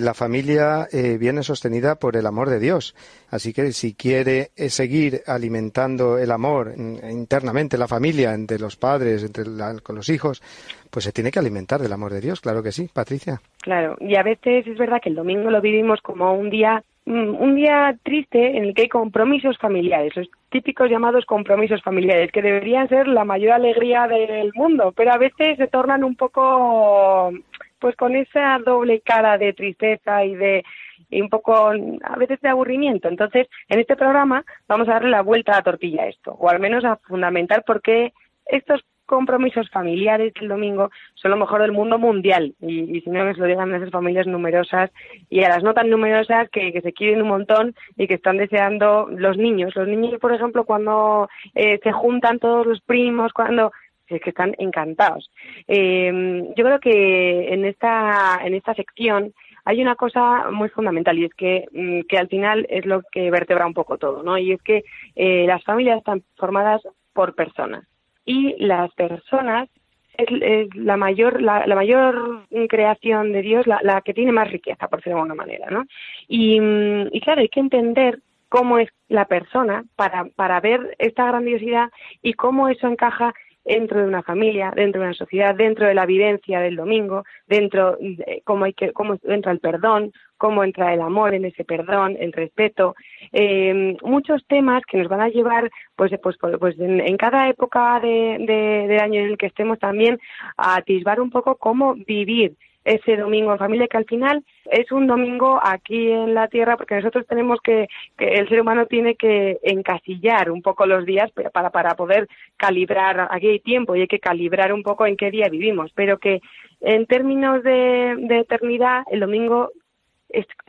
la 0.00 0.14
familia 0.14 0.86
eh, 0.92 1.16
viene 1.18 1.42
sostenida 1.42 1.96
por 1.96 2.16
el 2.16 2.26
amor 2.26 2.50
de 2.50 2.60
Dios. 2.60 2.94
Así 3.30 3.52
que 3.52 3.72
si 3.72 3.94
quiere 3.94 4.50
eh, 4.56 4.68
seguir 4.68 5.22
alimentando 5.26 6.18
el 6.18 6.30
amor 6.30 6.74
internamente 6.76 7.78
la 7.78 7.88
familia, 7.88 8.34
entre 8.34 8.58
los 8.58 8.76
padres, 8.76 9.22
entre 9.24 9.44
con 9.82 9.96
los 9.96 10.08
hijos, 10.08 10.42
pues 10.90 11.04
se 11.04 11.12
tiene 11.12 11.30
que 11.30 11.38
alimentar 11.38 11.80
del 11.80 11.92
amor 11.92 12.12
de 12.12 12.20
Dios, 12.20 12.40
claro 12.40 12.62
que 12.62 12.72
sí, 12.72 12.88
Patricia. 12.92 13.40
Claro, 13.62 13.96
y 14.00 14.16
a 14.16 14.22
veces 14.22 14.66
es 14.66 14.78
verdad 14.78 15.00
que 15.02 15.08
el 15.08 15.14
domingo 15.14 15.50
lo 15.50 15.60
vivimos 15.60 16.00
como 16.00 16.32
un 16.34 16.50
día 16.50 16.82
mm, 17.04 17.34
un 17.36 17.54
día 17.54 17.96
triste 18.02 18.56
en 18.56 18.64
el 18.64 18.74
que 18.74 18.82
hay 18.82 18.88
compromisos 18.88 19.58
familiares, 19.58 20.16
los 20.16 20.28
típicos 20.50 20.90
llamados 20.90 21.24
compromisos 21.26 21.82
familiares, 21.82 22.30
que 22.32 22.42
deberían 22.42 22.88
ser 22.88 23.08
la 23.08 23.24
mayor 23.24 23.52
alegría 23.52 24.06
del 24.06 24.52
mundo, 24.54 24.92
pero 24.96 25.12
a 25.12 25.18
veces 25.18 25.56
se 25.58 25.66
tornan 25.66 26.04
un 26.04 26.16
poco 26.16 27.32
pues 27.78 27.96
con 27.96 28.16
esa 28.16 28.58
doble 28.64 29.00
cara 29.00 29.38
de 29.38 29.52
tristeza 29.52 30.24
y 30.24 30.34
de 30.34 30.64
y 31.10 31.20
un 31.20 31.28
poco 31.28 31.68
a 31.68 32.16
veces 32.16 32.40
de 32.40 32.48
aburrimiento. 32.48 33.08
Entonces, 33.08 33.48
en 33.68 33.78
este 33.78 33.96
programa 33.96 34.44
vamos 34.66 34.88
a 34.88 34.92
darle 34.92 35.10
la 35.10 35.22
vuelta 35.22 35.52
a 35.52 35.56
la 35.56 35.62
tortilla 35.62 36.02
a 36.02 36.08
esto, 36.08 36.32
o 36.32 36.48
al 36.48 36.58
menos 36.58 36.84
a 36.84 36.96
fundamentar 36.96 37.64
por 37.64 37.82
qué 37.82 38.12
estos 38.46 38.84
compromisos 39.06 39.70
familiares 39.70 40.32
el 40.40 40.48
domingo 40.48 40.90
son 41.14 41.30
lo 41.30 41.36
mejor 41.36 41.62
del 41.62 41.72
mundo 41.72 41.98
mundial 41.98 42.54
y, 42.60 43.00
si 43.00 43.10
no 43.10 43.24
que 43.24 43.34
se 43.34 43.40
lo 43.40 43.46
digan 43.46 43.72
esas 43.74 43.90
familias 43.90 44.26
numerosas 44.26 44.90
y 45.30 45.44
a 45.44 45.48
las 45.48 45.62
no 45.62 45.72
tan 45.74 45.88
numerosas 45.88 46.50
que, 46.50 46.78
se 46.82 46.92
quieren 46.92 47.22
un 47.22 47.28
montón 47.28 47.74
y 47.96 48.08
que 48.08 48.14
están 48.14 48.36
deseando 48.36 49.08
los 49.08 49.38
niños 49.38 49.74
los 49.76 49.88
niños 49.88 50.20
por 50.20 50.34
ejemplo 50.34 50.64
cuando 50.64 51.28
eh, 51.54 51.78
se 51.82 51.92
juntan 51.92 52.38
todos 52.40 52.66
los 52.66 52.80
primos 52.80 53.32
cuando 53.32 53.72
es 54.08 54.20
que 54.20 54.30
están 54.30 54.54
encantados. 54.58 55.30
Eh, 55.66 56.44
yo 56.56 56.64
creo 56.64 56.80
que 56.80 57.52
en 57.52 57.64
esta, 57.64 58.40
en 58.44 58.54
esta 58.54 58.74
sección 58.74 59.32
hay 59.64 59.82
una 59.82 59.96
cosa 59.96 60.50
muy 60.50 60.68
fundamental 60.68 61.18
y 61.18 61.24
es 61.24 61.34
que, 61.34 61.66
mm, 61.72 62.02
que 62.08 62.18
al 62.18 62.28
final 62.28 62.66
es 62.70 62.86
lo 62.86 63.02
que 63.10 63.30
vertebra 63.30 63.66
un 63.66 63.74
poco 63.74 63.98
todo, 63.98 64.22
¿no? 64.22 64.38
Y 64.38 64.52
es 64.52 64.62
que 64.62 64.84
eh, 65.16 65.44
las 65.46 65.62
familias 65.64 65.98
están 65.98 66.22
formadas 66.36 66.82
por 67.12 67.34
personas 67.34 67.84
y 68.24 68.54
las 68.64 68.92
personas 68.94 69.68
es, 70.16 70.74
la 70.74 70.96
mayor 70.96 71.42
la, 71.42 71.66
mayor 71.74 72.46
creación 72.68 73.32
de 73.32 73.42
Dios, 73.42 73.66
la, 73.66 73.80
la, 73.82 74.00
que 74.00 74.14
tiene 74.14 74.32
más 74.32 74.50
riqueza, 74.50 74.88
por 74.88 75.00
decirlo 75.00 75.16
de 75.16 75.22
alguna 75.22 75.34
manera, 75.34 75.66
¿no? 75.70 75.84
Y, 76.28 76.60
mm, 76.60 77.08
y 77.12 77.20
claro, 77.20 77.40
hay 77.40 77.48
que 77.48 77.60
entender 77.60 78.20
cómo 78.48 78.78
es 78.78 78.88
la 79.08 79.26
persona 79.26 79.84
para, 79.96 80.26
para 80.36 80.60
ver 80.60 80.94
esta 80.98 81.26
grandiosidad 81.26 81.90
y 82.22 82.34
cómo 82.34 82.68
eso 82.68 82.86
encaja 82.86 83.34
dentro 83.66 84.00
de 84.00 84.06
una 84.06 84.22
familia, 84.22 84.72
dentro 84.74 85.00
de 85.00 85.08
una 85.08 85.16
sociedad, 85.16 85.54
dentro 85.54 85.86
de 85.86 85.94
la 85.94 86.06
vivencia 86.06 86.60
del 86.60 86.76
domingo, 86.76 87.24
dentro 87.46 87.96
de 88.00 88.42
cómo 88.44 88.64
hay 88.64 88.72
que 88.72 88.92
cómo 88.92 89.16
entra 89.24 89.52
el 89.52 89.60
perdón, 89.60 90.12
cómo 90.38 90.64
entra 90.64 90.94
el 90.94 91.00
amor 91.00 91.34
en 91.34 91.44
ese 91.44 91.64
perdón, 91.64 92.16
el 92.18 92.32
respeto, 92.32 92.94
eh, 93.32 93.96
muchos 94.02 94.44
temas 94.46 94.82
que 94.86 94.98
nos 94.98 95.08
van 95.08 95.20
a 95.20 95.28
llevar, 95.28 95.70
pues, 95.96 96.12
pues, 96.22 96.36
pues 96.58 96.78
en, 96.78 97.16
cada 97.16 97.48
época 97.48 97.98
de, 98.00 98.86
de, 98.88 98.98
año 99.00 99.20
en 99.20 99.30
el 99.30 99.38
que 99.38 99.46
estemos 99.46 99.78
también 99.78 100.18
a 100.56 100.76
atisbar 100.76 101.20
un 101.20 101.30
poco 101.30 101.56
cómo 101.56 101.94
vivir 101.94 102.56
ese 102.86 103.16
domingo 103.16 103.52
en 103.52 103.58
familia, 103.58 103.88
que 103.88 103.96
al 103.96 104.04
final 104.04 104.44
es 104.70 104.90
un 104.92 105.08
domingo 105.08 105.58
aquí 105.60 106.10
en 106.10 106.34
la 106.34 106.46
Tierra, 106.46 106.76
porque 106.76 106.94
nosotros 106.94 107.26
tenemos 107.26 107.58
que, 107.60 107.88
que 108.16 108.26
el 108.34 108.48
ser 108.48 108.60
humano 108.60 108.86
tiene 108.86 109.16
que 109.16 109.58
encasillar 109.62 110.52
un 110.52 110.62
poco 110.62 110.86
los 110.86 111.04
días 111.04 111.30
para, 111.32 111.70
para 111.70 111.96
poder 111.96 112.28
calibrar, 112.56 113.26
aquí 113.30 113.48
hay 113.48 113.58
tiempo 113.58 113.96
y 113.96 114.02
hay 114.02 114.06
que 114.06 114.20
calibrar 114.20 114.72
un 114.72 114.84
poco 114.84 115.04
en 115.04 115.16
qué 115.16 115.32
día 115.32 115.48
vivimos, 115.50 115.90
pero 115.96 116.18
que 116.18 116.40
en 116.80 117.06
términos 117.06 117.64
de, 117.64 118.14
de 118.18 118.38
eternidad, 118.38 119.02
el 119.10 119.18
domingo 119.18 119.72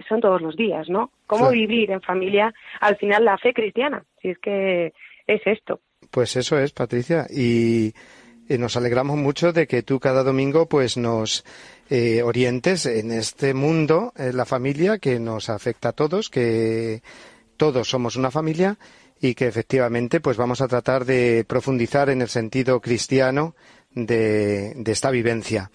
son 0.09 0.19
todos 0.19 0.41
los 0.41 0.55
días, 0.55 0.89
¿no? 0.89 1.11
¿Cómo 1.27 1.51
vivir 1.51 1.91
en 1.91 2.01
familia 2.01 2.51
al 2.79 2.95
final 2.97 3.25
la 3.25 3.37
fe 3.37 3.53
cristiana? 3.53 4.03
Si 4.21 4.29
es 4.29 4.39
que 4.39 4.93
es 5.27 5.41
esto. 5.45 5.81
Pues 6.09 6.35
eso 6.35 6.57
es, 6.57 6.71
Patricia, 6.71 7.27
y 7.29 7.93
nos 8.49 8.77
alegramos 8.77 9.17
mucho 9.17 9.51
de 9.51 9.67
que 9.67 9.83
tú 9.83 9.99
cada 9.99 10.23
domingo 10.23 10.67
pues 10.67 10.97
nos 10.97 11.43
eh, 11.89 12.21
orientes 12.23 12.85
en 12.85 13.11
este 13.11 13.53
mundo, 13.53 14.13
la 14.17 14.45
familia 14.45 14.97
que 14.97 15.19
nos 15.19 15.49
afecta 15.49 15.89
a 15.89 15.93
todos, 15.93 16.29
que 16.29 17.01
todos 17.57 17.89
somos 17.89 18.15
una 18.15 18.31
familia 18.31 18.77
y 19.21 19.35
que 19.35 19.47
efectivamente 19.47 20.19
pues 20.19 20.37
vamos 20.37 20.61
a 20.61 20.67
tratar 20.67 21.05
de 21.05 21.45
profundizar 21.47 22.09
en 22.09 22.21
el 22.21 22.27
sentido 22.27 22.79
cristiano 22.79 23.55
de, 23.91 24.73
esta 24.85 25.11
vivencia. 25.11 25.69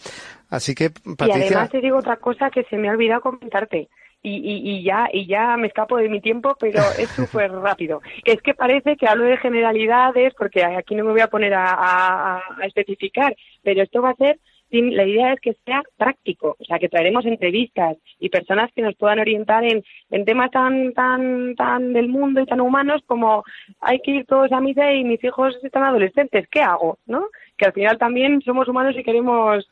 Así 0.48 0.74
que, 0.74 0.90
Patricia... 0.90 1.38
Y 1.38 1.46
además 1.46 1.70
te 1.70 1.80
digo 1.80 1.98
otra 1.98 2.16
cosa 2.16 2.50
que 2.50 2.64
se 2.64 2.76
me 2.76 2.88
ha 2.88 2.92
olvidado 2.92 3.22
comentarte. 3.22 3.88
Y, 4.24 4.36
y, 4.36 4.84
ya 4.84 5.08
y 5.12 5.26
ya 5.26 5.56
me 5.56 5.66
escapo 5.66 5.96
de 5.96 6.08
mi 6.08 6.20
tiempo, 6.20 6.56
pero 6.60 6.80
es 6.96 7.08
súper 7.16 7.50
rápido. 7.50 8.00
Es 8.24 8.40
que 8.40 8.54
parece 8.54 8.96
que 8.96 9.08
hablo 9.08 9.24
de 9.24 9.36
generalidades, 9.36 10.32
porque 10.38 10.64
aquí 10.64 10.94
no 10.94 11.04
me 11.04 11.10
voy 11.10 11.22
a 11.22 11.26
poner 11.26 11.52
a 11.56 12.40
especificar, 12.62 13.34
pero 13.64 13.82
esto 13.82 14.00
va 14.00 14.10
a 14.10 14.14
ser 14.14 14.38
la 14.80 15.04
idea 15.06 15.32
es 15.34 15.40
que 15.40 15.56
sea 15.64 15.82
práctico, 15.96 16.56
o 16.58 16.64
sea, 16.64 16.78
que 16.78 16.88
traeremos 16.88 17.26
entrevistas 17.26 17.96
y 18.18 18.28
personas 18.30 18.70
que 18.74 18.82
nos 18.82 18.94
puedan 18.96 19.18
orientar 19.18 19.64
en, 19.64 19.84
temas 20.24 20.50
tan, 20.50 20.92
tan, 20.94 21.54
tan 21.56 21.92
del 21.92 22.08
mundo 22.08 22.40
y 22.40 22.46
tan 22.46 22.60
humanos 22.60 23.02
como 23.06 23.44
hay 23.80 24.00
que 24.00 24.12
ir 24.12 24.26
todos 24.26 24.50
a 24.52 24.60
misa 24.60 24.92
y 24.92 25.04
mis 25.04 25.22
hijos 25.22 25.56
están 25.62 25.84
adolescentes, 25.84 26.46
¿qué 26.50 26.62
hago? 26.62 26.98
¿No? 27.06 27.26
Que 27.56 27.66
al 27.66 27.72
final 27.72 27.98
también 27.98 28.40
somos 28.42 28.68
humanos 28.68 28.94
y 28.96 29.04
queremos 29.04 29.68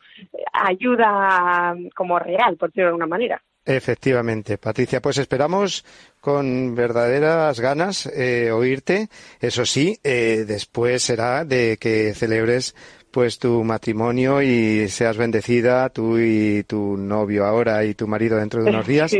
ayuda 0.52 1.74
como 1.94 2.18
real, 2.18 2.56
por 2.56 2.68
decirlo 2.68 2.84
de 2.84 2.88
alguna 2.88 3.06
manera. 3.06 3.42
Efectivamente, 3.64 4.56
Patricia, 4.56 5.02
pues 5.02 5.18
esperamos 5.18 5.84
con 6.20 6.74
verdaderas 6.74 7.60
ganas 7.60 8.06
eh, 8.06 8.50
oírte. 8.52 9.08
Eso 9.38 9.66
sí, 9.66 9.98
eh, 10.02 10.44
después 10.46 11.02
será 11.02 11.44
de 11.44 11.76
que 11.78 12.14
celebres 12.14 12.74
pues 13.10 13.38
tu 13.38 13.64
matrimonio 13.64 14.42
y 14.42 14.88
seas 14.88 15.16
bendecida 15.16 15.88
tú 15.90 16.18
y 16.18 16.64
tu 16.64 16.96
novio 16.96 17.44
ahora 17.44 17.84
y 17.84 17.94
tu 17.94 18.06
marido 18.06 18.36
dentro 18.36 18.62
de 18.62 18.70
unos 18.70 18.86
días 18.86 19.12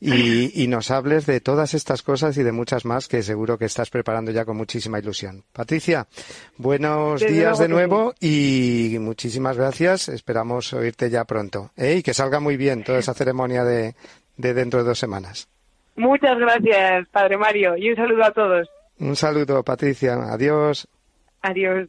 y, 0.00 0.66
nos 0.68 0.90
hables 0.90 1.26
de 1.26 1.40
todas 1.40 1.74
estas 1.74 2.02
cosas 2.02 2.36
y 2.36 2.42
de 2.42 2.52
muchas 2.52 2.84
más 2.84 3.08
que 3.08 3.22
seguro 3.22 3.56
que 3.56 3.64
estás 3.64 3.88
preparando 3.88 4.30
ya 4.30 4.44
con 4.44 4.56
muchísima 4.56 4.98
ilusión. 4.98 5.44
Patricia, 5.52 6.06
buenos 6.56 7.20
días 7.20 7.58
de 7.58 7.68
nuevo 7.68 8.14
y 8.20 8.96
muchísimas 9.00 9.56
gracias. 9.56 10.08
Esperamos 10.08 10.72
oírte 10.72 11.08
ya 11.08 11.24
pronto 11.24 11.70
¿eh? 11.76 11.96
y 11.98 12.02
que 12.02 12.14
salga 12.14 12.40
muy 12.40 12.56
bien 12.56 12.84
toda 12.84 12.98
esa 12.98 13.14
ceremonia 13.14 13.64
de, 13.64 13.94
de 14.36 14.54
dentro 14.54 14.80
de 14.80 14.88
dos 14.88 14.98
semanas. 14.98 15.48
Muchas 15.96 16.38
gracias, 16.38 17.08
Padre 17.08 17.38
Mario, 17.38 17.76
y 17.76 17.90
un 17.90 17.96
saludo 17.96 18.24
a 18.24 18.30
todos. 18.32 18.68
Un 18.98 19.16
saludo, 19.16 19.62
Patricia. 19.62 20.14
Adiós. 20.30 20.86
Adiós. 21.40 21.88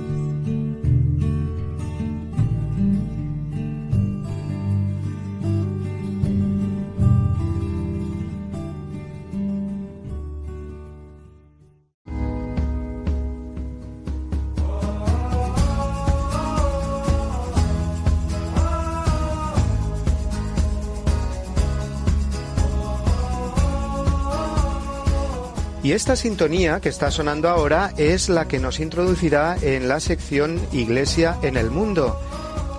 Y 25.91 25.93
esta 25.93 26.15
sintonía 26.15 26.79
que 26.79 26.87
está 26.87 27.11
sonando 27.11 27.49
ahora 27.49 27.91
es 27.97 28.29
la 28.29 28.47
que 28.47 28.59
nos 28.59 28.79
introducirá 28.79 29.57
en 29.61 29.89
la 29.89 29.99
sección 29.99 30.57
Iglesia 30.71 31.37
en 31.41 31.57
el 31.57 31.69
Mundo. 31.69 32.17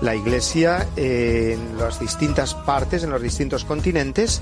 La 0.01 0.17
Iglesia 0.17 0.89
en 0.97 1.77
las 1.77 2.01
distintas 2.01 2.55
partes, 2.55 3.05
en 3.05 3.11
los 3.11 3.21
distintos 3.21 3.67
continentes. 3.67 4.41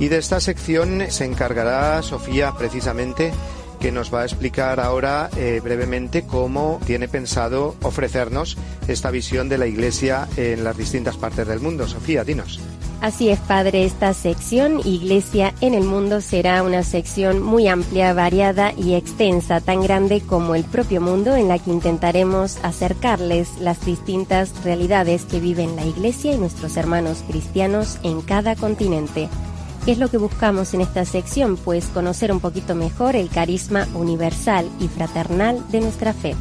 Y 0.00 0.08
de 0.08 0.16
esta 0.16 0.40
sección 0.40 1.02
se 1.10 1.26
encargará 1.26 2.02
Sofía 2.02 2.54
precisamente 2.56 3.34
que 3.80 3.92
nos 3.92 4.12
va 4.14 4.22
a 4.22 4.24
explicar 4.24 4.80
ahora 4.80 5.28
eh, 5.36 5.60
brevemente 5.62 6.22
cómo 6.22 6.80
tiene 6.86 7.08
pensado 7.08 7.76
ofrecernos 7.82 8.56
esta 8.88 9.10
visión 9.10 9.50
de 9.50 9.58
la 9.58 9.66
Iglesia 9.66 10.26
en 10.38 10.64
las 10.64 10.78
distintas 10.78 11.18
partes 11.18 11.46
del 11.46 11.60
mundo. 11.60 11.86
Sofía, 11.86 12.24
dinos. 12.24 12.60
Así 13.00 13.28
es, 13.28 13.38
Padre, 13.40 13.84
esta 13.84 14.14
sección 14.14 14.80
Iglesia 14.84 15.54
en 15.60 15.74
el 15.74 15.84
Mundo 15.84 16.20
será 16.20 16.62
una 16.62 16.82
sección 16.82 17.42
muy 17.42 17.68
amplia, 17.68 18.14
variada 18.14 18.72
y 18.72 18.94
extensa, 18.94 19.60
tan 19.60 19.82
grande 19.82 20.22
como 20.22 20.54
el 20.54 20.64
propio 20.64 21.00
mundo, 21.00 21.36
en 21.36 21.48
la 21.48 21.58
que 21.58 21.70
intentaremos 21.70 22.56
acercarles 22.62 23.58
las 23.60 23.84
distintas 23.84 24.64
realidades 24.64 25.24
que 25.24 25.40
viven 25.40 25.76
la 25.76 25.84
Iglesia 25.84 26.32
y 26.32 26.38
nuestros 26.38 26.76
hermanos 26.78 27.22
cristianos 27.28 27.98
en 28.02 28.22
cada 28.22 28.56
continente. 28.56 29.28
¿Qué 29.84 29.92
es 29.92 29.98
lo 29.98 30.08
que 30.08 30.16
buscamos 30.16 30.74
en 30.74 30.80
esta 30.80 31.04
sección? 31.04 31.56
Pues 31.56 31.86
conocer 31.86 32.32
un 32.32 32.40
poquito 32.40 32.74
mejor 32.74 33.14
el 33.14 33.28
carisma 33.28 33.86
universal 33.94 34.68
y 34.80 34.88
fraternal 34.88 35.62
de 35.70 35.80
nuestra 35.80 36.12
fe. 36.12 36.34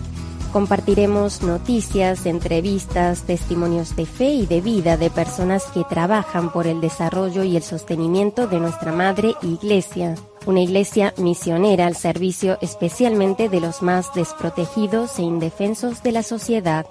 Compartiremos 0.56 1.42
noticias, 1.42 2.26
entrevistas, 2.26 3.24
testimonios 3.24 3.98
de 3.98 4.06
fe 4.06 4.30
y 4.30 4.46
de 4.46 4.62
vida 4.62 4.96
de 4.96 5.10
personas 5.10 5.66
que 5.66 5.84
trabajan 5.84 6.50
por 6.50 6.66
el 6.66 6.80
desarrollo 6.80 7.44
y 7.44 7.58
el 7.58 7.62
sostenimiento 7.62 8.48
de 8.48 8.62
nuestra 8.62 8.94
Madre 8.94 9.34
Iglesia, 9.42 10.16
una 10.46 10.62
iglesia 10.62 11.14
misionera 11.18 11.88
al 11.88 11.98
servicio 11.98 12.58
especialmente 12.62 13.50
de 13.50 13.60
los 13.60 13.82
más 13.82 14.14
desprotegidos 14.14 15.20
e 15.20 15.24
indefensos 15.24 16.02
de 16.04 16.14
la 16.14 16.24
sociedad. 16.24 16.86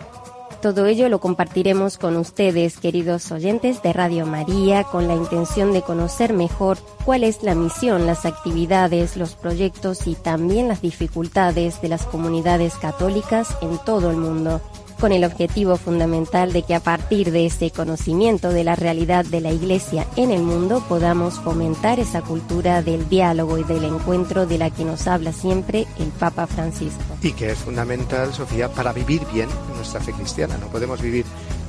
Todo 0.65 0.87
ello 0.87 1.11
lo 1.11 1.21
compartiremos 1.21 1.99
con 1.99 2.17
ustedes, 2.17 2.79
queridos 2.79 3.31
oyentes 3.31 3.83
de 3.83 3.93
Radio 3.93 4.25
María, 4.25 4.83
con 4.85 5.07
la 5.07 5.15
intención 5.15 5.75
de 5.75 5.83
conocer 5.83 6.33
mejor 6.33 6.79
cuál 7.05 7.23
es 7.23 7.43
la 7.43 7.55
misión, 7.55 8.07
las 8.07 8.25
actividades, 8.25 9.19
los 9.19 9.35
proyectos 9.35 10.07
y 10.07 10.15
también 10.15 10.69
las 10.69 10.81
dificultades 10.81 11.83
de 11.83 11.89
las 11.89 12.07
comunidades 12.07 12.77
católicas 12.77 13.55
en 13.61 13.77
todo 13.85 14.11
el 14.11 14.17
mundo 14.17 14.63
con 14.99 15.13
el 15.13 15.25
objetivo 15.25 15.77
fundamental 15.77 16.53
de 16.53 16.63
que 16.63 16.75
a 16.75 16.81
partir 16.81 17.31
de 17.31 17.47
ese 17.47 17.71
conocimiento 17.71 18.51
de 18.51 18.65
la 18.65 18.77
realidad 18.77 19.25
de 19.25 19.41
la 19.41 19.53
Iglesia 19.53 20.07
en 20.17 20.31
el 20.31 20.43
mundo 20.43 20.85
podamos 20.89 21.35
fomentar 21.41 22.01
esa 22.01 22.23
cultura 22.23 22.83
del 22.83 23.09
diálogo 23.09 23.59
y 23.59 23.65
del 23.65 23.85
encuentro 23.85 24.47
de 24.47 24.59
la 24.59 24.71
que 24.71 24.85
nos 24.85 25.07
habla 25.07 25.33
siempre 25.33 25.87
el 25.99 26.09
Papa 26.09 26.47
Francisco. 26.47 27.03
Y 27.23 27.33
que 27.33 27.53
es 27.53 27.59
fundamental, 27.59 28.33
Sofía, 28.33 28.69
para 28.71 28.93
vivir 28.93 29.23
bien 29.33 29.49
nuestra 29.77 30.01
fe 30.01 30.13
cristiana. 30.13 30.57
No 30.59 30.67
podemos 30.69 31.01
vivir 31.01 31.25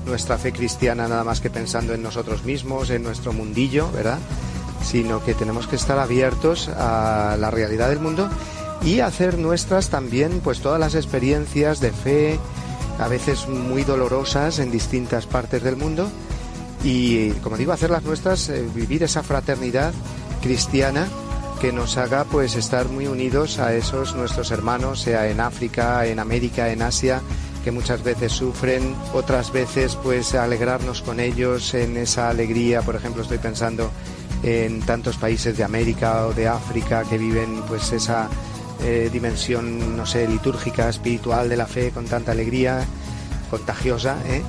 nuestra 0.06 0.38
fe 0.38 0.52
cristiana 0.52 1.08
nada 1.08 1.24
más 1.24 1.42
que 1.42 1.50
pensando 1.50 1.94
en 1.94 2.04
nosotros 2.04 2.44
mismos, 2.44 2.90
en 2.90 3.04
nuestro 3.04 3.34
mundillo, 3.34 3.90
¿verdad? 3.92 4.20
Sino 4.84 5.24
que 5.24 5.34
tenemos 5.34 5.68
que 5.68 5.76
estar 5.76 5.98
abiertos 6.00 6.70
a 6.70 7.38
la 7.40 7.52
realidad 7.52 7.90
del 7.90 8.00
mundo 8.00 8.30
y 8.84 9.00
hacer 9.00 9.38
nuestras 9.38 9.90
también 9.90 10.42
pues 10.44 10.60
todas 10.60 10.80
las 10.80 10.96
experiencias 10.96 11.80
de 11.80 11.92
fe, 11.92 12.40
a 13.00 13.08
veces 13.08 13.48
muy 13.48 13.84
dolorosas 13.84 14.60
en 14.60 14.72
distintas 14.72 15.26
partes 15.26 15.64
del 15.64 15.76
mundo. 15.76 16.10
Y, 16.84 17.32
como 17.42 17.58
digo, 17.58 17.72
hacer 17.72 17.90
las 17.90 18.04
nuestras, 18.04 18.50
eh, 18.50 18.64
vivir 18.74 19.04
esa 19.04 19.24
fraternidad 19.24 19.94
cristiana 20.42 21.08
que 21.60 21.72
nos 21.72 21.98
haga 21.98 22.26
pues 22.26 22.56
estar 22.56 22.90
muy 22.90 23.08
unidos 23.08 23.60
a 23.60 23.74
esos 23.74 24.16
nuestros 24.16 24.52
hermanos, 24.52 25.02
sea 25.02 25.28
en 25.30 25.40
África, 25.40 26.06
en 26.06 26.20
América, 26.20 26.72
en 26.72 26.82
Asia, 26.82 27.22
que 27.64 27.72
muchas 27.72 28.04
veces 28.04 28.32
sufren, 28.32 28.96
otras 29.14 29.52
veces 29.52 29.96
pues 29.96 30.36
alegrarnos 30.36 31.02
con 31.02 31.20
ellos 31.20 31.74
en 31.74 31.98
esa 31.98 32.30
alegría, 32.30 32.82
por 32.82 32.96
ejemplo, 32.96 33.24
estoy 33.24 33.40
pensando 33.40 33.90
en 34.44 34.82
tantos 34.82 35.18
países 35.18 35.58
de 35.58 35.64
América 35.64 36.28
o 36.28 36.34
de 36.34 36.48
África 36.48 37.04
que 37.10 37.18
viven 37.18 37.64
pues 37.68 37.92
esa 37.92 38.30
eh, 38.84 39.10
dimensión, 39.12 39.96
no 39.98 40.06
sé, 40.06 40.28
litúrgica, 40.28 40.90
espiritual 40.90 41.50
de 41.50 41.58
la 41.58 41.68
fe 41.68 41.92
con 41.92 42.06
tanta 42.06 42.32
alegría, 42.32 42.86
contagiosa, 43.50 44.18
¿eh? 44.28 44.42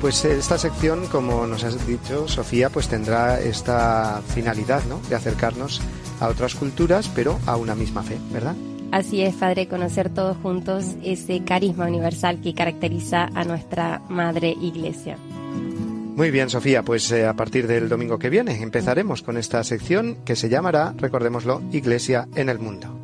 Pues 0.00 0.24
esta 0.24 0.58
sección, 0.58 1.06
como 1.06 1.46
nos 1.46 1.64
has 1.64 1.86
dicho, 1.86 2.28
Sofía, 2.28 2.68
pues 2.68 2.88
tendrá 2.88 3.40
esta 3.40 4.20
finalidad, 4.34 4.84
¿no? 4.84 5.00
De 5.08 5.14
acercarnos 5.14 5.80
a 6.20 6.28
otras 6.28 6.54
culturas, 6.54 7.10
pero 7.14 7.38
a 7.46 7.56
una 7.56 7.74
misma 7.74 8.02
fe, 8.02 8.18
¿verdad? 8.30 8.54
Así 8.92 9.22
es, 9.22 9.34
Padre, 9.34 9.66
conocer 9.66 10.10
todos 10.10 10.36
juntos 10.36 10.84
ese 11.02 11.42
carisma 11.42 11.86
universal 11.86 12.40
que 12.40 12.54
caracteriza 12.54 13.28
a 13.34 13.44
nuestra 13.44 14.02
Madre 14.08 14.50
Iglesia. 14.50 15.16
Muy 16.16 16.30
bien, 16.30 16.48
Sofía, 16.48 16.84
pues 16.84 17.10
eh, 17.10 17.26
a 17.26 17.34
partir 17.34 17.66
del 17.66 17.88
domingo 17.88 18.20
que 18.20 18.30
viene 18.30 18.62
empezaremos 18.62 19.22
con 19.22 19.36
esta 19.36 19.64
sección 19.64 20.18
que 20.24 20.36
se 20.36 20.48
llamará, 20.48 20.94
recordémoslo, 20.96 21.60
Iglesia 21.72 22.28
en 22.36 22.48
el 22.48 22.60
Mundo. 22.60 23.03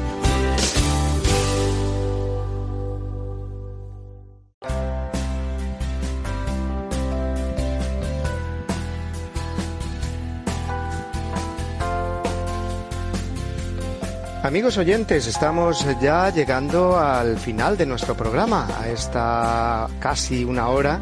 Amigos 14.51 14.77
oyentes, 14.77 15.27
estamos 15.27 15.87
ya 16.01 16.29
llegando 16.29 16.99
al 16.99 17.37
final 17.37 17.77
de 17.77 17.85
nuestro 17.85 18.17
programa, 18.17 18.67
a 18.81 18.89
esta 18.89 19.87
casi 20.01 20.43
una 20.43 20.67
hora 20.67 20.99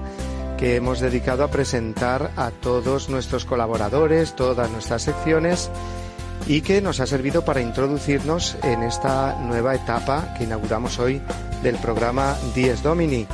que 0.55 0.75
hemos 0.75 0.99
dedicado 0.99 1.43
a 1.43 1.49
presentar 1.49 2.29
a 2.35 2.51
todos 2.51 3.09
nuestros 3.09 3.45
colaboradores, 3.45 4.35
todas 4.35 4.69
nuestras 4.69 5.01
secciones 5.01 5.71
y 6.45 6.61
que 6.61 6.79
nos 6.79 6.99
ha 6.99 7.07
servido 7.07 7.43
para 7.43 7.59
introducirnos 7.59 8.55
en 8.61 8.83
esta 8.83 9.39
nueva 9.39 9.73
etapa 9.73 10.35
que 10.37 10.43
inauguramos 10.43 10.99
hoy 10.99 11.19
del 11.63 11.77
programa 11.77 12.37
Dies 12.53 12.83
Domini. 12.83 13.25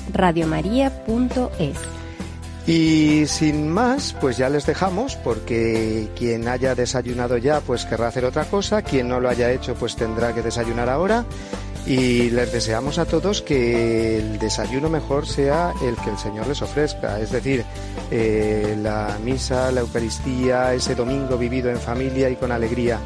Y 2.67 3.25
sin 3.25 3.69
más, 3.69 4.15
pues 4.21 4.37
ya 4.37 4.47
les 4.49 4.65
dejamos 4.65 5.15
porque 5.15 6.09
quien 6.15 6.47
haya 6.47 6.75
desayunado 6.75 7.37
ya 7.37 7.59
pues 7.59 7.85
querrá 7.85 8.07
hacer 8.07 8.23
otra 8.23 8.45
cosa, 8.45 8.83
quien 8.83 9.07
no 9.07 9.19
lo 9.19 9.29
haya 9.29 9.51
hecho 9.51 9.73
pues 9.73 9.95
tendrá 9.95 10.33
que 10.33 10.43
desayunar 10.43 10.87
ahora 10.87 11.25
y 11.85 12.29
les 12.29 12.51
deseamos 12.51 12.99
a 12.99 13.05
todos 13.05 13.41
que 13.41 14.19
el 14.19 14.37
desayuno 14.37 14.89
mejor 14.89 15.25
sea 15.25 15.73
el 15.81 15.95
que 15.95 16.11
el 16.11 16.17
Señor 16.17 16.47
les 16.47 16.61
ofrezca, 16.61 17.19
es 17.19 17.31
decir, 17.31 17.65
eh, 18.11 18.77
la 18.81 19.17
misa, 19.23 19.71
la 19.71 19.81
Eucaristía, 19.81 20.73
ese 20.73 20.93
domingo 20.93 21.37
vivido 21.37 21.69
en 21.69 21.77
familia 21.77 22.29
y 22.29 22.35
con 22.35 22.51
alegría. 22.51 22.99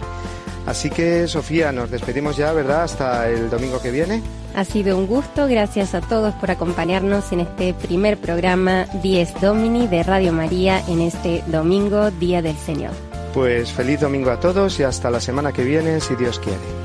Así 0.65 0.89
que, 0.89 1.27
Sofía, 1.27 1.71
nos 1.71 1.91
despedimos 1.91 2.37
ya, 2.37 2.51
¿verdad? 2.51 2.83
Hasta 2.83 3.29
el 3.29 3.49
domingo 3.49 3.81
que 3.81 3.91
viene. 3.91 4.21
Ha 4.55 4.63
sido 4.63 4.97
un 4.97 5.05
gusto, 5.05 5.47
gracias 5.47 5.93
a 5.93 5.99
todos 5.99 6.33
por 6.35 6.49
acompañarnos 6.49 7.33
en 7.33 7.41
este 7.41 7.73
primer 7.73 8.17
programa 8.17 8.85
10 9.03 9.41
Domini 9.41 9.87
de 9.87 10.01
Radio 10.01 10.31
María 10.31 10.81
en 10.87 11.01
este 11.01 11.43
domingo, 11.47 12.09
Día 12.11 12.41
del 12.41 12.55
Señor. 12.55 12.91
Pues 13.33 13.73
feliz 13.73 13.99
domingo 13.99 14.31
a 14.31 14.39
todos 14.39 14.79
y 14.79 14.83
hasta 14.83 15.11
la 15.11 15.19
semana 15.19 15.51
que 15.51 15.65
viene, 15.65 15.99
si 15.99 16.15
Dios 16.15 16.39
quiere. 16.39 16.84